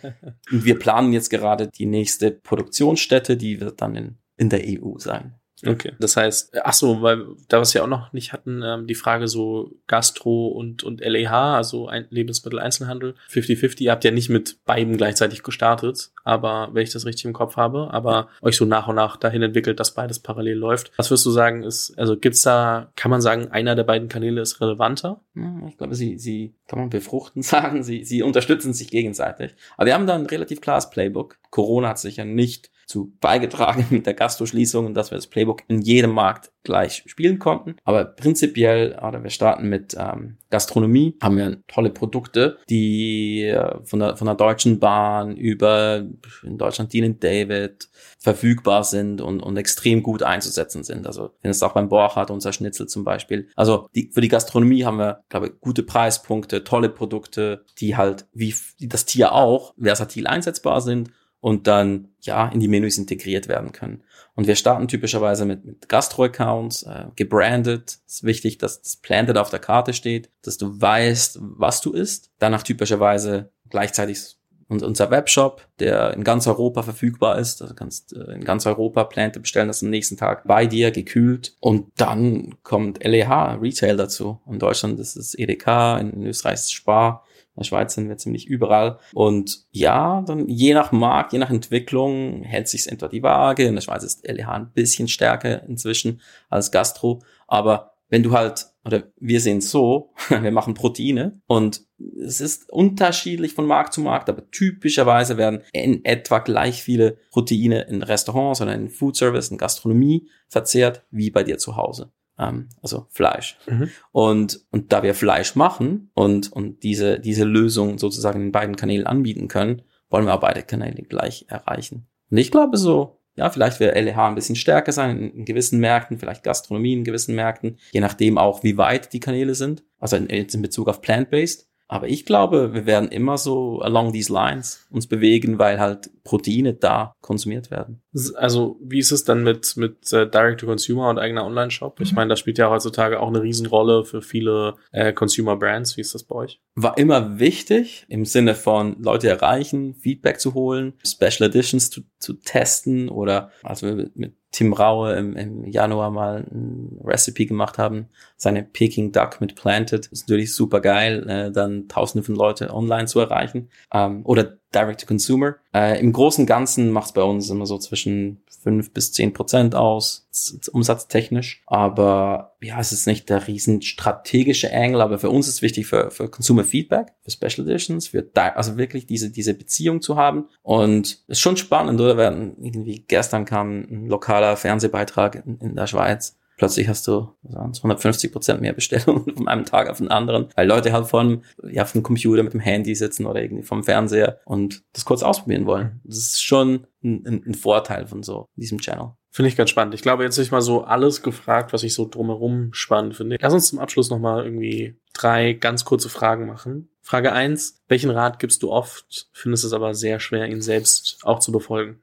Und 0.52 0.66
wir 0.66 0.80
planen 0.80 1.14
jetzt 1.14 1.30
gerade 1.30 1.68
die 1.68 1.86
nächste 1.86 2.32
Produktionsstätte, 2.32 3.38
die 3.38 3.62
wird 3.62 3.82
dann 3.82 3.96
in, 3.96 4.18
in 4.38 4.50
der 4.50 4.62
EU 4.66 4.98
sein. 4.98 5.36
Okay. 5.66 5.94
Das 6.00 6.18
heißt, 6.18 6.58
ach 6.64 6.74
so, 6.74 7.02
weil 7.02 7.26
da 7.48 7.62
was 7.62 7.74
wir 7.74 7.84
auch 7.84 7.88
noch 7.88 8.12
nicht 8.12 8.34
hatten, 8.34 8.62
ähm, 8.64 8.88
die 8.88 8.96
Frage 8.96 9.28
so 9.28 9.72
Gastro 9.88 10.48
und, 10.48 10.84
und 10.84 11.00
LEH, 11.00 11.32
also 11.32 11.88
ein 11.88 12.08
Lebensmitteleinzelhandel, 12.10 13.16
50-50, 13.30 13.82
ihr 13.82 13.92
habt 13.92 14.04
ja 14.04 14.12
nicht 14.12 14.30
mit 14.30 14.58
beiden 14.66 14.98
gleichzeitig 14.98 15.44
gestartet, 15.44 16.12
aber 16.24 16.70
wenn 16.74 16.84
ich 16.84 16.92
das 16.92 17.06
richtig 17.06 17.26
im 17.26 17.34
Kopf 17.34 17.56
habe, 17.56 17.94
aber 17.94 18.28
euch 18.42 18.58
so 18.58 18.66
nach 18.66 18.88
und 18.88 18.96
nach 18.96 19.16
dahin 19.16 19.44
entwickelt, 19.44 19.80
dass 19.80 19.94
beides 19.94 20.20
parallel 20.20 20.58
läuft. 20.58 20.92
Was 20.98 21.10
würdest 21.10 21.26
du 21.26 21.32
sagen, 21.32 21.64
ist, 21.64 21.98
also 21.98 22.18
gibt's 22.18 22.42
da, 22.42 22.92
kann 22.96 23.12
man 23.12 23.22
sagen, 23.22 23.48
einer 23.52 23.76
der 23.76 23.84
beiden 23.84 24.10
Kanäle 24.10 24.42
ist 24.42 24.60
relevanter? 24.60 25.22
Ich 25.68 25.78
glaube, 25.78 25.96
sie, 25.96 26.18
sie, 26.18 26.54
kann 26.68 26.80
man 26.80 26.90
befruchten 26.90 27.42
sagen, 27.44 27.84
sie, 27.84 28.04
sie 28.04 28.24
unterstützen 28.24 28.74
sich 28.74 28.90
gegenseitig. 28.90 29.56
Aber 29.78 29.86
wir 29.86 29.94
haben 29.94 30.08
da 30.08 30.16
ein 30.16 30.26
relativ 30.26 30.60
klares 30.60 30.90
Playbook. 30.90 31.38
Corona 31.50 31.90
hat 31.90 32.00
sich 32.00 32.18
ja 32.18 32.26
nicht 32.26 32.72
zu 32.86 33.14
beigetragen 33.20 33.86
mit 33.92 34.06
der 34.06 34.14
Gastroschließung 34.14 34.86
und 34.86 34.94
dass 34.94 35.12
wir 35.12 35.18
das 35.18 35.28
Playbook 35.28 35.64
in 35.68 35.82
jedem 35.82 36.12
Markt 36.12 36.52
gleich 36.64 37.04
spielen 37.06 37.40
konnten. 37.40 37.76
Aber 37.84 38.06
prinzipiell, 38.06 38.98
oder 39.02 39.24
wir 39.24 39.30
starten 39.30 39.70
mit 39.70 39.96
ähm, 39.98 40.38
Gastronomie, 40.50 41.18
haben 41.22 41.38
wir 41.38 41.62
tolle 41.68 41.92
Produkte, 41.92 42.58
die 42.70 43.44
äh, 43.44 43.78
von, 43.84 44.00
der, 44.00 44.18
von 44.18 44.26
der 44.26 44.36
Deutschen 44.36 44.80
Bahn 44.80 45.36
über 45.36 46.06
in 46.44 46.58
Deutschland 46.58 46.92
Dean 46.92 47.20
David 47.20 47.90
verfügbar 48.20 48.84
sind 48.84 49.22
und, 49.22 49.42
und 49.42 49.58
extrem 49.58 50.02
gut 50.02 50.24
einzusetzen 50.24 50.84
sind. 50.84 51.06
Also 51.06 51.32
wenn 51.42 51.52
es 51.52 51.62
auch 51.62 51.74
beim 51.74 51.90
Borchardt, 51.90 52.32
unser 52.32 52.54
Schnitzel 52.54 52.88
zum 52.88 53.04
Beispiel. 53.04 53.50
Also 53.56 53.88
die, 53.94 54.10
für 54.12 54.22
die 54.22 54.28
Gastronomie 54.28 54.86
haben 54.86 54.98
wir, 54.98 55.24
glaube 55.30 55.48
ich, 55.48 55.54
gute 55.62 55.84
Preispunkte, 55.84 56.64
tolle 56.64 56.90
Produkte, 56.90 57.64
die 57.80 57.96
halt 57.96 58.26
wie 58.34 58.56
das 58.80 59.06
Tier 59.06 59.34
auch 59.34 59.76
versatil 59.78 60.26
einsetzbar 60.26 60.82
sind 60.82 61.12
und 61.46 61.68
dann 61.68 62.08
ja 62.22 62.48
in 62.48 62.60
die 62.60 62.68
Menüs 62.68 62.98
integriert 62.98 63.48
werden 63.48 63.72
können. 63.72 64.02
Und 64.34 64.48
wir 64.48 64.56
starten 64.56 64.88
typischerweise 64.88 65.46
mit, 65.46 65.64
mit 65.64 65.88
Gastro-Accounts, 65.88 66.82
äh, 66.82 67.06
gebrandet. 67.16 68.00
Es 68.08 68.16
ist 68.16 68.24
wichtig, 68.24 68.58
dass 68.58 68.82
das 68.82 68.96
Planted 68.96 69.38
auf 69.38 69.52
der 69.52 69.60
Karte 69.60 69.94
steht, 69.94 70.32
dass 70.42 70.58
du 70.58 70.82
weißt, 70.82 71.38
was 71.40 71.82
du 71.82 71.92
isst. 71.92 72.32
Danach 72.40 72.64
typischerweise 72.64 73.52
gleichzeitig 73.70 74.38
Und 74.70 74.82
unser 74.82 75.12
Webshop, 75.12 75.68
der 75.78 76.16
in 76.16 76.24
ganz 76.24 76.48
Europa 76.48 76.82
verfügbar 76.82 77.38
ist, 77.38 77.62
also 77.62 77.76
kannst 77.76 78.14
äh, 78.14 78.34
in 78.34 78.44
ganz 78.44 78.66
Europa 78.66 79.04
Plante 79.04 79.40
bestellen, 79.40 79.68
das 79.68 79.84
am 79.84 79.92
nächsten 79.92 80.18
Tag 80.18 80.48
bei 80.48 80.66
dir 80.66 80.90
gekühlt. 80.90 81.56
Und 81.60 81.92
dann 81.98 82.56
kommt 82.64 83.04
LEH 83.04 83.60
Retail 83.62 83.98
dazu. 83.98 84.42
In 84.48 84.58
Deutschland 84.58 85.00
ist 85.00 85.16
es 85.16 85.36
EDK, 85.36 86.00
in 86.00 86.26
Österreich 86.26 86.56
ist 86.56 86.64
es 86.64 86.72
Spar. 86.72 87.24
In 87.56 87.62
der 87.62 87.66
Schweiz 87.66 87.94
sind 87.94 88.10
wir 88.10 88.18
ziemlich 88.18 88.48
überall. 88.48 89.00
Und 89.14 89.66
ja, 89.72 90.22
dann 90.28 90.50
je 90.50 90.74
nach 90.74 90.92
Markt, 90.92 91.32
je 91.32 91.40
nach 91.40 91.50
Entwicklung 91.50 92.44
hält 92.44 92.68
sich 92.68 92.88
entweder 92.88 93.10
die 93.10 93.24
Waage. 93.24 93.64
In 93.64 93.76
der 93.76 93.82
Schweiz 93.82 94.04
ist 94.04 94.28
LEH 94.28 94.50
ein 94.50 94.72
bisschen 94.74 95.08
stärker 95.08 95.64
inzwischen 95.64 96.22
als 96.50 96.72
Gastro. 96.72 97.22
Aber 97.48 97.96
wenn 98.10 98.24
du 98.24 98.34
halt, 98.34 98.68
oder 98.84 99.04
wir 99.18 99.40
sehen 99.40 99.62
so, 99.62 100.14
wir 100.30 100.52
machen 100.52 100.74
Proteine 100.74 101.42
und 101.48 101.82
es 102.22 102.42
ist 102.42 102.70
unterschiedlich 102.70 103.54
von 103.54 103.66
Markt 103.66 103.94
zu 103.94 104.02
Markt, 104.02 104.30
aber 104.30 104.50
typischerweise 104.52 105.38
werden 105.38 105.62
in 105.72 106.04
etwa 106.04 106.40
gleich 106.40 106.84
viele 106.84 107.18
Proteine 107.32 107.84
in 107.84 108.04
Restaurants 108.04 108.62
oder 108.62 108.74
in 108.74 108.90
Food 108.90 109.16
Service, 109.16 109.50
in 109.50 109.58
Gastronomie 109.58 110.30
verzehrt, 110.50 111.04
wie 111.10 111.32
bei 111.32 111.44
dir 111.44 111.58
zu 111.58 111.78
Hause. 111.78 112.12
Ähm, 112.38 112.70
also 112.82 113.08
Fleisch. 113.10 113.58
Mhm. 113.68 113.90
Und, 114.12 114.66
und 114.72 114.92
da 114.92 115.04
wir 115.04 115.14
Fleisch 115.14 115.56
machen 115.56 116.12
und, 116.14 116.52
und 116.52 116.84
diese, 116.84 117.20
diese 117.20 117.44
Lösung 117.44 117.98
sozusagen 117.98 118.42
in 118.42 118.52
beiden 118.52 118.76
Kanälen 118.76 119.08
anbieten 119.08 119.48
können, 119.48 119.82
wollen 120.10 120.26
wir 120.26 120.34
auch 120.34 120.42
beide 120.42 120.64
Kanäle 120.64 121.04
gleich 121.04 121.46
erreichen. 121.48 122.08
Und 122.30 122.38
ich 122.38 122.52
glaube 122.52 122.78
so, 122.78 123.20
ja, 123.36 123.50
vielleicht 123.50 123.80
wird 123.80 123.96
LEH 123.96 124.18
ein 124.18 124.36
bisschen 124.36 124.56
stärker 124.56 124.92
sein 124.92 125.18
in, 125.18 125.32
in, 125.32 125.46
gewissen 125.46 125.80
Märkten, 125.80 126.18
vielleicht 126.18 126.44
Gastronomie 126.44 126.94
in 126.94 127.04
gewissen 127.04 127.36
Märkten, 127.36 127.78
je 127.92 128.00
nachdem 128.00 128.38
auch, 128.38 128.64
wie 128.64 128.78
weit 128.78 129.12
die 129.14 129.20
Kanäle 129.20 129.56
sind. 129.56 129.84
Also 130.00 130.16
in, 130.16 130.28
in 130.28 130.62
Bezug 130.62 130.88
auf 130.88 131.02
Plant-Based. 131.02 131.68
Aber 131.88 132.08
ich 132.08 132.26
glaube, 132.26 132.74
wir 132.74 132.86
werden 132.86 133.10
immer 133.10 133.38
so 133.38 133.80
along 133.80 134.12
these 134.12 134.34
lines 134.34 134.88
uns 134.90 135.08
bewegen, 135.08 135.60
weil 135.60 135.80
halt 135.80 136.10
Proteine 136.24 136.74
da 136.74 137.14
konsumiert 137.22 137.70
werden. 137.70 138.02
Also 138.36 138.80
wie 138.82 139.00
ist 139.00 139.12
es 139.12 139.24
dann 139.24 139.44
mit, 139.44 139.78
mit 139.78 140.12
äh, 140.12 140.28
Direct-to-Consumer 140.28 141.10
und 141.10 141.20
eigener 141.20 141.46
Online-Shop? 141.46 142.00
Ich 142.02 142.12
mhm. 142.12 142.16
meine, 142.16 142.30
das 142.30 142.40
spielt 142.40 142.58
ja 142.58 142.70
heutzutage 142.70 143.20
auch 143.20 143.28
eine 143.28 143.44
Riesenrolle 143.44 144.04
für 144.04 144.22
viele 144.22 144.76
äh, 144.92 145.14
Consumer-Brands. 145.14 145.98
Wie 145.98 146.02
ist 146.02 146.16
das 146.16 146.24
bei 146.24 146.36
euch? 146.36 146.62
War 146.74 146.98
immer 146.98 147.40
wichtig 147.40 148.06
im 148.10 148.26
Sinne 148.26 148.56
von 148.56 149.02
Leute 149.02 149.30
erreichen, 149.30 149.94
Feedback 149.96 150.40
zu 150.40 150.56
holen, 150.56 150.94
Special 151.06 151.50
Editions 151.50 151.92
zu, 151.92 152.02
zu 152.18 152.34
testen 152.34 153.10
oder 153.10 153.52
also 153.62 153.86
mit, 153.86 154.16
mit 154.16 154.34
Tim 154.56 154.72
Raue 154.72 155.14
im, 155.16 155.36
im 155.36 155.66
Januar 155.66 156.12
mal 156.12 156.46
ein 156.50 156.98
Recipe 157.04 157.46
gemacht 157.46 157.78
haben, 157.78 158.08
seine 158.38 158.64
Peking 158.64 159.12
Duck 159.12 159.42
mit 159.42 159.56
Planted. 159.56 160.06
Ist 160.08 160.30
natürlich 160.30 160.56
super 160.56 160.80
geil, 160.80 161.28
äh, 161.28 161.52
dann 161.52 161.90
tausende 161.90 162.24
von 162.24 162.36
Leute 162.36 162.74
online 162.74 163.08
zu 163.08 163.20
erreichen. 163.20 163.68
Ähm, 163.94 164.22
oder 164.24 164.58
Direct 164.74 165.02
to 165.02 165.08
Consumer. 165.08 165.56
Äh, 165.74 166.00
Im 166.00 166.12
Großen 166.14 166.44
und 166.44 166.48
Ganzen 166.48 166.92
macht 166.92 167.08
es 167.08 167.12
bei 167.14 167.22
uns 167.22 167.50
immer 167.50 167.66
so 167.66 167.78
zwischen 167.78 168.44
fünf 168.66 168.92
bis 168.92 169.14
zehn 169.14 169.32
Prozent 169.32 169.76
aus, 169.76 170.28
umsatztechnisch. 170.72 171.62
Aber 171.68 172.56
ja, 172.62 172.80
es 172.80 172.92
ist 172.92 173.06
nicht 173.06 173.30
der 173.30 173.48
riesen 173.48 173.84
strategische 173.84 174.74
Angle, 174.74 175.04
aber 175.04 175.20
für 175.20 175.30
uns 175.30 175.48
ist 175.48 175.62
wichtig 175.62 175.86
für, 175.86 176.10
für 176.10 176.30
Consumer 176.30 176.64
Feedback, 176.64 177.14
für 177.22 177.30
Special 177.30 177.68
Editions, 177.68 178.08
für 178.08 178.28
also 178.34 178.78
wirklich 178.78 179.06
diese, 179.06 179.30
diese 179.30 179.54
Beziehung 179.54 180.02
zu 180.02 180.16
haben. 180.16 180.50
Und 180.64 181.20
ist 181.28 181.42
schon 181.42 181.58
spannend, 181.58 182.02
oder? 182.02 182.18
Wenn 182.18 182.56
irgendwie 182.58 183.06
gestern 183.08 183.46
kam 183.46 183.82
ein 183.84 184.08
lokaler 184.08 184.58
Fernsehbeitrag 184.58 185.44
in, 185.46 185.60
in 185.60 185.76
der 185.76 185.86
Schweiz 185.88 186.36
plötzlich 186.58 186.88
hast 186.88 187.08
du 187.08 187.30
150 187.44 188.32
Prozent 188.32 188.62
mehr 188.62 188.74
Bestellungen 188.74 189.26
von 189.36 189.48
einem 189.48 189.66
Tag 189.66 189.90
auf 189.90 189.98
den 189.98 190.10
anderen, 190.10 190.50
weil 190.56 190.68
Leute 190.68 190.92
halt 190.94 191.08
von, 191.08 191.44
ja, 191.64 191.86
vom 191.86 192.04
Computer 192.04 192.44
mit 192.44 192.54
dem 192.54 192.60
Handy 192.60 192.96
sitzen 192.96 193.26
oder 193.26 193.42
irgendwie 193.42 193.64
vom 193.64 193.84
Fernseher 193.84 194.40
und 194.46 194.84
das 194.94 195.06
kurz 195.06 195.24
ausprobieren 195.24 195.66
wollen. 195.66 196.02
Das 196.04 196.18
ist 196.18 196.44
schon 196.44 196.88
ein, 197.04 197.44
ein 197.46 197.54
Vorteil 197.54 198.08
von 198.08 198.24
so 198.24 198.50
diesem 198.56 198.80
Channel. 198.80 199.12
Finde 199.36 199.50
ich 199.50 199.58
ganz 199.58 199.70
spannend. 199.70 199.94
Ich 199.94 200.02
glaube, 200.02 200.24
jetzt 200.24 200.38
ich 200.38 200.52
mal 200.52 200.62
so 200.62 200.86
alles 200.86 201.22
gefragt, 201.22 201.74
was 201.74 201.84
ich 201.84 201.94
so 201.94 202.08
drumherum 202.08 202.70
spannend 202.72 203.18
finde. 203.18 203.38
Lass 203.42 203.54
uns 203.54 203.68
zum 203.68 203.80
Abschluss 203.80 204.10
nochmal 204.10 204.46
irgendwie 204.46 204.96
drei 205.14 205.52
ganz 205.52 205.84
kurze 205.84 206.08
Fragen 206.08 206.46
machen. 206.46 206.88
Frage 207.02 207.34
eins: 207.34 207.82
Welchen 207.90 208.12
Rat 208.12 208.40
gibst 208.40 208.64
du 208.64 208.72
oft, 208.72 209.28
findest 209.34 209.66
es 209.66 209.74
aber 209.74 209.94
sehr 209.94 210.22
schwer, 210.22 210.48
ihn 210.48 210.62
selbst 210.62 211.20
auch 211.24 211.40
zu 211.40 211.52
befolgen? 211.52 212.00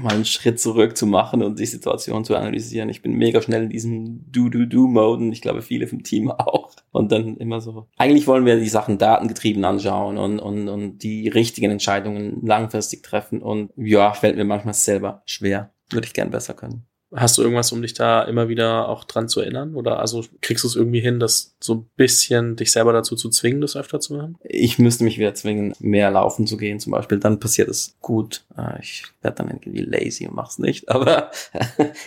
Mal 0.00 0.14
einen 0.14 0.24
Schritt 0.24 0.58
zurück 0.58 0.96
zu 0.96 1.06
machen 1.06 1.42
und 1.42 1.58
die 1.58 1.66
Situation 1.66 2.24
zu 2.24 2.34
analysieren. 2.34 2.88
Ich 2.88 3.02
bin 3.02 3.12
mega 3.12 3.42
schnell 3.42 3.64
in 3.64 3.68
diesem 3.68 4.30
Do-Do-Do-Mode 4.32 5.24
und 5.24 5.32
ich 5.32 5.42
glaube 5.42 5.62
viele 5.62 5.86
vom 5.86 6.02
Team 6.02 6.30
auch. 6.38 6.74
Und 6.90 7.12
dann 7.12 7.36
immer 7.36 7.60
so. 7.60 7.88
Eigentlich 7.96 8.26
wollen 8.26 8.46
wir 8.46 8.58
die 8.58 8.68
Sachen 8.68 8.98
datengetrieben 8.98 9.64
anschauen 9.64 10.16
und, 10.16 10.38
und, 10.38 10.68
und 10.68 10.98
die 10.98 11.28
richtigen 11.28 11.70
Entscheidungen 11.70 12.44
langfristig 12.44 13.02
treffen. 13.02 13.42
Und 13.42 13.70
ja, 13.76 14.14
fällt 14.14 14.36
mir 14.36 14.44
manchmal 14.44 14.74
selber 14.74 15.22
schwer. 15.26 15.72
Würde 15.90 16.06
ich 16.06 16.14
gern 16.14 16.30
besser 16.30 16.54
können. 16.54 16.87
Hast 17.14 17.38
du 17.38 17.42
irgendwas, 17.42 17.72
um 17.72 17.80
dich 17.80 17.94
da 17.94 18.22
immer 18.22 18.50
wieder 18.50 18.88
auch 18.88 19.04
dran 19.04 19.28
zu 19.28 19.40
erinnern? 19.40 19.74
Oder 19.74 19.98
also 19.98 20.24
kriegst 20.42 20.64
du 20.64 20.68
es 20.68 20.76
irgendwie 20.76 21.00
hin, 21.00 21.18
das 21.18 21.56
so 21.58 21.74
ein 21.74 21.86
bisschen 21.96 22.56
dich 22.56 22.70
selber 22.70 22.92
dazu 22.92 23.16
zu 23.16 23.30
zwingen, 23.30 23.62
das 23.62 23.76
öfter 23.76 23.98
zu 23.98 24.14
machen? 24.14 24.36
Ich 24.44 24.78
müsste 24.78 25.04
mich 25.04 25.18
wieder 25.18 25.32
zwingen, 25.32 25.72
mehr 25.78 26.10
laufen 26.10 26.46
zu 26.46 26.58
gehen 26.58 26.80
zum 26.80 26.92
Beispiel. 26.92 27.18
Dann 27.18 27.40
passiert 27.40 27.68
es 27.68 27.96
gut. 28.00 28.44
Äh, 28.58 28.80
ich 28.82 29.04
werde 29.22 29.38
dann 29.38 29.48
irgendwie 29.48 29.80
lazy 29.80 30.26
und 30.26 30.34
mach's 30.34 30.58
nicht. 30.58 30.88
Aber 30.90 31.30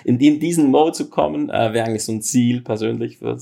in, 0.04 0.20
diesen 0.20 0.70
Mode 0.70 0.92
zu 0.92 1.10
kommen, 1.10 1.50
äh, 1.50 1.74
wäre 1.74 1.88
eigentlich 1.88 2.06
so 2.06 2.12
ein 2.12 2.22
Ziel 2.22 2.62
persönlich 2.62 3.18
für 3.18 3.34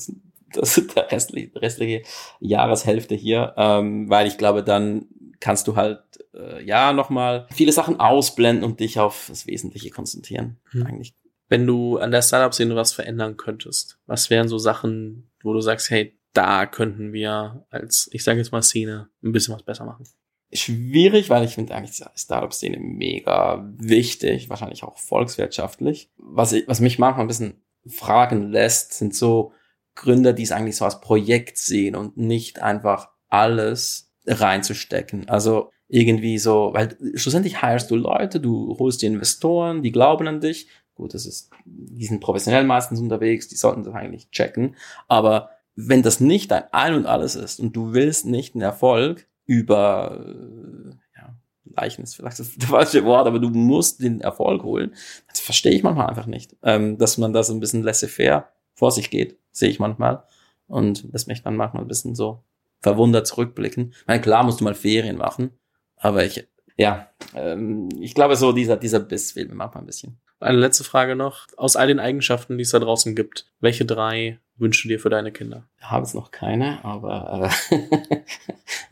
das, 0.54 0.82
der 0.96 1.12
restliche, 1.12 1.62
restliche 1.62 2.04
Jahreshälfte 2.40 3.16
hier. 3.16 3.54
Ähm, 3.58 4.10
weil 4.10 4.28
ich 4.28 4.38
glaube, 4.38 4.64
dann 4.64 5.08
kannst 5.42 5.68
du 5.68 5.76
halt 5.76 6.00
äh, 6.34 6.64
ja 6.64 6.94
nochmal 6.94 7.48
viele 7.52 7.74
Sachen 7.74 8.00
ausblenden 8.00 8.64
und 8.64 8.80
dich 8.80 9.00
auf 9.00 9.26
das 9.28 9.46
Wesentliche 9.46 9.90
konzentrieren. 9.90 10.58
Hm. 10.72 10.86
Eigentlich 10.86 11.14
wenn 11.50 11.66
du 11.66 11.98
an 11.98 12.12
der 12.12 12.22
Startup-Szene 12.22 12.76
was 12.76 12.94
verändern 12.94 13.36
könntest, 13.36 14.00
was 14.06 14.30
wären 14.30 14.48
so 14.48 14.58
Sachen, 14.58 15.30
wo 15.44 15.54
du 15.54 15.62
sagst, 15.62 15.90
hey, 15.90 16.18
da 16.34 16.68
könnten 16.68 17.12
wir 17.12 17.66
als, 17.70 18.08
ich 18.14 18.24
sage 18.24 18.38
jetzt 18.38 18.52
mal 18.52 18.62
Szene, 18.62 19.10
ein 19.24 19.32
bisschen 19.32 19.56
was 19.56 19.64
besser 19.64 19.86
machen? 19.86 20.08
Schwierig, 20.54 21.30
weil 21.30 21.44
ich 21.44 21.56
finde 21.56 21.76
eigentlich 21.76 21.98
die 21.98 22.04
Startup-Szene 22.16 22.78
mega 22.80 23.68
wichtig, 23.78 24.50
wahrscheinlich 24.50 24.84
auch 24.84 24.98
volkswirtschaftlich. 24.98 26.12
Was, 26.18 26.54
ich, 26.54 26.68
was 26.68 26.80
mich 26.80 27.00
manchmal 27.00 27.26
ein 27.26 27.28
bisschen 27.28 27.62
fragen 27.88 28.52
lässt, 28.52 28.94
sind 28.94 29.16
so 29.16 29.54
Gründer, 29.96 30.34
die 30.34 30.44
es 30.44 30.52
eigentlich 30.52 30.78
so 30.78 30.86
als 30.86 31.02
Projekt 31.02 31.58
sehen 31.58 31.96
und 31.96 32.18
nicht 32.18 32.62
einfach 32.62 33.10
alles 33.28 34.14
reinzustecken. 34.26 35.28
Also 35.30 35.72
irgendwie 35.88 36.38
so, 36.38 36.72
weil 36.74 36.98
schlussendlich 37.16 37.62
hirest 37.62 37.90
du 37.90 37.96
Leute, 37.96 38.40
du 38.40 38.78
holst 38.78 39.02
die 39.02 39.08
Investoren, 39.08 39.82
die 39.82 39.92
glauben 39.92 40.28
an 40.28 40.40
dich 40.40 40.68
Gut, 41.00 41.14
das 41.14 41.26
ist, 41.26 41.50
die 41.64 42.06
sind 42.06 42.20
professionell 42.20 42.66
meistens 42.66 43.00
unterwegs, 43.00 43.48
die 43.48 43.56
sollten 43.56 43.86
das 43.86 43.94
eigentlich 43.94 44.32
checken. 44.32 44.76
Aber 45.08 45.52
wenn 45.78 46.04
das 46.04 46.20
nicht 46.20 46.52
dein 46.52 46.66
Ein 46.74 46.94
und 46.94 47.06
Alles 47.06 47.36
ist 47.36 47.62
und 47.62 47.74
du 47.74 47.94
willst 47.94 48.26
nicht 48.26 48.54
einen 48.54 48.64
Erfolg 48.64 49.26
über, 49.46 50.26
äh, 50.28 50.90
ja, 51.16 51.38
Leichen 51.64 52.04
ist 52.04 52.18
vielleicht 52.18 52.40
das 52.40 52.50
falsche 52.60 53.06
Wort, 53.06 53.28
aber 53.28 53.40
du 53.40 53.50
musst 53.50 54.04
den 54.04 54.20
Erfolg 54.20 54.64
holen, 54.64 54.94
das 55.30 55.40
verstehe 55.40 55.72
ich 55.72 55.84
manchmal 55.84 56.08
einfach 56.08 56.26
nicht. 56.26 56.58
Ähm, 56.64 56.98
dass 56.98 57.18
man 57.18 57.32
da 57.32 57.44
so 57.44 57.54
ein 57.54 57.62
bisschen 57.62 57.82
laissez-faire 57.82 58.50
vor 58.74 58.92
sich 58.92 59.10
geht, 59.10 59.38
sehe 59.54 59.70
ich 59.70 59.80
manchmal. 59.80 60.26
Und 60.68 61.14
das 61.14 61.28
mich 61.28 61.44
dann 61.44 61.56
manchmal 61.56 61.84
ein 61.84 61.88
bisschen 61.88 62.14
so 62.14 62.44
verwundert 62.82 63.26
zurückblicken. 63.26 63.94
Ich 64.02 64.08
meine, 64.08 64.22
klar 64.22 64.44
musst 64.44 64.60
du 64.60 64.66
mal 64.66 64.76
Ferien 64.76 65.16
machen, 65.16 65.52
aber 65.96 66.26
ich, 66.26 66.46
ja, 66.76 67.08
ähm, 67.36 67.88
ich 68.02 68.14
glaube 68.14 68.36
so, 68.36 68.52
dieser, 68.52 68.76
dieser 68.76 69.00
Biss 69.00 69.32
fehlt 69.32 69.48
mir 69.48 69.56
manchmal 69.56 69.84
ein 69.84 69.88
bisschen. 69.88 70.20
Eine 70.40 70.58
letzte 70.58 70.84
Frage 70.84 71.16
noch. 71.16 71.48
Aus 71.58 71.76
all 71.76 71.88
den 71.88 72.00
Eigenschaften, 72.00 72.58
die 72.58 72.64
es 72.64 72.72
da 72.72 72.80
draußen 72.80 73.16
gibt, 73.16 73.46
welche 73.60 73.86
drei 73.86 74.40
wünschst 74.58 74.84
du 74.84 74.88
dir 74.88 75.00
für 75.00 75.10
deine 75.10 75.32
Kinder? 75.32 75.68
Ich 75.80 75.86
habe 75.86 76.04
es 76.04 76.14
noch 76.14 76.32
keine, 76.32 76.84
aber 76.84 77.52
äh, 77.72 77.76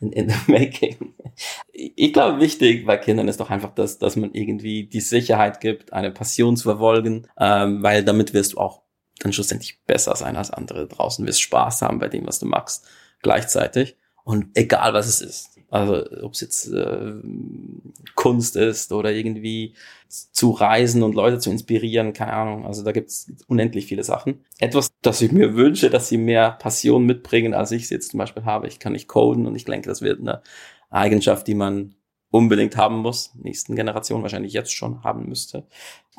in, 0.00 0.28
the 0.28 0.36
making. 0.46 1.14
Ich 1.72 2.12
glaube, 2.12 2.40
wichtig 2.40 2.86
bei 2.86 2.96
Kindern 2.96 3.28
ist 3.28 3.40
doch 3.40 3.50
einfach, 3.50 3.74
dass, 3.74 3.98
dass 3.98 4.16
man 4.16 4.32
irgendwie 4.32 4.84
die 4.84 5.00
Sicherheit 5.00 5.60
gibt, 5.60 5.92
eine 5.92 6.10
Passion 6.10 6.56
zu 6.56 6.64
verfolgen, 6.64 7.28
ähm, 7.38 7.82
weil 7.82 8.04
damit 8.04 8.34
wirst 8.34 8.54
du 8.54 8.58
auch 8.58 8.82
dann 9.20 9.32
schlussendlich 9.32 9.80
besser 9.86 10.16
sein 10.16 10.36
als 10.36 10.50
andere 10.50 10.86
draußen, 10.86 11.26
wirst 11.26 11.42
Spaß 11.42 11.82
haben 11.82 11.98
bei 11.98 12.08
dem, 12.08 12.26
was 12.26 12.38
du 12.38 12.46
magst, 12.46 12.86
gleichzeitig. 13.22 13.96
Und 14.24 14.48
egal 14.54 14.92
was 14.92 15.06
es 15.06 15.20
ist. 15.22 15.57
Also 15.70 16.04
ob 16.22 16.32
es 16.32 16.40
jetzt 16.40 16.72
äh, 16.72 17.12
Kunst 18.14 18.56
ist 18.56 18.90
oder 18.92 19.12
irgendwie 19.12 19.74
zu 20.08 20.50
reisen 20.50 21.02
und 21.02 21.14
Leute 21.14 21.38
zu 21.38 21.50
inspirieren, 21.50 22.14
keine 22.14 22.32
Ahnung. 22.32 22.66
Also 22.66 22.82
da 22.82 22.92
gibt 22.92 23.10
es 23.10 23.30
unendlich 23.46 23.86
viele 23.86 24.02
Sachen. 24.02 24.44
Etwas, 24.58 24.88
das 25.02 25.20
ich 25.20 25.30
mir 25.30 25.54
wünsche, 25.54 25.90
dass 25.90 26.08
sie 26.08 26.16
mehr 26.16 26.52
Passion 26.52 27.04
mitbringen, 27.04 27.52
als 27.52 27.70
ich 27.72 27.84
es 27.84 27.90
jetzt 27.90 28.12
zum 28.12 28.18
Beispiel 28.18 28.44
habe. 28.44 28.66
Ich 28.66 28.78
kann 28.78 28.94
nicht 28.94 29.08
coden 29.08 29.46
und 29.46 29.54
ich 29.56 29.66
denke, 29.66 29.88
das 29.88 30.00
wird 30.00 30.20
eine 30.20 30.42
Eigenschaft, 30.90 31.46
die 31.46 31.54
man 31.54 31.94
unbedingt 32.30 32.76
haben 32.76 32.98
muss, 32.98 33.34
nächsten 33.34 33.76
Generation 33.76 34.22
wahrscheinlich 34.22 34.52
jetzt 34.52 34.72
schon 34.72 35.02
haben 35.02 35.28
müsste. 35.28 35.66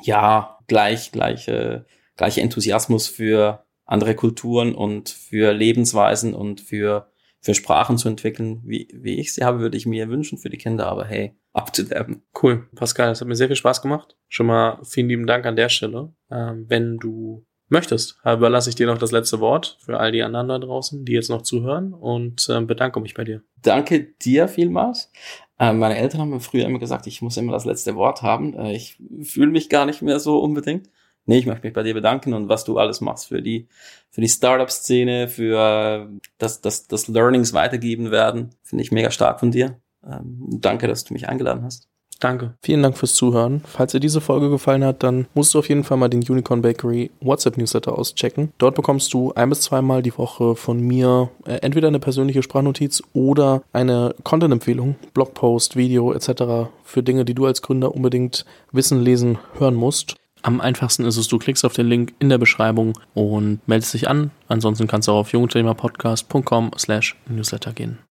Ja, 0.02 0.58
gleich, 0.66 1.12
gleiche, 1.12 1.86
gleiche 2.16 2.40
Enthusiasmus 2.40 3.08
für 3.08 3.64
andere 3.84 4.14
Kulturen 4.14 4.74
und 4.74 5.08
für 5.08 5.52
Lebensweisen 5.52 6.34
und 6.34 6.60
für 6.60 7.09
für 7.40 7.54
Sprachen 7.54 7.96
zu 7.96 8.08
entwickeln, 8.08 8.60
wie, 8.64 8.88
wie 8.92 9.18
ich 9.18 9.34
sie 9.34 9.44
habe, 9.44 9.60
würde 9.60 9.76
ich 9.76 9.86
mir 9.86 10.08
wünschen 10.08 10.38
für 10.38 10.50
die 10.50 10.58
Kinder. 10.58 10.86
Aber 10.86 11.06
hey, 11.06 11.34
abzudämmen. 11.52 12.22
Cool, 12.40 12.68
Pascal, 12.74 13.10
es 13.10 13.20
hat 13.20 13.28
mir 13.28 13.36
sehr 13.36 13.48
viel 13.48 13.56
Spaß 13.56 13.82
gemacht. 13.82 14.16
Schon 14.28 14.46
mal 14.46 14.78
vielen 14.84 15.08
lieben 15.08 15.26
Dank 15.26 15.46
an 15.46 15.56
der 15.56 15.68
Stelle. 15.68 16.12
Ähm, 16.30 16.66
wenn 16.68 16.98
du 16.98 17.46
möchtest, 17.70 18.18
überlasse 18.22 18.68
ich 18.68 18.76
dir 18.76 18.86
noch 18.86 18.98
das 18.98 19.12
letzte 19.12 19.40
Wort 19.40 19.78
für 19.80 19.98
all 19.98 20.12
die 20.12 20.22
anderen 20.22 20.48
da 20.48 20.58
draußen, 20.58 21.04
die 21.04 21.12
jetzt 21.12 21.30
noch 21.30 21.42
zuhören 21.42 21.94
und 21.94 22.48
äh, 22.48 22.60
bedanke 22.60 23.00
mich 23.00 23.14
bei 23.14 23.24
dir. 23.24 23.42
Danke 23.62 24.12
dir 24.20 24.48
vielmals. 24.48 25.10
Äh, 25.58 25.72
meine 25.72 25.96
Eltern 25.96 26.20
haben 26.20 26.30
mir 26.30 26.40
früher 26.40 26.66
immer 26.66 26.78
gesagt, 26.78 27.06
ich 27.06 27.22
muss 27.22 27.36
immer 27.36 27.52
das 27.52 27.64
letzte 27.64 27.94
Wort 27.94 28.22
haben. 28.22 28.54
Äh, 28.54 28.74
ich 28.74 29.00
fühle 29.22 29.50
mich 29.50 29.68
gar 29.68 29.86
nicht 29.86 30.02
mehr 30.02 30.18
so 30.18 30.40
unbedingt. 30.40 30.90
Nee, 31.26 31.38
ich 31.38 31.46
möchte 31.46 31.66
mich 31.66 31.74
bei 31.74 31.82
dir 31.82 31.94
bedanken 31.94 32.34
und 32.34 32.48
was 32.48 32.64
du 32.64 32.78
alles 32.78 33.00
machst 33.00 33.28
für 33.28 33.42
die, 33.42 33.68
für 34.10 34.20
die 34.20 34.28
Startup-Szene, 34.28 35.28
für 35.28 36.10
das, 36.38 36.60
das, 36.60 36.88
das 36.88 37.08
Learnings 37.08 37.52
weitergeben 37.52 38.10
werden. 38.10 38.50
Finde 38.62 38.82
ich 38.82 38.92
mega 38.92 39.10
stark 39.10 39.40
von 39.40 39.50
dir. 39.50 39.80
Ähm, 40.04 40.38
danke, 40.60 40.88
dass 40.88 41.04
du 41.04 41.12
mich 41.12 41.28
eingeladen 41.28 41.62
hast. 41.62 41.90
Danke. 42.20 42.54
Vielen 42.60 42.82
Dank 42.82 42.98
fürs 42.98 43.14
Zuhören. 43.14 43.62
Falls 43.64 43.92
dir 43.92 44.00
diese 44.00 44.20
Folge 44.20 44.50
gefallen 44.50 44.84
hat, 44.84 45.02
dann 45.02 45.26
musst 45.32 45.54
du 45.54 45.58
auf 45.58 45.68
jeden 45.70 45.84
Fall 45.84 45.96
mal 45.96 46.08
den 46.08 46.22
Unicorn 46.22 46.60
Bakery 46.60 47.10
WhatsApp 47.20 47.56
Newsletter 47.56 47.98
auschecken. 47.98 48.52
Dort 48.58 48.74
bekommst 48.74 49.14
du 49.14 49.32
ein 49.34 49.48
bis 49.48 49.62
zweimal 49.62 50.02
die 50.02 50.16
Woche 50.16 50.54
von 50.54 50.80
mir 50.80 51.30
äh, 51.46 51.54
entweder 51.62 51.88
eine 51.88 51.98
persönliche 51.98 52.42
Sprachnotiz 52.42 53.02
oder 53.14 53.62
eine 53.72 54.14
Content-Empfehlung, 54.22 54.96
Blogpost, 55.14 55.76
Video 55.76 56.12
etc. 56.12 56.70
für 56.84 57.02
Dinge, 57.02 57.24
die 57.24 57.34
du 57.34 57.46
als 57.46 57.62
Gründer 57.62 57.94
unbedingt 57.94 58.44
wissen, 58.70 59.00
lesen, 59.00 59.38
hören 59.58 59.74
musst. 59.74 60.16
Am 60.42 60.60
einfachsten 60.60 61.04
ist 61.04 61.16
es, 61.16 61.28
du 61.28 61.38
klickst 61.38 61.64
auf 61.64 61.74
den 61.74 61.86
Link 61.86 62.14
in 62.18 62.28
der 62.28 62.38
Beschreibung 62.38 62.98
und 63.14 63.60
meldest 63.66 63.94
dich 63.94 64.08
an. 64.08 64.30
Ansonsten 64.48 64.86
kannst 64.86 65.08
du 65.08 65.12
auch 65.12 65.20
auf 65.20 65.32
jungthemapodcast.com 65.32 66.72
slash 66.78 67.16
newsletter 67.28 67.72
gehen. 67.72 67.98